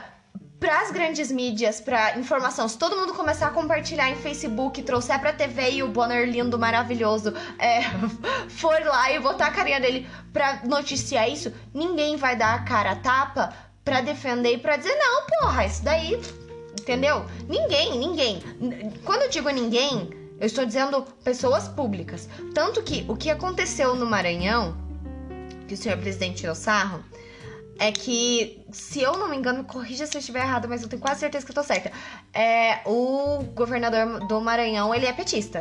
pras 0.59 0.91
grandes 0.91 1.31
mídias, 1.31 1.81
pra 1.81 2.19
informação, 2.19 2.69
se 2.69 2.77
todo 2.77 2.97
mundo 2.97 3.15
começar 3.15 3.47
a 3.47 3.51
compartilhar 3.51 4.11
em 4.11 4.17
Facebook, 4.17 4.83
trouxer 4.83 5.19
pra 5.21 5.33
TV 5.33 5.71
e 5.71 5.83
o 5.83 5.89
Bonner 5.89 6.29
lindo, 6.29 6.59
maravilhoso, 6.59 7.33
é, 7.59 7.83
for 8.51 8.81
lá 8.85 9.13
e 9.13 9.21
botar 9.21 9.47
a 9.47 9.51
carinha 9.53 9.81
dele 9.81 10.09
pra 10.33 10.61
noticiar 10.65 11.29
isso, 11.29 11.53
ninguém 11.73 12.17
vai 12.17 12.35
dar 12.35 12.55
a 12.55 12.63
cara 12.65 12.93
a 12.93 12.97
tapa 12.97 13.55
pra 13.85 14.01
defender 14.01 14.55
e 14.55 14.59
pra 14.59 14.77
dizer, 14.77 14.95
não, 14.97 15.27
porra, 15.27 15.65
isso 15.65 15.83
daí, 15.85 16.21
entendeu? 16.79 17.25
Ninguém, 17.49 17.99
ninguém. 17.99 18.43
Quando 19.05 19.23
eu 19.23 19.31
digo 19.31 19.49
ninguém, 19.51 20.11
eu 20.41 20.47
estou 20.47 20.67
dizendo 20.67 21.03
pessoas 21.25 21.69
públicas. 21.69 22.29
Tanto 22.55 22.83
que 22.83 23.05
o 23.09 23.17
que 23.17 23.31
aconteceu 23.31 23.95
no 23.95 24.07
Maranhão, 24.07 24.77
que 25.67 25.75
o 25.75 25.77
senhor 25.77 25.99
presidente 25.99 26.39
tirou 26.39 26.55
sarro, 26.55 27.03
é 27.79 27.93
que, 27.93 28.65
se 28.73 29.01
eu 29.01 29.17
não 29.17 29.29
me 29.29 29.37
engano, 29.37 29.65
corrija 29.65 30.07
se 30.07 30.17
eu 30.17 30.21
estiver 30.21 30.41
errado, 30.41 30.69
mas 30.69 30.83
eu 30.83 30.89
tenho 30.89 31.01
quase 31.01 31.21
certeza 31.21 31.45
que 31.47 31.51
eu 31.53 31.55
tô 31.55 31.63
certa. 31.63 31.93
É, 32.35 32.81
o 32.85 33.43
governador 33.55 34.27
do 34.27 34.41
Maranhão, 34.41 34.95
ele 34.95 35.07
é 35.07 35.13
petista. 35.13 35.61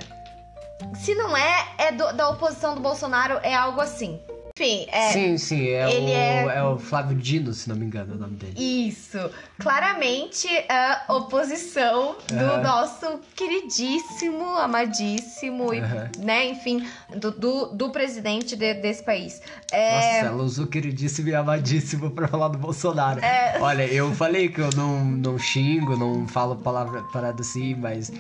Se 0.96 1.14
não 1.16 1.36
é, 1.36 1.68
é 1.78 1.92
do- 1.92 2.14
da 2.14 2.30
oposição 2.30 2.76
do 2.76 2.82
Bolsonaro, 2.82 3.40
é 3.44 3.54
algo 3.54 3.82
assim. 3.82 4.20
Enfim, 4.60 4.88
é. 4.92 5.12
sim, 5.12 5.38
sim, 5.38 5.68
é 5.68 5.88
ele 5.94 6.12
o, 6.12 6.50
é- 6.50 6.58
é 6.58 6.64
o 6.64 6.80
Flávio 6.80 7.16
Dino, 7.16 7.54
se 7.54 7.70
não 7.70 7.76
me 7.76 7.86
engano, 7.86 8.14
é 8.14 8.16
o 8.16 8.20
nome 8.20 8.36
dele. 8.38 8.56
Isso, 8.90 9.20
claramente 9.60 10.48
a 10.68 11.14
oposição 11.14 12.16
do 12.28 12.64
nosso 12.64 13.20
queridíssimo, 13.36 14.44
amadíssimo, 14.58 15.74
e, 15.74 15.82
né, 16.18 16.50
enfim, 16.50 16.84
do, 17.16 17.30
do, 17.32 17.66
do 17.68 17.90
presidente 17.92 18.56
de- 18.56 18.74
desse 18.74 19.04
país. 19.04 19.42
É, 19.72 19.94
Nossa, 20.22 20.34
ela 20.34 20.44
usou 20.44 20.66
queridíssimo 20.66 21.30
e 21.30 21.36
amadíssimo 21.36 22.10
pra 22.10 22.28
falar 22.28 22.48
do 22.48 22.58
Bolsonaro. 22.58 23.20
É. 23.24 23.58
Olha, 23.60 23.84
eu 23.86 24.12
falei 24.16 24.50
que 24.50 24.60
eu 24.60 24.70
não, 24.76 25.06
não 25.06 25.38
xingo, 25.38 25.96
não 25.96 26.28
falo 26.28 26.56
palavra 26.56 27.04
parada 27.14 27.42
assim, 27.42 27.76
mas. 27.76 28.12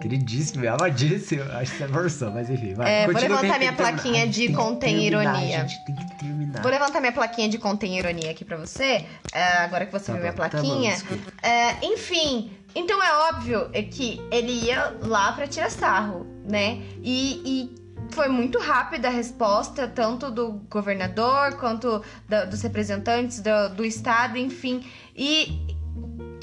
Queridíssimo 0.00 0.64
e 0.64 0.68
amadíssimo. 0.68 1.42
Acho 1.52 1.72
que 1.72 1.78
você 1.78 1.88
forçou, 1.88 2.30
mas 2.30 2.50
enfim, 2.50 2.74
vai. 2.74 2.92
É, 3.02 3.06
vou 3.06 3.20
levantar 3.20 3.58
minha 3.58 3.72
plaquinha 3.72 4.26
de 4.26 4.52
contém 4.52 5.04
ironia. 5.04 5.62
A 5.62 5.66
gente 5.66 5.84
tem 5.84 5.94
que 5.94 6.14
terminar. 6.16 6.62
Vou 6.62 6.70
levantar 6.70 7.00
minha 7.00 7.12
plaquinha 7.12 7.48
de 7.48 7.58
contém 7.58 7.98
ironia 7.98 8.30
aqui 8.30 8.44
pra 8.44 8.56
você, 8.56 9.04
é, 9.32 9.42
agora 9.58 9.86
que 9.86 9.92
você 9.92 10.06
Tá 10.06 10.12
viu 10.12 10.20
minha 10.22 10.32
bom, 10.32 10.48
tá 10.48 10.48
bom, 10.48 10.62
plaquinha. 10.64 10.96
É, 11.42 11.86
enfim, 11.86 12.50
então 12.74 13.02
é 13.02 13.28
óbvio 13.30 13.70
é 13.72 13.82
que 13.82 14.20
ele 14.30 14.52
ia 14.52 14.96
lá 15.02 15.32
pra 15.32 15.46
tirar 15.46 15.70
sarro, 15.70 16.26
né? 16.44 16.82
E, 17.02 17.40
e 17.44 17.84
foi 18.10 18.28
muito 18.28 18.58
rápida 18.58 19.08
a 19.08 19.10
resposta, 19.10 19.88
tanto 19.88 20.30
do 20.30 20.52
governador 20.70 21.54
quanto 21.54 22.02
da- 22.28 22.44
dos 22.44 22.60
representantes 22.62 23.40
do, 23.40 23.68
do 23.76 23.84
estado, 23.84 24.36
enfim. 24.38 24.84
E 25.16 25.73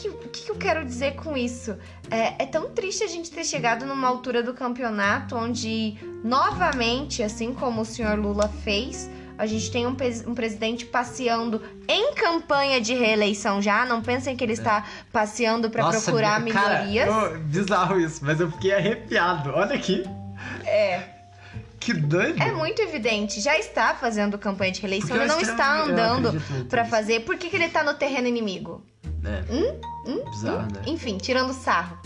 que, 0.01 0.09
o 0.09 0.29
que 0.29 0.49
eu 0.51 0.55
quero 0.55 0.83
dizer 0.85 1.15
com 1.15 1.35
isso? 1.37 1.77
É, 2.09 2.43
é 2.43 2.45
tão 2.45 2.69
triste 2.71 3.03
a 3.03 3.07
gente 3.07 3.29
ter 3.29 3.43
chegado 3.43 3.85
numa 3.85 4.07
altura 4.07 4.41
do 4.41 4.53
campeonato 4.53 5.35
onde, 5.35 5.95
novamente, 6.23 7.21
assim 7.21 7.53
como 7.53 7.81
o 7.81 7.85
senhor 7.85 8.17
Lula 8.17 8.47
fez, 8.63 9.09
a 9.37 9.45
gente 9.45 9.71
tem 9.71 9.87
um, 9.87 9.95
um 10.27 10.35
presidente 10.35 10.85
passeando 10.85 11.61
em 11.87 12.13
campanha 12.13 12.79
de 12.81 12.93
reeleição 12.93 13.61
já. 13.61 13.85
Não 13.85 14.01
pensem 14.01 14.35
que 14.35 14.43
ele 14.43 14.53
está 14.53 14.85
passeando 15.11 15.69
para 15.69 15.83
procurar 16.05 16.39
meu- 16.39 16.53
cara, 16.53 16.83
bizarro 17.39 17.99
isso, 17.99 18.23
mas 18.23 18.39
eu 18.39 18.51
fiquei 18.51 18.73
arrepiado. 18.73 19.51
Olha 19.51 19.75
aqui. 19.75 20.03
É. 20.65 21.20
Que 21.81 21.93
doido. 21.93 22.41
É 22.41 22.51
muito 22.51 22.79
evidente. 22.81 23.41
Já 23.41 23.57
está 23.57 23.95
fazendo 23.95 24.37
campanha 24.37 24.71
de 24.71 24.79
reeleição. 24.79 25.15
Ele 25.17 25.25
não 25.25 25.41
está 25.41 25.51
extremamente- 25.79 25.89
eu 25.89 25.93
andando 26.29 26.67
para 26.69 26.85
fazer. 26.85 27.21
Por 27.21 27.35
que, 27.37 27.49
que 27.49 27.55
ele 27.55 27.67
tá 27.69 27.83
no 27.83 27.95
terreno 27.95 28.27
inimigo? 28.27 28.85
É. 29.25 29.41
Bizarro, 30.29 30.71
né? 30.71 30.81
Enfim, 30.85 31.17
tirando 31.17 31.53
sarro, 31.53 31.97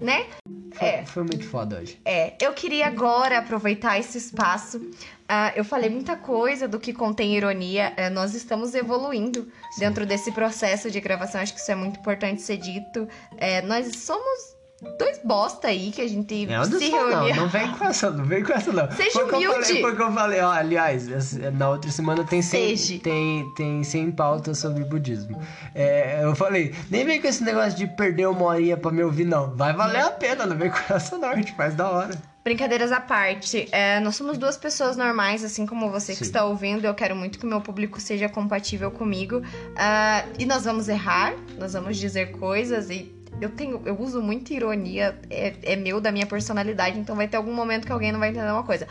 né? 0.00 0.26
Foi, 0.72 0.88
é. 0.88 1.04
foi 1.06 1.22
muito 1.24 1.46
foda 1.46 1.78
hoje. 1.78 2.00
É, 2.04 2.34
eu 2.40 2.52
queria 2.52 2.86
agora 2.86 3.38
aproveitar 3.38 3.98
esse 3.98 4.16
espaço. 4.18 4.80
Ah, 5.28 5.52
eu 5.54 5.64
falei 5.64 5.90
muita 5.90 6.16
coisa 6.16 6.66
do 6.66 6.78
que 6.80 6.92
contém 6.92 7.36
ironia. 7.36 7.92
É, 7.96 8.08
nós 8.08 8.34
estamos 8.34 8.74
evoluindo 8.74 9.46
dentro 9.78 10.06
desse 10.06 10.32
processo 10.32 10.90
de 10.90 11.00
gravação. 11.00 11.40
Acho 11.40 11.52
que 11.54 11.60
isso 11.60 11.70
é 11.70 11.74
muito 11.74 12.00
importante 12.00 12.40
ser 12.42 12.56
dito. 12.56 13.06
É, 13.36 13.60
nós 13.62 13.94
somos 13.96 14.56
dois 14.98 15.18
bosta 15.24 15.68
aí 15.68 15.90
que 15.90 16.00
a 16.00 16.08
gente 16.08 16.44
É, 16.44 16.56
não 16.56 16.64
se 16.64 16.88
sou, 16.90 17.10
não. 17.10 17.34
Não 17.34 17.48
vem 17.48 17.70
com 17.72 17.84
essa, 17.84 18.10
não 18.10 18.24
vem 18.24 18.42
com 18.44 18.52
essa, 18.52 18.72
não. 18.72 18.90
Seja 18.92 19.10
Foi 19.10 19.24
o 19.24 19.28
que 19.28 19.34
eu 19.34 19.38
humilde. 19.50 19.66
falei- 19.66 19.82
Foi 19.82 19.96
que 19.96 20.02
eu 20.02 20.12
falei, 20.12 20.40
ó, 20.40 20.50
aliás, 20.52 21.08
na 21.54 21.68
outra 21.70 21.90
semana 21.90 22.24
tem 22.24 22.40
100, 22.42 22.76
Seja. 22.76 23.00
tem, 23.02 23.52
tem 23.56 23.82
100 23.82 24.12
pautas 24.12 24.58
sobre 24.58 24.84
budismo. 24.84 25.40
É, 25.74 26.20
eu 26.22 26.34
falei, 26.36 26.74
nem 26.90 27.04
vem 27.04 27.20
com 27.20 27.26
esse 27.26 27.42
negócio 27.42 27.76
de 27.76 27.86
perder 27.88 28.28
uma 28.28 28.44
horinha 28.44 28.76
pra 28.76 28.90
me 28.92 29.02
ouvir, 29.02 29.24
não. 29.24 29.54
Vai 29.56 29.72
valer 29.72 30.00
a 30.02 30.10
pena, 30.10 30.46
não 30.46 30.56
vem 30.56 30.70
com 30.70 30.94
essa 30.94 31.18
não, 31.18 31.28
a 31.30 31.34
gente 31.36 31.52
faz 31.56 31.74
da 31.74 31.90
hora. 31.90 32.14
Brincadeiras 32.44 32.92
à 32.92 33.00
parte, 33.00 33.68
é, 33.72 34.00
nós 34.00 34.16
somos 34.16 34.38
duas 34.38 34.56
pessoas 34.56 34.96
normais, 34.96 35.44
assim 35.44 35.66
como 35.66 35.90
você 35.90 36.12
que 36.12 36.20
Sim. 36.20 36.24
está 36.24 36.44
ouvindo. 36.46 36.86
Eu 36.86 36.94
quero 36.94 37.14
muito 37.14 37.38
que 37.38 37.44
o 37.44 37.48
meu 37.48 37.60
público 37.60 38.00
seja 38.00 38.26
compatível 38.26 38.90
comigo. 38.90 39.42
Ah, 39.76 40.24
e 40.38 40.46
nós 40.46 40.64
vamos 40.64 40.88
errar, 40.88 41.34
nós 41.58 41.74
vamos 41.74 41.98
dizer 41.98 42.30
coisas 42.30 42.88
e. 42.88 43.12
Eu 43.40 43.50
tenho, 43.50 43.80
eu 43.84 44.00
uso 44.00 44.20
muita 44.20 44.52
ironia, 44.52 45.18
é, 45.30 45.54
é 45.62 45.76
meu, 45.76 46.00
da 46.00 46.10
minha 46.10 46.26
personalidade, 46.26 46.98
então 46.98 47.14
vai 47.14 47.28
ter 47.28 47.36
algum 47.36 47.52
momento 47.52 47.86
que 47.86 47.92
alguém 47.92 48.10
não 48.10 48.18
vai 48.18 48.30
entender 48.30 48.50
uma 48.50 48.64
coisa. 48.64 48.86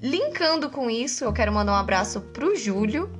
Linkando 0.00 0.70
com 0.70 0.90
isso, 0.90 1.24
eu 1.24 1.32
quero 1.32 1.52
mandar 1.52 1.72
um 1.72 1.76
abraço 1.76 2.20
pro 2.20 2.54
Júlio, 2.54 3.10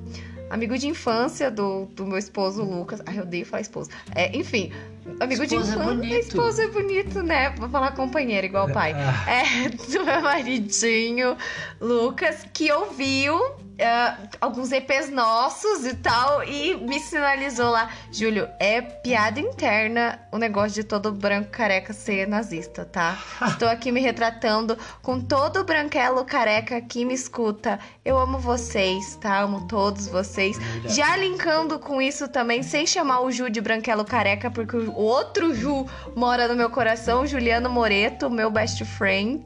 amigo 0.49 0.77
de 0.77 0.87
infância 0.87 1.49
do, 1.49 1.85
do 1.87 2.05
meu 2.05 2.17
esposo 2.17 2.63
Lucas. 2.63 3.01
Ai, 3.05 3.17
eu 3.17 3.23
odeio 3.23 3.45
falar 3.45 3.61
esposo. 3.61 3.89
É, 4.13 4.35
enfim, 4.37 4.71
amigo 5.19 5.45
de 5.47 5.55
é 5.55 5.57
infância. 5.57 5.77
bonito. 5.77 6.15
Esposo 6.15 6.61
é 6.61 6.67
bonito, 6.67 7.23
né? 7.23 7.49
Vou 7.57 7.67
falar 7.67 7.91
companheiro, 7.91 8.45
igual 8.45 8.69
pai. 8.69 8.93
Ah. 9.03 9.31
É, 9.31 9.69
do 9.69 10.05
meu 10.05 10.21
maridinho, 10.21 11.35
Lucas, 11.81 12.45
que 12.53 12.71
ouviu 12.71 13.39
é, 13.77 14.15
alguns 14.39 14.71
EPs 14.71 15.09
nossos 15.09 15.85
e 15.85 15.95
tal, 15.95 16.43
e 16.43 16.75
me 16.75 16.99
sinalizou 16.99 17.71
lá, 17.71 17.89
Júlio, 18.11 18.47
é 18.59 18.81
piada 18.81 19.39
interna 19.39 20.19
o 20.31 20.37
negócio 20.37 20.73
de 20.73 20.83
todo 20.83 21.11
branco 21.11 21.49
careca 21.49 21.91
ser 21.93 22.27
nazista, 22.27 22.85
tá? 22.85 23.17
Estou 23.47 23.67
aqui 23.67 23.91
me 23.91 23.99
retratando 23.99 24.77
com 25.01 25.19
todo 25.19 25.63
branquelo 25.63 26.23
careca 26.23 26.79
que 26.81 27.03
me 27.03 27.13
escuta. 27.13 27.79
Eu 28.05 28.17
amo 28.17 28.37
vocês, 28.37 29.15
tá? 29.15 29.39
Amo 29.39 29.67
todos 29.67 30.07
vocês. 30.07 30.57
Verdade. 30.57 30.95
Já 30.95 31.17
linkando 31.17 31.79
com 31.79 32.01
isso 32.01 32.27
também, 32.27 32.61
sem 32.61 32.85
chamar 32.85 33.21
o 33.21 33.31
Ju 33.31 33.49
de 33.49 33.61
branquelo 33.61 34.05
careca, 34.05 34.51
porque 34.51 34.77
o 34.77 34.95
outro 34.95 35.53
Ju 35.53 35.85
mora 36.15 36.47
no 36.47 36.55
meu 36.55 36.69
coração, 36.69 37.25
Juliano 37.25 37.69
Moreto, 37.69 38.29
meu 38.29 38.51
best 38.51 38.85
friend. 38.85 39.43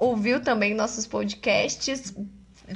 Ouviu 0.00 0.40
também 0.40 0.74
nossos 0.74 1.06
podcasts, 1.06 2.14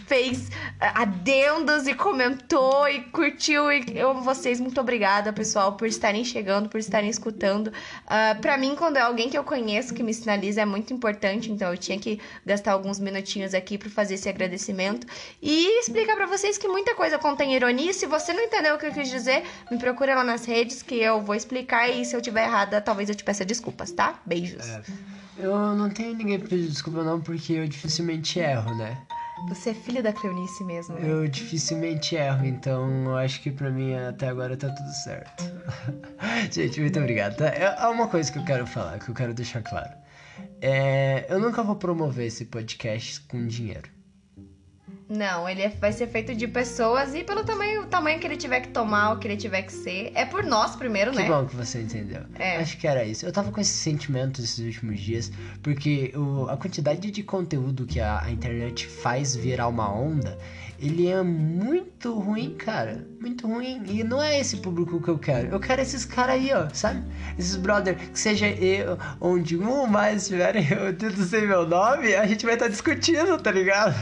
fez 0.06 0.50
ah, 0.80 1.02
adendos 1.02 1.86
e 1.86 1.94
comentou 1.94 2.88
e 2.88 3.00
curtiu. 3.04 3.70
E 3.70 3.84
eu 3.94 4.14
vocês. 4.20 4.60
Muito 4.60 4.80
obrigada, 4.80 5.32
pessoal, 5.32 5.74
por 5.74 5.86
estarem 5.86 6.24
chegando, 6.24 6.68
por 6.68 6.78
estarem 6.78 7.10
escutando. 7.10 7.72
Ah, 8.06 8.36
pra 8.40 8.56
mim, 8.56 8.74
quando 8.76 8.96
é 8.96 9.00
alguém 9.00 9.28
que 9.28 9.36
eu 9.36 9.44
conheço 9.44 9.94
que 9.94 10.02
me 10.02 10.14
sinaliza, 10.14 10.62
é 10.62 10.64
muito 10.64 10.92
importante. 10.92 11.50
Então, 11.50 11.70
eu 11.70 11.78
tinha 11.78 11.98
que 11.98 12.20
gastar 12.44 12.72
alguns 12.72 12.98
minutinhos 12.98 13.54
aqui 13.54 13.78
pra 13.78 13.90
fazer 13.90 14.14
esse 14.14 14.28
agradecimento 14.28 15.06
e 15.40 15.80
explicar 15.80 16.16
pra 16.16 16.26
vocês 16.26 16.58
que 16.58 16.68
muita 16.68 16.94
coisa 16.94 17.18
contém 17.18 17.54
ironia. 17.54 17.92
Se 17.92 18.06
você 18.06 18.32
não 18.32 18.42
entendeu 18.42 18.74
o 18.74 18.78
que 18.78 18.86
eu 18.86 18.92
quis 18.92 19.08
dizer, 19.08 19.44
me 19.70 19.78
procura 19.78 20.14
lá 20.14 20.24
nas 20.24 20.44
redes 20.44 20.82
que 20.82 20.96
eu 20.96 21.20
vou 21.20 21.34
explicar. 21.34 21.88
E 21.88 22.04
se 22.04 22.16
eu 22.16 22.22
tiver 22.22 22.44
errada, 22.44 22.80
talvez 22.80 23.08
eu 23.08 23.14
te 23.14 23.24
peça 23.24 23.44
desculpas, 23.44 23.90
tá? 23.92 24.20
Beijos. 24.24 24.68
É. 24.68 24.82
Eu 25.38 25.56
não 25.74 25.88
tenho 25.88 26.14
ninguém 26.14 26.38
pra 26.38 26.48
pedir 26.48 26.68
desculpa, 26.68 27.02
não, 27.02 27.20
porque 27.20 27.54
eu 27.54 27.66
dificilmente 27.66 28.38
erro, 28.38 28.76
né? 28.76 28.98
Você 29.48 29.70
é 29.70 29.74
filho 29.74 30.02
da 30.02 30.12
Cleonice 30.12 30.64
mesmo, 30.64 30.94
né? 30.94 31.10
Eu 31.10 31.28
dificilmente 31.28 32.14
erro, 32.16 32.46
então 32.46 32.88
eu 33.04 33.16
acho 33.16 33.40
que 33.42 33.50
pra 33.50 33.70
mim 33.70 33.94
até 33.94 34.28
agora 34.28 34.56
tá 34.56 34.68
tudo 34.70 34.90
certo. 35.04 35.44
Gente, 36.50 36.80
muito 36.80 36.98
obrigado. 36.98 37.36
tá? 37.36 37.46
É 37.46 37.74
há 37.78 37.90
uma 37.90 38.08
coisa 38.08 38.30
que 38.32 38.38
eu 38.38 38.44
quero 38.44 38.66
falar, 38.66 38.98
que 38.98 39.08
eu 39.08 39.14
quero 39.14 39.34
deixar 39.34 39.62
claro. 39.62 39.90
É, 40.60 41.26
eu 41.28 41.40
nunca 41.40 41.62
vou 41.62 41.76
promover 41.76 42.26
esse 42.26 42.44
podcast 42.46 43.20
com 43.22 43.46
dinheiro. 43.46 43.90
Não, 45.12 45.46
ele 45.48 45.60
é- 45.62 45.68
vai 45.68 45.92
ser 45.92 46.06
feito 46.06 46.34
de 46.34 46.48
pessoas 46.48 47.14
e 47.14 47.22
pelo 47.22 47.44
tamanho, 47.44 47.82
o 47.82 47.86
tamanho 47.86 48.18
que 48.18 48.26
ele 48.26 48.36
tiver 48.36 48.60
que 48.60 48.68
tomar, 48.68 49.12
o 49.12 49.18
que 49.18 49.28
ele 49.28 49.36
tiver 49.36 49.60
que 49.62 49.72
ser. 49.72 50.10
É 50.14 50.24
por 50.24 50.42
nós 50.42 50.74
primeiro, 50.74 51.10
Que 51.10 51.18
né? 51.18 51.28
bom 51.28 51.44
que 51.44 51.54
você 51.54 51.82
entendeu. 51.82 52.22
É. 52.38 52.56
Acho 52.56 52.78
que 52.78 52.86
era 52.86 53.04
isso. 53.04 53.26
Eu 53.26 53.32
tava 53.32 53.52
com 53.52 53.60
esse 53.60 53.74
sentimento 53.74 54.40
esses 54.40 54.58
últimos 54.58 54.98
dias, 55.00 55.30
porque 55.62 56.12
o- 56.16 56.48
a 56.48 56.56
quantidade 56.56 57.10
de 57.10 57.22
conteúdo 57.22 57.84
que 57.84 58.00
a, 58.00 58.22
a 58.22 58.30
internet 58.30 58.86
faz 58.86 59.36
virar 59.36 59.68
uma 59.68 59.92
onda, 59.92 60.38
ele 60.82 61.06
é 61.06 61.22
muito 61.22 62.12
ruim, 62.18 62.56
cara. 62.56 63.06
Muito 63.20 63.46
ruim. 63.46 63.80
E 63.86 64.02
não 64.02 64.20
é 64.20 64.40
esse 64.40 64.56
público 64.56 65.00
que 65.00 65.08
eu 65.08 65.16
quero. 65.16 65.48
Eu 65.48 65.60
quero 65.60 65.80
esses 65.80 66.04
caras 66.04 66.34
aí, 66.34 66.52
ó, 66.52 66.68
sabe? 66.72 67.04
Esses 67.38 67.54
brother, 67.54 67.96
que 67.96 68.18
seja 68.18 68.48
eu, 68.48 68.98
onde 69.20 69.56
um 69.56 69.70
ou 69.70 69.86
mais 69.86 70.22
estiverem 70.22 70.66
eu 70.68 70.92
tendo 70.92 71.22
sem 71.22 71.46
meu 71.46 71.64
nome, 71.64 72.16
a 72.16 72.26
gente 72.26 72.44
vai 72.44 72.54
estar 72.54 72.66
discutindo, 72.66 73.38
tá 73.38 73.52
ligado? 73.52 73.94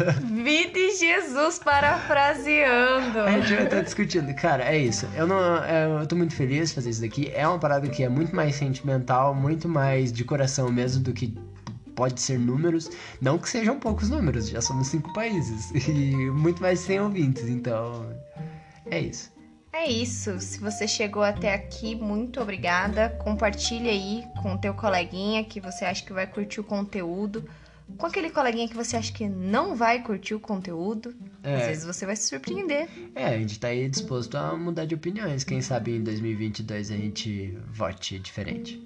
Vida 0.42 0.78
e 0.78 0.96
Jesus 0.96 1.58
parafraseando. 1.58 3.20
A 3.20 3.32
gente 3.32 3.54
vai 3.54 3.64
estar 3.64 3.82
discutindo. 3.82 4.34
Cara, 4.34 4.64
é 4.64 4.78
isso. 4.78 5.06
Eu 5.14 5.26
não. 5.26 5.62
é, 5.62 5.84
Eu 6.00 6.06
tô 6.06 6.16
muito 6.16 6.34
feliz 6.34 6.70
de 6.70 6.76
fazer 6.76 6.88
isso 6.88 7.02
daqui. 7.02 7.30
É 7.34 7.46
uma 7.46 7.58
parada 7.58 7.86
que 7.88 8.02
é 8.02 8.08
muito 8.08 8.34
mais 8.34 8.54
sentimental, 8.54 9.34
muito 9.34 9.68
mais 9.68 10.10
de 10.10 10.24
coração 10.24 10.72
mesmo 10.72 11.02
do 11.02 11.12
que 11.12 11.34
pode 12.00 12.18
ser 12.18 12.38
números. 12.38 12.90
Não 13.20 13.36
que 13.36 13.46
sejam 13.46 13.78
poucos 13.78 14.08
números, 14.08 14.48
já 14.48 14.62
somos 14.62 14.88
cinco 14.88 15.12
países. 15.12 15.70
E 15.90 16.30
muito 16.30 16.62
mais 16.62 16.78
de 16.80 16.86
100 16.86 17.00
ouvintes, 17.00 17.48
então. 17.48 18.10
É 18.86 18.98
isso. 18.98 19.30
É 19.70 19.86
isso. 19.86 20.40
Se 20.40 20.58
você 20.58 20.88
chegou 20.88 21.22
até 21.22 21.52
aqui, 21.52 21.94
muito 21.94 22.40
obrigada. 22.40 23.10
Compartilha 23.22 23.90
aí 23.90 24.24
com 24.40 24.54
o 24.54 24.58
teu 24.58 24.72
coleguinha 24.72 25.44
que 25.44 25.60
você 25.60 25.84
acha 25.84 26.02
que 26.02 26.12
vai 26.12 26.26
curtir 26.26 26.60
o 26.60 26.64
conteúdo. 26.64 27.44
Com 27.98 28.06
aquele 28.06 28.30
coleguinha 28.30 28.66
que 28.68 28.74
você 28.74 28.96
acha 28.96 29.12
que 29.12 29.28
não 29.28 29.76
vai 29.76 30.02
curtir 30.02 30.34
o 30.34 30.40
conteúdo. 30.40 31.14
É. 31.42 31.56
Às 31.56 31.66
vezes 31.66 31.84
você 31.84 32.06
vai 32.06 32.16
se 32.16 32.28
surpreender. 32.28 32.88
É, 33.14 33.26
a 33.26 33.38
gente 33.38 33.60
tá 33.60 33.68
aí 33.68 33.88
disposto 33.90 34.36
a 34.36 34.56
mudar 34.56 34.86
de 34.86 34.94
opiniões. 34.94 35.44
Quem 35.44 35.60
sabe 35.60 35.96
em 35.96 36.02
2022 36.02 36.90
a 36.90 36.96
gente 36.96 37.58
vote 37.68 38.18
diferente. 38.18 38.80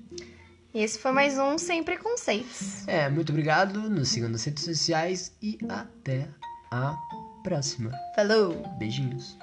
E 0.75 0.83
esse 0.83 0.99
foi 0.99 1.13
mais 1.13 1.39
um 1.39 1.57
Sem 1.57 1.85
Preconceitos. 1.85 2.87
É, 2.89 3.09
muito 3.09 3.31
obrigado. 3.31 3.89
Nos 3.89 4.09
sigam 4.09 4.29
nas 4.29 4.43
redes 4.43 4.65
sociais 4.65 5.33
e 5.41 5.57
até 5.69 6.29
a 6.69 6.97
próxima. 7.45 7.93
Falou! 8.17 8.61
Beijinhos. 8.77 9.39